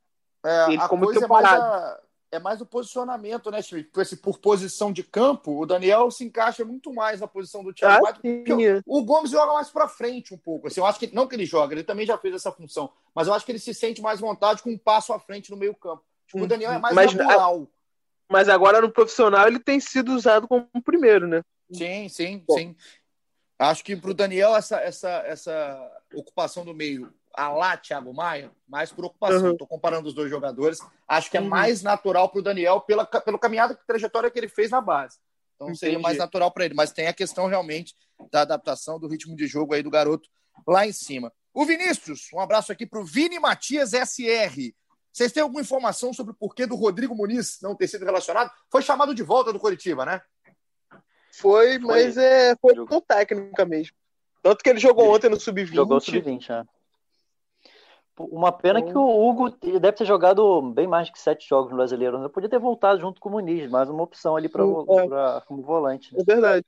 É, 0.44 0.64
Ele 0.72 0.80
ficou 0.80 0.98
muito 0.98 1.12
coisa 1.12 1.24
é 1.24 1.28
mais, 1.28 1.48
separado. 1.48 1.72
a- 1.74 2.00
é 2.34 2.38
mais 2.38 2.60
o 2.60 2.66
posicionamento, 2.66 3.50
né, 3.50 3.60
Schmidt? 3.62 3.90
Por, 3.90 4.02
esse, 4.02 4.16
por 4.16 4.38
posição 4.38 4.92
de 4.92 5.02
campo, 5.02 5.60
o 5.60 5.66
Daniel 5.66 6.10
se 6.10 6.24
encaixa 6.24 6.64
muito 6.64 6.92
mais 6.92 7.20
na 7.20 7.26
posição 7.26 7.62
do 7.64 7.72
Thiago 7.72 8.06
Ah, 8.06 8.14
Maia. 8.22 8.82
o, 8.86 8.98
o 8.98 9.04
Gomes 9.04 9.30
joga 9.30 9.52
mais 9.52 9.70
pra 9.70 9.88
frente 9.88 10.34
um 10.34 10.38
pouco. 10.38 10.66
Assim, 10.66 10.80
eu 10.80 10.86
acho 10.86 10.98
que 10.98 11.14
não 11.14 11.26
que 11.26 11.34
ele 11.36 11.46
joga, 11.46 11.74
ele 11.74 11.84
também 11.84 12.06
já 12.06 12.18
fez 12.18 12.34
essa 12.34 12.52
função, 12.52 12.90
mas 13.14 13.26
eu 13.28 13.34
acho 13.34 13.44
que 13.46 13.52
ele 13.52 13.58
se 13.58 13.72
sente 13.74 14.02
mais 14.02 14.20
vontade 14.20 14.62
com 14.62 14.70
um 14.70 14.78
passo 14.78 15.12
à 15.12 15.18
frente 15.18 15.50
no 15.50 15.56
meio-campo. 15.56 16.02
Tipo, 16.26 16.44
o. 16.44 16.46
Daniel 16.46 16.72
é 16.72 16.78
mais 16.78 16.94
Mas- 16.94 17.14
natural. 17.14 17.68
Mas 18.30 18.48
agora 18.48 18.80
no 18.80 18.90
profissional 18.90 19.46
ele 19.46 19.58
tem 19.58 19.78
sido 19.78 20.12
usado 20.14 20.48
como 20.48 20.66
primeiro, 20.82 21.26
né? 21.28 21.42
Sim, 21.70 22.08
sim, 22.08 22.42
Bom. 22.46 22.56
sim. 22.56 22.74
Acho 23.58 23.84
que 23.84 23.94
para 23.94 24.10
o 24.10 24.14
Daniel 24.14 24.56
essa, 24.56 24.78
essa, 24.80 25.10
essa 25.26 26.02
ocupação 26.14 26.64
do 26.64 26.74
meio, 26.74 27.12
a 27.36 27.48
lá 27.48 27.76
Thiago 27.76 28.12
Maia, 28.14 28.50
mais 28.68 28.92
por 28.92 29.04
ocupação. 29.04 29.42
Uhum. 29.42 29.52
Estou 29.52 29.66
comparando 29.66 30.08
os 30.08 30.14
dois 30.14 30.30
jogadores. 30.30 30.78
Acho 31.06 31.30
que 31.30 31.36
é 31.36 31.40
Uhum. 31.40 31.48
mais 31.48 31.82
natural 31.82 32.28
para 32.28 32.38
o 32.38 32.42
Daniel 32.42 32.80
pela, 32.80 33.04
pelo 33.04 33.38
caminhada, 33.38 33.78
trajetória 33.86 34.30
que 34.30 34.38
ele 34.38 34.48
fez 34.48 34.70
na 34.70 34.80
base. 34.80 35.18
Então 35.56 35.74
seria 35.74 35.94
Entendi. 35.94 36.02
mais 36.02 36.18
natural 36.18 36.50
para 36.50 36.64
ele. 36.64 36.74
Mas 36.74 36.92
tem 36.92 37.06
a 37.06 37.12
questão 37.12 37.46
realmente 37.46 37.94
da 38.30 38.42
adaptação 38.42 38.98
do 38.98 39.08
ritmo 39.08 39.36
de 39.36 39.46
jogo 39.46 39.74
aí 39.74 39.82
do 39.82 39.90
garoto 39.90 40.28
lá 40.66 40.86
em 40.86 40.92
cima. 40.92 41.32
O 41.52 41.64
Vinícius, 41.64 42.28
um 42.32 42.40
abraço 42.40 42.72
aqui 42.72 42.84
para 42.86 43.00
o 43.00 43.04
Vini 43.04 43.38
Matias 43.38 43.92
SR. 43.92 44.74
Vocês 45.12 45.30
têm 45.30 45.42
alguma 45.44 45.60
informação 45.60 46.12
sobre 46.12 46.32
o 46.32 46.36
porquê 46.36 46.66
do 46.66 46.74
Rodrigo 46.74 47.14
Muniz 47.14 47.58
não 47.62 47.76
ter 47.76 47.86
sido 47.86 48.04
relacionado? 48.04 48.50
Foi 48.68 48.82
chamado 48.82 49.14
de 49.14 49.22
volta 49.22 49.52
do 49.52 49.60
Coritiba, 49.60 50.04
né? 50.04 50.20
Foi, 51.32 51.78
mas 51.78 52.16
é, 52.16 52.56
foi 52.56 52.74
com 52.86 53.00
técnica 53.00 53.64
mesmo. 53.64 53.96
Tanto 54.42 54.62
que 54.62 54.68
ele 54.70 54.78
jogou 54.78 55.14
ontem 55.14 55.28
no 55.30 55.38
Sub-20. 55.40 55.72
Jogou 55.74 56.00
sub-20, 56.00 56.48
né? 56.48 56.64
Uma 58.16 58.53
pena 58.53 58.81
que 58.81 58.96
o 58.96 59.29
Hugo 59.29 59.57
ele 59.62 59.81
deve 59.81 59.96
ter 59.96 60.05
jogado 60.05 60.62
bem 60.72 60.87
mais 60.87 61.11
que 61.11 61.18
sete 61.18 61.48
jogos 61.48 61.70
no 61.70 61.77
brasileiro. 61.77 62.18
né? 62.18 62.29
Podia 62.29 62.48
ter 62.48 62.61
voltado 62.61 63.00
junto 63.00 63.20
com 63.20 63.29
o 63.29 63.33
Muniz, 63.33 63.68
mais 63.70 63.88
uma 63.90 64.03
opção 64.05 64.37
ali 64.37 64.48
Hum, 64.57 64.85
é. 65.00 65.40
como 65.46 65.62
volante. 65.62 66.14
né? 66.14 66.20
É 66.20 66.24
verdade. 66.24 66.64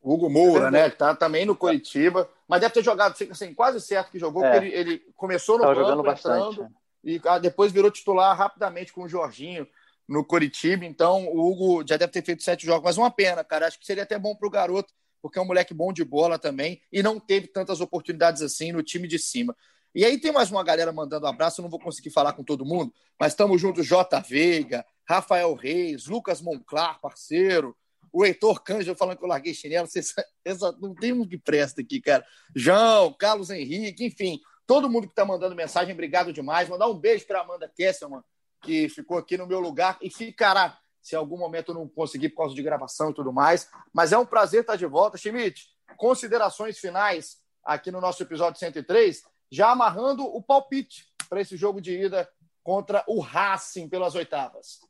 Hugo 0.00 0.28
Moura, 0.30 0.68
É 0.68 0.70
né? 0.70 0.90
Que 0.90 0.96
tá 0.96 1.14
também 1.16 1.44
no 1.46 1.56
Coritiba, 1.56 2.28
mas 2.46 2.60
deve 2.60 2.74
ter 2.74 2.84
jogado 2.84 3.12
assim, 3.12 3.28
assim, 3.30 3.54
quase 3.54 3.80
certo 3.80 4.10
que 4.12 4.18
jogou, 4.18 4.44
É. 4.44 4.52
porque 4.52 4.66
ele, 4.66 4.76
ele 4.76 4.98
começou 5.16 5.56
no 5.56 5.62
Tava 5.62 5.74
banco, 5.74 5.86
jogando 5.88 6.02
bastante. 6.04 6.52
entrando, 6.52 6.62
né? 6.62 6.70
e 7.02 7.20
ah, 7.26 7.38
depois 7.38 7.72
virou 7.72 7.90
titular 7.90 8.36
rapidamente 8.36 8.92
com 8.92 9.02
o 9.02 9.08
Jorginho 9.08 9.66
no 10.08 10.24
Coritiba. 10.24 10.84
Então, 10.84 11.26
o 11.26 11.50
Hugo 11.50 11.84
já 11.88 11.96
deve 11.96 12.12
ter 12.12 12.22
feito 12.22 12.42
sete 12.42 12.64
jogos, 12.66 12.84
mas 12.84 12.98
uma 12.98 13.10
pena, 13.10 13.42
cara. 13.42 13.66
Acho 13.66 13.78
que 13.80 13.86
seria 13.86 14.02
até 14.04 14.18
bom 14.18 14.34
pro 14.36 14.48
garoto, 14.50 14.92
porque 15.20 15.38
é 15.38 15.42
um 15.42 15.46
moleque 15.46 15.72
bom 15.74 15.92
de 15.92 16.04
bola 16.04 16.38
também 16.38 16.80
e 16.92 17.02
não 17.02 17.18
teve 17.18 17.46
tantas 17.48 17.80
oportunidades 17.80 18.42
assim 18.42 18.70
no 18.72 18.82
time 18.82 19.08
de 19.08 19.18
cima. 19.18 19.56
E 19.94 20.04
aí 20.04 20.18
tem 20.18 20.32
mais 20.32 20.50
uma 20.50 20.64
galera 20.64 20.92
mandando 20.92 21.26
abraço, 21.26 21.60
eu 21.60 21.62
não 21.62 21.70
vou 21.70 21.78
conseguir 21.78 22.10
falar 22.10 22.32
com 22.32 22.42
todo 22.42 22.64
mundo, 22.64 22.92
mas 23.18 23.32
estamos 23.32 23.60
juntos, 23.60 23.86
J. 23.86 24.20
Veiga, 24.20 24.84
Rafael 25.08 25.54
Reis, 25.54 26.06
Lucas 26.06 26.40
Monclar, 26.40 27.00
parceiro, 27.00 27.76
o 28.12 28.24
Heitor 28.24 28.60
Cândido 28.62 28.96
falando 28.96 29.18
que 29.18 29.24
eu 29.24 29.28
larguei 29.28 29.54
chinelo, 29.54 29.86
vocês, 29.86 30.12
essa, 30.44 30.72
não 30.80 30.94
tem 30.94 31.12
um 31.12 31.26
que 31.26 31.38
presta 31.38 31.80
aqui, 31.80 32.00
cara. 32.00 32.24
João, 32.54 33.12
Carlos 33.12 33.50
Henrique, 33.50 34.04
enfim, 34.04 34.40
todo 34.66 34.90
mundo 34.90 35.06
que 35.06 35.12
está 35.12 35.24
mandando 35.24 35.54
mensagem, 35.54 35.92
obrigado 35.92 36.32
demais. 36.32 36.68
Mandar 36.68 36.88
um 36.88 36.98
beijo 36.98 37.24
para 37.26 37.40
Amanda 37.40 37.68
Kesselman, 37.68 38.22
que 38.62 38.88
ficou 38.88 39.18
aqui 39.18 39.36
no 39.36 39.46
meu 39.46 39.60
lugar 39.60 39.96
e 40.02 40.10
ficará, 40.10 40.76
se 41.00 41.14
algum 41.14 41.36
momento 41.36 41.70
eu 41.70 41.74
não 41.74 41.88
conseguir 41.88 42.30
por 42.30 42.38
causa 42.38 42.54
de 42.54 42.62
gravação 42.62 43.10
e 43.10 43.14
tudo 43.14 43.32
mais. 43.32 43.68
Mas 43.92 44.12
é 44.12 44.18
um 44.18 44.26
prazer 44.26 44.62
estar 44.62 44.76
de 44.76 44.86
volta. 44.86 45.18
Schmidt, 45.18 45.68
considerações 45.96 46.78
finais 46.78 47.38
aqui 47.64 47.90
no 47.90 48.00
nosso 48.00 48.22
episódio 48.22 48.58
103, 48.58 49.22
já 49.50 49.70
amarrando 49.70 50.24
o 50.24 50.42
palpite 50.42 51.06
para 51.28 51.40
esse 51.40 51.56
jogo 51.56 51.80
de 51.80 51.92
ida 51.92 52.28
contra 52.62 53.04
o 53.06 53.20
Racing 53.20 53.88
pelas 53.88 54.14
oitavas. 54.14 54.80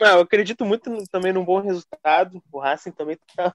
Ah, 0.00 0.12
eu 0.12 0.20
acredito 0.20 0.64
muito 0.64 0.90
também 1.08 1.32
num 1.32 1.44
bom 1.44 1.60
resultado. 1.60 2.42
O 2.52 2.58
Racing 2.58 2.92
também 2.92 3.18
tá, 3.34 3.50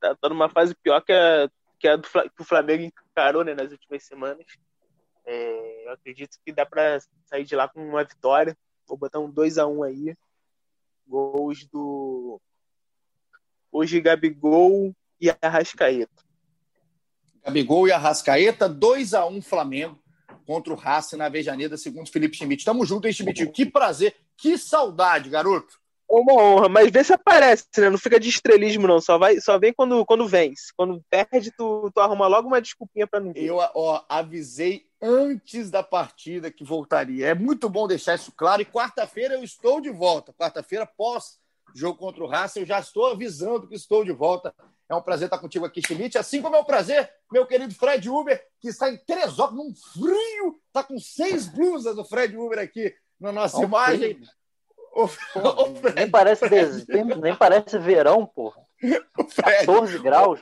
tá, 0.00 0.14
tá 0.14 0.28
numa 0.28 0.48
fase 0.48 0.74
pior 0.76 1.00
que 1.00 1.12
a, 1.12 1.50
que 1.78 1.88
a 1.88 1.96
do 1.96 2.02
que 2.02 2.42
o 2.42 2.44
Flamengo 2.44 2.84
encarou 3.10 3.44
né, 3.44 3.54
nas 3.54 3.72
últimas 3.72 4.04
semanas. 4.04 4.46
É, 5.24 5.86
eu 5.86 5.92
acredito 5.92 6.38
que 6.44 6.52
dá 6.52 6.64
para 6.64 7.00
sair 7.24 7.44
de 7.44 7.56
lá 7.56 7.68
com 7.68 7.84
uma 7.84 8.04
vitória. 8.04 8.56
Vou 8.86 8.96
botar 8.96 9.18
um 9.18 9.32
2x1 9.32 9.86
aí. 9.86 10.16
Gols 11.06 11.66
do. 11.66 12.40
Hoje 13.72 14.00
Gabigol 14.00 14.94
e 15.20 15.30
Arrascaeta. 15.42 16.25
Gabigol 17.46 17.86
e 17.86 17.92
Arrascaeta, 17.92 18.68
2 18.68 19.14
a 19.14 19.24
1 19.24 19.40
Flamengo 19.40 19.96
contra 20.44 20.72
o 20.72 20.76
Racing 20.76 21.16
na 21.16 21.28
Vejaneda, 21.28 21.76
segundo 21.76 22.10
Felipe 22.10 22.36
Schmidt. 22.36 22.64
Tamo 22.64 22.84
junto, 22.84 23.06
hein, 23.06 23.12
Schmidt? 23.12 23.46
Que 23.52 23.64
prazer, 23.64 24.16
que 24.36 24.58
saudade, 24.58 25.30
garoto. 25.30 25.78
Uma 26.08 26.34
honra, 26.34 26.68
mas 26.68 26.90
vê 26.90 27.02
se 27.02 27.12
aparece, 27.12 27.66
né? 27.78 27.88
Não 27.90 27.98
fica 27.98 28.18
de 28.18 28.28
estrelismo, 28.28 28.86
não. 28.86 29.00
Só, 29.00 29.16
vai, 29.16 29.40
só 29.40 29.58
vem 29.58 29.72
quando, 29.72 30.04
quando 30.04 30.26
vence. 30.26 30.72
Quando 30.76 31.02
perde, 31.08 31.52
tu, 31.56 31.90
tu 31.92 32.00
arruma 32.00 32.26
logo 32.26 32.48
uma 32.48 32.60
desculpinha 32.60 33.06
pra 33.06 33.20
não 33.20 33.32
Eu 33.34 33.56
ó, 33.56 34.04
avisei 34.08 34.84
antes 35.00 35.70
da 35.70 35.82
partida 35.82 36.50
que 36.50 36.64
voltaria. 36.64 37.28
É 37.28 37.34
muito 37.34 37.68
bom 37.68 37.88
deixar 37.88 38.14
isso 38.14 38.32
claro. 38.36 38.62
E 38.62 38.64
quarta-feira 38.64 39.34
eu 39.34 39.42
estou 39.42 39.80
de 39.80 39.90
volta. 39.90 40.32
Quarta-feira, 40.32 40.86
pós 40.86 41.38
jogo 41.78 41.98
contra 41.98 42.24
o 42.24 42.26
Racing, 42.26 42.60
eu 42.60 42.66
já 42.66 42.78
estou 42.78 43.06
avisando 43.06 43.68
que 43.68 43.74
estou 43.74 44.04
de 44.04 44.12
volta. 44.12 44.54
É 44.88 44.94
um 44.94 45.02
prazer 45.02 45.26
estar 45.26 45.38
contigo 45.38 45.64
aqui, 45.64 45.82
Schmidt. 45.82 46.16
Assim 46.16 46.40
como 46.40 46.56
é 46.56 46.60
um 46.60 46.64
prazer, 46.64 47.10
meu 47.30 47.46
querido 47.46 47.74
Fred 47.74 48.08
Uber, 48.08 48.42
que 48.60 48.68
está 48.68 48.88
em 48.90 48.96
Teresópolis, 48.96 49.64
num 49.64 49.74
frio, 49.74 50.60
está 50.68 50.82
com 50.82 50.98
seis 50.98 51.46
blusas 51.46 51.96
do 51.96 52.04
Fred 52.04 52.36
Uber 52.36 52.58
aqui 52.58 52.94
na 53.20 53.32
nossa 53.32 53.62
imagem. 53.62 54.14
Frio. 54.14 54.28
O, 54.94 55.06
Fred, 55.08 55.94
nem, 55.94 56.10
parece 56.10 56.48
Fred. 56.48 56.86
nem 57.20 57.36
parece 57.36 57.78
verão, 57.78 58.24
porra. 58.24 58.62
14 59.36 59.98
graus. 59.98 60.40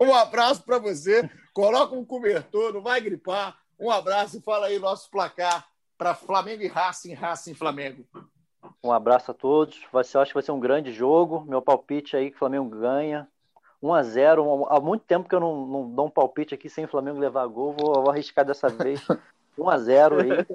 Um 0.00 0.12
abraço 0.14 0.62
para 0.62 0.78
você. 0.78 1.28
Coloca 1.52 1.94
um 1.94 2.04
cobertor, 2.04 2.72
não 2.72 2.82
vai 2.82 3.00
gripar. 3.00 3.56
Um 3.78 3.90
abraço 3.90 4.38
e 4.38 4.42
fala 4.42 4.66
aí 4.66 4.78
nosso 4.78 5.10
placar 5.10 5.66
para 5.98 6.14
Flamengo 6.14 6.62
e 6.62 6.68
Racing, 6.68 7.14
Racing 7.14 7.54
Flamengo. 7.54 8.06
Um 8.82 8.92
abraço 8.92 9.30
a 9.30 9.34
todos. 9.34 9.80
Vai 9.92 10.04
ser, 10.04 10.18
acho 10.18 10.30
que 10.30 10.34
vai 10.34 10.42
ser 10.42 10.52
um 10.52 10.60
grande 10.60 10.92
jogo. 10.92 11.44
Meu 11.46 11.60
palpite 11.60 12.16
aí 12.16 12.30
que 12.30 12.36
o 12.36 12.38
Flamengo 12.38 12.68
ganha. 12.68 13.28
1 13.82 13.92
a 13.92 14.02
0 14.02 14.66
Há 14.68 14.80
muito 14.80 15.02
tempo 15.02 15.28
que 15.28 15.34
eu 15.34 15.40
não, 15.40 15.66
não 15.66 15.90
dou 15.90 16.06
um 16.06 16.10
palpite 16.10 16.54
aqui 16.54 16.68
sem 16.68 16.84
o 16.84 16.88
Flamengo 16.88 17.18
levar 17.18 17.46
gol. 17.46 17.74
Vou, 17.78 17.94
vou 17.94 18.10
arriscar 18.10 18.44
dessa 18.44 18.68
vez. 18.68 19.00
1 19.58 19.68
a 19.68 19.78
0 19.78 20.20
aí. 20.20 20.46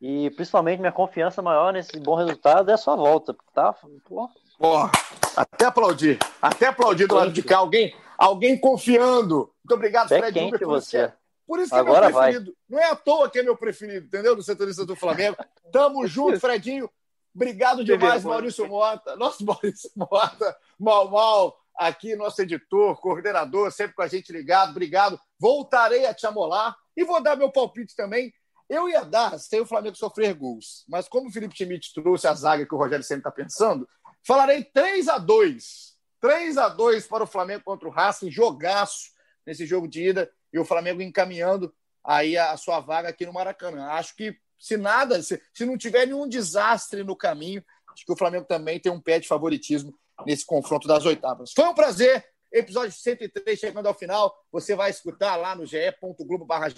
E 0.00 0.30
principalmente 0.30 0.80
minha 0.80 0.92
confiança 0.92 1.42
maior 1.42 1.72
nesse 1.72 1.98
bom 2.00 2.14
resultado 2.14 2.70
é 2.70 2.74
a 2.74 2.78
sua 2.78 2.96
volta, 2.96 3.36
tá? 3.52 3.74
Pô. 4.06 4.28
Porra, 4.58 4.90
até 5.36 5.66
aplaudir. 5.66 6.18
Até 6.40 6.66
aplaudir 6.66 7.06
do 7.06 7.14
lado 7.14 7.32
de 7.32 7.42
cá. 7.42 7.58
Alguém, 7.58 7.94
alguém 8.16 8.58
confiando. 8.58 9.50
Muito 9.62 9.74
obrigado, 9.74 10.08
Fred 10.08 10.22
Fred 10.22 10.38
quente 10.38 10.64
você. 10.64 11.12
Por 11.50 11.58
isso 11.58 11.70
que 11.70 11.74
Agora 11.74 12.06
é 12.06 12.10
meu 12.10 12.16
preferido. 12.20 12.44
Vai. 12.44 12.54
Não 12.68 12.78
é 12.78 12.92
à 12.92 12.94
toa 12.94 13.28
que 13.28 13.40
é 13.40 13.42
meu 13.42 13.56
preferido, 13.56 14.06
entendeu? 14.06 14.36
Do 14.36 14.42
setorista 14.44 14.86
do 14.86 14.94
Flamengo. 14.94 15.36
Tamo 15.72 16.06
junto, 16.06 16.38
Fredinho. 16.38 16.88
Obrigado 17.34 17.84
demais, 17.84 18.22
Maurício 18.22 18.68
Mota. 18.68 19.16
Nosso 19.16 19.42
Maurício 19.44 19.90
Mota, 19.96 20.56
mal, 20.78 21.10
mal, 21.10 21.60
aqui, 21.76 22.14
nosso 22.14 22.40
editor, 22.40 23.00
coordenador, 23.00 23.72
sempre 23.72 23.96
com 23.96 24.02
a 24.02 24.06
gente 24.06 24.32
ligado. 24.32 24.70
Obrigado. 24.70 25.18
Voltarei 25.40 26.06
a 26.06 26.14
te 26.14 26.24
amolar 26.24 26.76
e 26.96 27.02
vou 27.02 27.20
dar 27.20 27.34
meu 27.34 27.50
palpite 27.50 27.96
também. 27.96 28.32
Eu 28.68 28.88
ia 28.88 29.02
dar 29.02 29.36
sem 29.36 29.58
o 29.60 29.66
Flamengo 29.66 29.96
sofrer 29.96 30.32
gols, 30.34 30.84
mas 30.88 31.08
como 31.08 31.30
o 31.30 31.32
Felipe 31.32 31.56
Schmidt 31.56 31.92
trouxe 31.92 32.28
a 32.28 32.34
zaga 32.34 32.64
que 32.64 32.74
o 32.76 32.78
Rogério 32.78 33.04
sempre 33.04 33.22
está 33.22 33.30
pensando, 33.32 33.88
falarei 34.24 34.62
3 34.62 35.08
a 35.08 35.18
2 35.18 35.98
3 36.20 36.58
a 36.58 36.68
2 36.68 37.08
para 37.08 37.24
o 37.24 37.26
Flamengo 37.26 37.64
contra 37.64 37.88
o 37.88 37.90
Racing, 37.90 38.30
jogaço 38.30 39.10
nesse 39.44 39.66
jogo 39.66 39.88
de 39.88 40.10
ida 40.10 40.30
e 40.52 40.58
o 40.58 40.64
Flamengo 40.64 41.02
encaminhando 41.02 41.74
aí 42.04 42.36
a 42.36 42.56
sua 42.56 42.80
vaga 42.80 43.08
aqui 43.08 43.26
no 43.26 43.32
Maracanã. 43.32 43.86
Acho 43.88 44.14
que 44.16 44.36
se 44.58 44.76
nada, 44.76 45.22
se, 45.22 45.40
se 45.54 45.64
não 45.64 45.76
tiver 45.76 46.06
nenhum 46.06 46.28
desastre 46.28 47.02
no 47.02 47.16
caminho, 47.16 47.64
acho 47.92 48.04
que 48.04 48.12
o 48.12 48.16
Flamengo 48.16 48.46
também 48.46 48.78
tem 48.78 48.92
um 48.92 49.00
pé 49.00 49.18
de 49.18 49.28
favoritismo 49.28 49.94
nesse 50.26 50.44
confronto 50.44 50.86
das 50.86 51.04
oitavas. 51.06 51.52
Foi 51.54 51.64
um 51.66 51.74
prazer 51.74 52.24
Episódio 52.52 52.90
103 52.90 53.58
chegando 53.58 53.86
ao 53.86 53.94
final. 53.94 54.36
Você 54.50 54.74
vai 54.74 54.90
escutar 54.90 55.36
lá 55.36 55.54
no 55.54 55.64
ge.globo 55.64 56.44
barra 56.44 56.68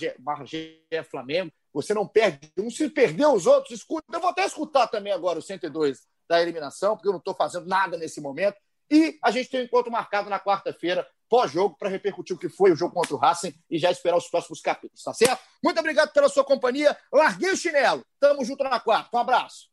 Flamengo. 1.10 1.50
Você 1.72 1.94
não 1.94 2.06
perde 2.06 2.52
um. 2.58 2.68
Se 2.68 2.90
perdeu 2.90 3.32
os 3.32 3.46
outros, 3.46 3.78
escuta. 3.78 4.04
Eu 4.12 4.20
vou 4.20 4.28
até 4.28 4.44
escutar 4.44 4.86
também 4.88 5.12
agora 5.12 5.38
o 5.38 5.42
102 5.42 6.00
da 6.28 6.42
eliminação, 6.42 6.94
porque 6.94 7.08
eu 7.08 7.12
não 7.12 7.18
estou 7.18 7.34
fazendo 7.34 7.66
nada 7.66 7.96
nesse 7.96 8.20
momento. 8.20 8.56
E 8.90 9.18
a 9.24 9.30
gente 9.30 9.48
tem 9.48 9.60
um 9.60 9.64
encontro 9.64 9.90
marcado 9.90 10.28
na 10.28 10.38
quarta-feira, 10.38 11.06
pós-jogo, 11.32 11.74
para 11.78 11.88
repercutir 11.88 12.36
o 12.36 12.38
que 12.38 12.50
foi 12.50 12.72
o 12.72 12.76
jogo 12.76 12.92
contra 12.92 13.14
o 13.14 13.18
Racing 13.18 13.54
e 13.70 13.78
já 13.78 13.90
esperar 13.90 14.18
os 14.18 14.28
próximos 14.28 14.60
capítulos, 14.60 15.02
tá 15.02 15.14
certo? 15.14 15.40
Muito 15.64 15.80
obrigado 15.80 16.12
pela 16.12 16.28
sua 16.28 16.44
companhia. 16.44 16.94
Larguei 17.10 17.50
o 17.50 17.56
chinelo. 17.56 18.04
Tamo 18.20 18.44
junto 18.44 18.62
na 18.62 18.78
quarta. 18.78 19.08
Um 19.16 19.18
abraço. 19.18 19.70